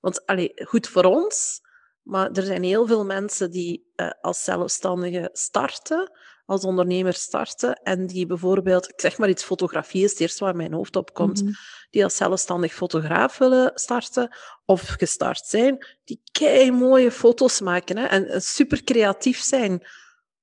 Want 0.00 0.26
allee, 0.26 0.52
goed 0.64 0.88
voor 0.88 1.04
ons, 1.04 1.60
maar 2.02 2.30
er 2.30 2.42
zijn 2.42 2.62
heel 2.62 2.86
veel 2.86 3.04
mensen 3.04 3.50
die 3.50 3.92
uh, 3.96 4.10
als 4.20 4.44
zelfstandige 4.44 5.30
starten, 5.32 6.10
als 6.44 6.64
ondernemer 6.64 7.14
starten, 7.14 7.74
en 7.74 8.06
die 8.06 8.26
bijvoorbeeld, 8.26 8.88
ik 8.88 9.00
zeg 9.00 9.18
maar 9.18 9.28
iets, 9.28 9.44
fotografie 9.44 10.04
is 10.04 10.10
het 10.10 10.20
eerste 10.20 10.44
waar 10.44 10.56
mijn 10.56 10.72
hoofd 10.72 10.96
op 10.96 11.14
komt, 11.14 11.40
mm 11.40 11.46
-hmm. 11.46 11.56
die 11.90 12.04
als 12.04 12.16
zelfstandig 12.16 12.74
fotograaf 12.74 13.38
willen 13.38 13.72
starten, 13.74 14.36
of 14.64 14.88
gestart 14.88 15.46
zijn, 15.46 15.86
die 16.04 16.22
kei 16.32 16.72
mooie 16.72 17.10
foto's 17.10 17.60
maken 17.60 17.96
hè, 17.96 18.04
en, 18.04 18.28
en 18.28 18.42
super 18.42 18.84
creatief 18.84 19.40
zijn. 19.40 19.86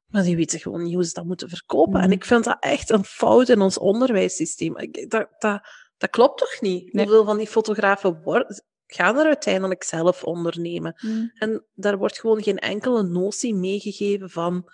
Maar 0.08 0.24
die 0.24 0.36
weten 0.36 0.60
gewoon 0.60 0.84
niet 0.84 0.94
hoe 0.94 1.06
ze 1.06 1.14
dat 1.14 1.26
moeten 1.26 1.50
verkopen. 1.50 1.90
Mm 1.90 1.96
-hmm. 1.96 2.06
En 2.06 2.12
ik 2.12 2.26
vind 2.26 2.44
dat 2.44 2.58
echt 2.60 2.90
een 2.90 3.06
fout 3.06 3.50
in 3.50 3.62
ons 3.62 3.78
onderwijssysteem. 3.78 4.78
Ik, 4.78 5.10
dat, 5.10 5.28
dat, 5.40 5.68
dat 5.98 6.10
klopt 6.10 6.38
toch 6.38 6.62
niet? 6.62 6.94
Nee. 6.94 7.06
Hoeveel 7.06 7.26
van 7.26 7.38
die 7.38 7.48
fotografen 7.48 8.22
worden, 8.24 8.64
gaan 8.88 9.18
er 9.18 9.26
uiteindelijk 9.26 9.84
zelf 9.84 10.24
ondernemen. 10.24 10.96
Mm. 11.02 11.32
En 11.34 11.64
daar 11.76 11.98
wordt 11.98 12.20
gewoon 12.20 12.44
geen 12.44 12.60
enkele 12.60 13.04
notie 13.04 13.56
meegegeven 13.56 14.30
van 14.30 14.70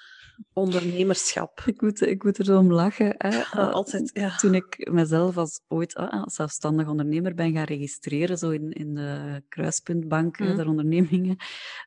ondernemerschap. 0.53 1.64
Ik 1.66 1.82
moet, 1.82 2.01
ik 2.01 2.24
moet 2.24 2.38
er 2.38 2.45
zo 2.45 2.57
om 2.57 2.72
lachen. 2.72 3.16
Hè. 3.18 3.30
Ja, 3.30 3.43
altijd, 3.51 4.09
ja. 4.14 4.36
Toen 4.36 4.53
ik 4.53 4.89
mezelf 4.91 5.38
als 5.38 5.61
ooit 5.68 5.95
als 5.95 6.34
zelfstandig 6.36 6.88
ondernemer 6.88 7.34
ben 7.34 7.53
gaan 7.53 7.64
registreren, 7.64 8.38
zo 8.38 8.49
in, 8.49 8.72
in 8.72 8.93
de 8.93 9.41
kruispuntbank 9.49 10.39
mm. 10.39 10.55
der 10.55 10.68
ondernemingen, 10.68 11.36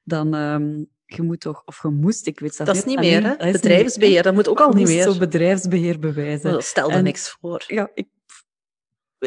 dan... 0.04 0.34
Um, 0.34 0.94
je 1.06 1.22
moet 1.22 1.40
toch, 1.40 1.62
of 1.64 1.82
je 1.82 1.88
moest, 1.88 2.26
ik 2.26 2.40
weet 2.40 2.56
dat, 2.56 2.66
dat 2.66 2.76
is 2.76 2.84
niet 2.84 2.98
meer, 2.98 3.22
hè? 3.22 3.52
Bedrijfsbeheer, 3.52 4.22
dat 4.22 4.34
moet 4.34 4.48
ook 4.48 4.60
al 4.60 4.72
niet 4.72 4.86
meer. 4.86 5.02
zo 5.02 5.18
bedrijfsbeheer 5.18 5.98
bewijzen. 5.98 6.50
Dat 6.50 6.64
stelde 6.64 7.02
niks 7.02 7.30
voor. 7.30 7.64
Ja, 7.66 7.90
ik 7.94 8.08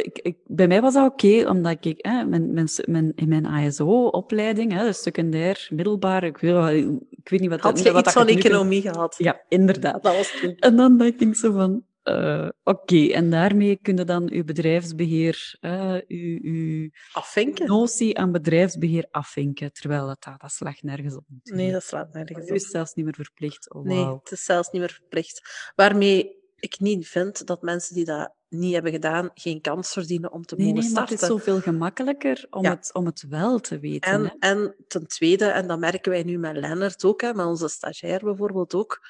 ik, 0.06 0.20
ik, 0.20 0.38
bij 0.46 0.68
mij 0.68 0.82
was 0.82 0.94
dat 0.94 1.12
oké, 1.12 1.28
okay, 1.28 1.46
omdat 1.46 1.86
ik 1.86 2.06
hè, 2.06 2.26
mijn, 2.26 2.54
mijn, 2.54 2.68
mijn, 2.86 3.12
in 3.16 3.28
mijn 3.28 3.46
ASO-opleiding, 3.46 4.72
hè, 4.72 4.94
secundair, 4.94 5.68
middelbaar, 5.72 6.24
ik 6.24 6.38
weet, 6.38 6.86
ik 7.10 7.30
weet 7.30 7.40
niet 7.40 7.50
wat 7.50 7.60
Had 7.60 7.76
dat 7.76 7.86
je 7.86 7.92
wat 7.92 8.06
iets 8.06 8.14
van 8.14 8.28
economie 8.28 8.82
gehad? 8.82 9.16
Ja, 9.18 9.42
inderdaad. 9.48 10.04
Dat 10.04 10.16
was 10.16 10.40
toen. 10.42 10.56
En 10.56 10.76
dan 10.76 10.98
dacht 10.98 11.22
ik 11.22 11.36
zo 11.36 11.52
van, 11.52 11.84
uh, 12.04 12.50
oké, 12.64 12.80
okay. 12.94 13.12
en 13.12 13.30
daarmee 13.30 13.80
kun 13.82 13.98
je 13.98 14.04
dan 14.04 14.32
uw 14.32 14.44
bedrijfsbeheer, 14.44 15.58
uh, 15.62 15.96
uw, 16.08 16.40
uw 16.42 16.90
afvinken. 17.12 17.68
notie 17.68 18.18
aan 18.18 18.32
bedrijfsbeheer 18.32 19.08
afvinken, 19.12 19.74
terwijl 19.74 20.08
dat, 20.08 20.24
dat 20.38 20.52
slaat 20.52 20.82
nergens 20.82 21.16
op. 21.16 21.24
Nee, 21.44 21.72
dat 21.72 21.84
slaat 21.84 22.14
nergens 22.14 22.44
op. 22.44 22.48
Het 22.48 22.62
is 22.62 22.70
zelfs 22.70 22.94
niet 22.94 23.06
meer 23.06 23.16
verplicht. 23.16 23.74
Oh, 23.74 23.86
nee, 23.86 24.06
het 24.06 24.32
is 24.32 24.44
zelfs 24.44 24.70
niet 24.70 24.82
meer 24.82 24.92
verplicht. 24.92 25.72
Waarmee 25.76 26.39
ik 26.60 26.80
niet 26.80 27.08
vind 27.08 27.46
dat 27.46 27.62
mensen 27.62 27.96
die 27.96 28.06
dat 28.06 28.34
niet 28.50 28.74
hebben 28.74 28.92
gedaan, 28.92 29.30
geen 29.34 29.62
kans 29.62 29.92
verdienen 29.92 30.32
om 30.32 30.46
te 30.46 30.56
nee, 30.56 30.68
mogen 30.68 30.82
nee, 30.82 30.90
starten. 30.90 31.14
het 31.14 31.24
is 31.24 31.30
zoveel 31.30 31.60
gemakkelijker 31.60 32.48
om, 32.50 32.64
ja. 32.64 32.70
het, 32.70 32.94
om 32.94 33.06
het 33.06 33.26
wel 33.30 33.60
te 33.60 33.80
weten. 33.80 34.12
En, 34.12 34.24
hè? 34.24 34.36
en 34.40 34.76
ten 34.88 35.08
tweede, 35.08 35.46
en 35.46 35.68
dat 35.68 35.80
merken 35.80 36.12
wij 36.12 36.24
nu 36.24 36.38
met 36.38 36.56
Lennart 36.56 37.04
ook, 37.04 37.22
hè, 37.22 37.34
met 37.34 37.46
onze 37.46 37.68
stagiair 37.68 38.20
bijvoorbeeld 38.24 38.74
ook, 38.74 39.08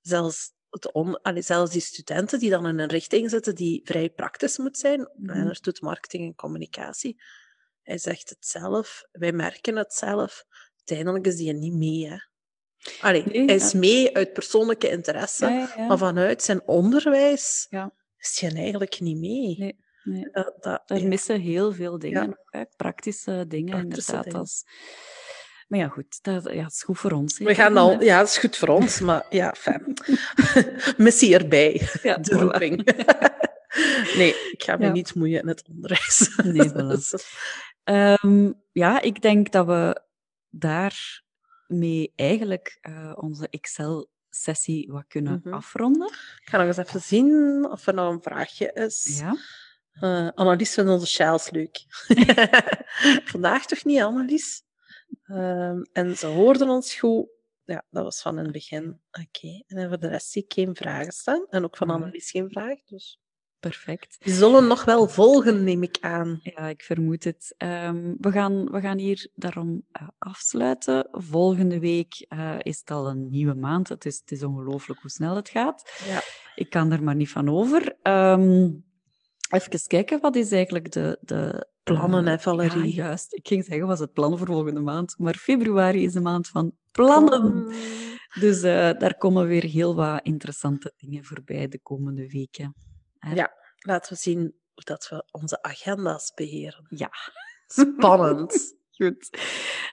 zelfs, 0.00 0.52
het 0.70 0.92
on, 0.92 1.22
allee, 1.22 1.42
zelfs 1.42 1.72
die 1.72 1.80
studenten 1.80 2.38
die 2.38 2.50
dan 2.50 2.66
in 2.66 2.78
een 2.78 2.88
richting 2.88 3.30
zitten 3.30 3.54
die 3.54 3.80
vrij 3.84 4.10
praktisch 4.10 4.58
moet 4.58 4.78
zijn, 4.78 5.08
en 5.22 5.48
er 5.48 5.58
doet 5.60 5.80
marketing 5.80 6.26
en 6.26 6.34
communicatie, 6.34 7.22
hij 7.82 7.98
zegt 7.98 8.28
het 8.28 8.46
zelf, 8.46 9.04
wij 9.12 9.32
merken 9.32 9.76
het 9.76 9.92
zelf, 9.92 10.44
uiteindelijk 10.76 11.26
is 11.26 11.36
die 11.36 11.52
niet 11.52 11.74
mee. 11.74 12.08
Hè. 12.08 12.16
Allee, 13.00 13.22
Nee, 13.26 13.44
hij 13.44 13.54
is 13.54 13.72
mee 13.72 14.16
uit 14.16 14.32
persoonlijke 14.32 14.90
interesse, 14.90 15.46
Ja, 15.46 15.52
ja, 15.58 15.72
ja. 15.76 15.86
maar 15.86 15.98
vanuit 15.98 16.42
zijn 16.42 16.62
onderwijs 16.66 17.66
Ja. 17.70 17.92
is 18.18 18.40
hij 18.40 18.52
eigenlijk 18.54 19.00
niet 19.00 19.18
mee. 19.18 19.76
Nee, 20.04 20.28
dat, 20.60 20.82
Er 20.86 21.06
missen 21.08 21.40
heel 21.40 21.72
veel 21.72 21.98
dingen 21.98 22.38
praktische 22.76 23.44
dingen 23.48 23.70
Praktische 23.78 24.10
inderdaad. 24.12 24.24
dingen. 24.24 24.38
Als... 24.38 24.64
Maar 25.68 25.78
ja, 25.78 25.88
goed, 25.88 26.18
dat 26.22 26.44
ja, 26.52 26.66
is 26.66 26.82
goed 26.82 26.98
voor 26.98 27.10
ons. 27.12 27.38
hè. 27.38 27.44
We 27.44 27.54
gaan 27.54 27.76
al, 27.76 28.02
ja, 28.02 28.18
dat 28.18 28.28
is 28.28 28.38
goed 28.38 28.56
voor 28.56 28.68
ons, 28.68 29.00
maar 29.08 29.26
ja, 29.30 29.54
fijn. 29.58 29.94
Missie 30.96 31.34
erbij, 31.38 31.88
Ja, 32.02 32.16
de 32.16 32.34
roeping. 32.34 32.84
Nee, 34.16 34.28
ik 34.52 34.62
ga 34.62 34.76
me 34.76 34.90
niet 34.90 35.14
moeien 35.14 35.40
in 35.40 35.48
het 35.48 35.68
onderwijs. 35.68 36.36
Nee, 36.42 36.70
voilà. 36.70 37.24
Ehm, 37.84 38.52
ja, 38.72 39.00
ik 39.00 39.22
denk 39.22 39.52
dat 39.52 39.66
we 39.66 40.00
daarmee 41.68 42.12
eigenlijk 42.16 42.78
eh, 42.80 43.12
onze 43.16 43.48
Excel-sessie 43.48 44.92
wat 44.92 45.04
kunnen 45.08 45.40
Mhm. 45.44 45.54
afronden. 45.54 46.06
Ik 46.08 46.42
ga 46.48 46.58
nog 46.58 46.66
eens 46.66 46.76
even 46.76 47.00
zien 47.00 47.64
of 47.70 47.86
er 47.86 47.94
nog 47.94 48.12
een 48.12 48.22
vraagje 48.22 48.72
is. 48.72 49.18
Ja. 49.20 49.36
Eh, 49.92 50.28
Annelies 50.34 50.74
vindt 50.74 50.90
onze 50.90 51.06
sjaals 51.06 51.50
leuk. 51.50 51.84
Vandaag 53.32 53.66
toch 53.66 53.84
niet, 53.84 54.00
Annelies? 54.00 54.62
Ehm, 55.24 55.82
en 55.92 56.16
ze 56.16 56.26
hoorden 56.26 56.68
ons 56.68 56.94
goed. 56.94 57.28
Ja, 57.64 57.84
dat 57.90 58.04
was 58.04 58.22
van 58.22 58.38
in 58.38 58.42
het 58.44 58.52
begin. 58.52 59.00
Oké. 59.10 59.62
En 59.66 59.88
voor 59.88 59.98
de 59.98 60.08
rest 60.08 60.30
zie 60.30 60.42
ik 60.44 60.52
geen 60.52 60.74
vragen 60.76 61.12
staan. 61.12 61.46
En 61.48 61.64
ook 61.64 61.76
van 61.76 61.86
Mhm. 61.86 61.96
Annelies 61.96 62.30
geen 62.30 62.50
vraag. 62.50 62.78
Dus 62.84 63.20
Perfect. 63.60 64.16
die 64.20 64.34
zullen 64.34 64.66
nog 64.66 64.84
wel 64.84 65.08
volgen, 65.08 65.64
neem 65.64 65.82
ik 65.82 65.98
aan. 66.00 66.40
Ja, 66.42 66.68
ik 66.68 66.82
vermoed 66.82 67.24
het. 67.24 67.54
Ehm, 67.56 68.14
we, 68.18 68.30
gaan, 68.32 68.70
we 68.70 68.80
gaan 68.80 68.98
hier 68.98 69.30
daarom 69.34 69.82
eh, 69.92 70.08
afsluiten. 70.18 71.08
Volgende 71.10 71.78
week 71.78 72.26
eh, 72.28 72.56
is 72.58 72.78
het 72.78 72.90
al 72.90 73.08
een 73.08 73.30
nieuwe 73.30 73.54
maand. 73.54 73.88
Het 73.88 74.04
is, 74.04 74.18
het 74.18 74.32
is 74.32 74.42
ongelooflijk 74.42 75.00
hoe 75.00 75.10
snel 75.10 75.36
het 75.36 75.48
gaat. 75.48 76.02
Ja. 76.06 76.20
Ik 76.54 76.70
kan 76.70 76.92
er 76.92 77.02
maar 77.02 77.14
niet 77.14 77.30
van 77.30 77.48
over. 77.48 77.96
Ehm, 78.02 78.70
even 79.50 79.86
kijken, 79.86 80.20
wat 80.20 80.36
is 80.36 80.52
eigenlijk 80.52 80.92
de... 80.92 81.18
de 81.20 81.66
Plannen, 81.82 82.26
hè, 82.26 82.38
Valerie? 82.38 82.94
Ja, 82.94 83.02
juist. 83.04 83.34
Ik 83.34 83.46
ging 83.46 83.64
zeggen, 83.64 83.86
was 83.86 83.98
het 83.98 84.12
plan 84.12 84.38
voor 84.38 84.46
volgende 84.46 84.80
maand. 84.80 85.14
Maar 85.18 85.34
februari 85.34 86.04
is 86.04 86.12
de 86.12 86.20
maand 86.20 86.48
van 86.48 86.72
plannen. 86.92 87.72
Dus 88.40 88.62
eh, 88.62 88.90
daar 88.98 89.16
komen 89.16 89.46
weer 89.46 89.64
heel 89.64 89.94
wat 89.94 90.20
interessante 90.22 90.92
dingen 90.96 91.24
voorbij 91.24 91.68
de 91.68 91.78
komende 91.78 92.28
weken. 92.28 92.74
Hè. 93.18 93.34
Ja, 93.34 93.52
laten 93.78 94.12
we 94.12 94.18
zien 94.18 94.40
hoe 94.40 94.84
dat 94.84 95.08
we 95.08 95.24
onze 95.30 95.62
agenda's 95.62 96.32
beheren. 96.34 96.86
Ja. 96.88 97.10
Spannend. 97.66 98.76
Goed. 98.98 99.38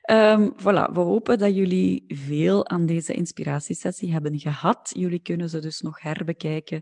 Ehm, 0.02 0.50
voilà, 0.58 0.92
we 0.94 1.00
hopen 1.00 1.38
dat 1.38 1.56
jullie 1.56 2.04
veel 2.08 2.68
aan 2.68 2.86
deze 2.86 3.14
inspiratiesessie 3.14 4.12
hebben 4.12 4.40
gehad. 4.40 4.92
Jullie 4.94 5.20
kunnen 5.20 5.50
ze 5.50 5.60
dus 5.60 5.82
nog 5.82 6.02
herbekijken 6.02 6.82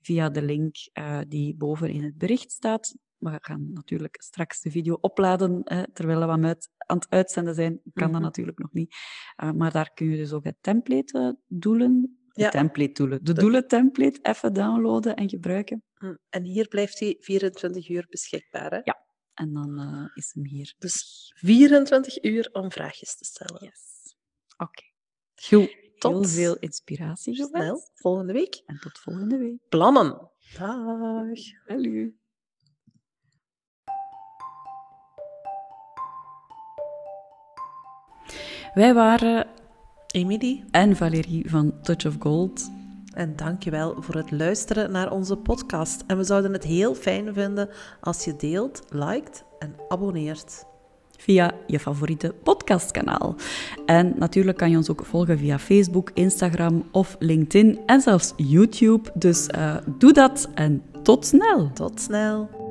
via 0.00 0.28
de 0.30 0.42
link 0.42 0.74
eh, 0.92 1.20
die 1.28 1.54
boven 1.56 1.90
in 1.90 2.02
het 2.04 2.16
bericht 2.18 2.50
staat. 2.50 2.94
We 3.18 3.38
gaan 3.40 3.72
natuurlijk 3.72 4.22
straks 4.22 4.60
de 4.60 4.70
video 4.70 4.98
opladen 5.00 5.62
eh, 5.64 5.82
terwijl 5.92 6.20
we 6.20 6.26
aan 6.26 6.42
het 6.44 6.70
uitzenden 7.08 7.54
zijn. 7.54 7.80
Kan 7.92 8.02
dat 8.06 8.10
Mhm. 8.10 8.22
natuurlijk 8.22 8.58
nog 8.58 8.72
niet. 8.72 8.94
Eh, 9.36 9.50
maar 9.50 9.72
daar 9.72 9.90
kun 9.94 10.10
je 10.10 10.16
dus 10.16 10.32
ook 10.32 10.44
het 10.44 10.56
template 10.60 11.18
eh, 11.18 11.28
doelen, 11.58 12.18
de 12.34 12.42
Ja. 12.42 12.48
template 12.50 12.92
doelen, 12.92 13.24
de 13.24 13.32
De- 13.32 13.40
doelen 13.40 13.68
template 13.68 14.18
even 14.22 14.52
downloaden 14.52 15.16
en 15.16 15.28
gebruiken. 15.28 15.82
Hm, 15.94 16.14
En 16.28 16.44
hier 16.44 16.68
blijft 16.68 16.98
hij 17.00 17.16
24 17.20 17.88
uur 17.88 18.06
beschikbaar. 18.08 18.70
Hè? 18.70 18.80
Ja. 18.84 19.02
En 19.34 19.52
dan 19.52 19.78
eh, 19.78 20.10
is 20.14 20.30
hem 20.34 20.44
hier. 20.46 20.74
Dus 20.78 21.30
24 21.36 22.22
uur 22.24 22.48
om 22.52 22.70
vraagjes 22.72 23.16
te 23.16 23.24
stellen. 23.24 23.64
Yes. 23.64 24.14
Oké. 24.56 24.82
Goed, 25.34 25.48
Heel 25.50 25.68
tot 25.98 26.30
veel 26.30 26.56
inspiratie 26.56 27.34
snel. 27.34 27.48
gewenst. 27.48 27.90
Volgende 27.94 28.32
week. 28.32 28.62
En 28.66 28.78
tot 28.80 28.98
volgende 28.98 29.38
week. 29.38 29.58
Plannen. 29.68 30.30
Dag. 30.58 31.36
Salut. 31.66 32.14
Wij 38.74 38.94
waren 38.94 39.46
Emily. 40.14 40.64
en 40.70 40.96
Valérie 40.96 41.50
van 41.50 41.74
Touch 41.82 42.06
of 42.06 42.16
Gold. 42.18 42.70
En 43.14 43.36
dankjewel 43.36 43.94
voor 43.98 44.14
het 44.14 44.30
luisteren 44.30 44.90
naar 44.90 45.12
onze 45.12 45.36
podcast. 45.36 46.04
En 46.06 46.16
we 46.16 46.24
zouden 46.24 46.52
het 46.52 46.64
heel 46.64 46.94
fijn 46.94 47.34
vinden 47.34 47.68
als 48.00 48.24
je 48.24 48.36
deelt, 48.36 48.82
liked 48.90 49.44
en 49.58 49.74
abonneert. 49.88 50.64
via 51.18 51.52
je 51.66 51.80
favoriete 51.80 52.34
podcastkanaal. 52.42 53.34
En 53.86 54.14
natuurlijk 54.18 54.56
kan 54.56 54.70
je 54.70 54.76
ons 54.76 54.90
ook 54.90 55.04
volgen 55.04 55.38
via 55.38 55.58
Facebook, 55.58 56.10
Instagram 56.14 56.84
of 56.90 57.16
LinkedIn 57.18 57.80
en 57.86 58.00
zelfs 58.00 58.32
YouTube. 58.36 59.10
Dus 59.14 59.46
eh, 59.46 59.76
doe 59.98 60.12
dat 60.12 60.48
en 60.54 60.82
tot 61.02 61.26
snel! 61.26 61.70
Tot 61.72 62.00
snel. 62.00 62.63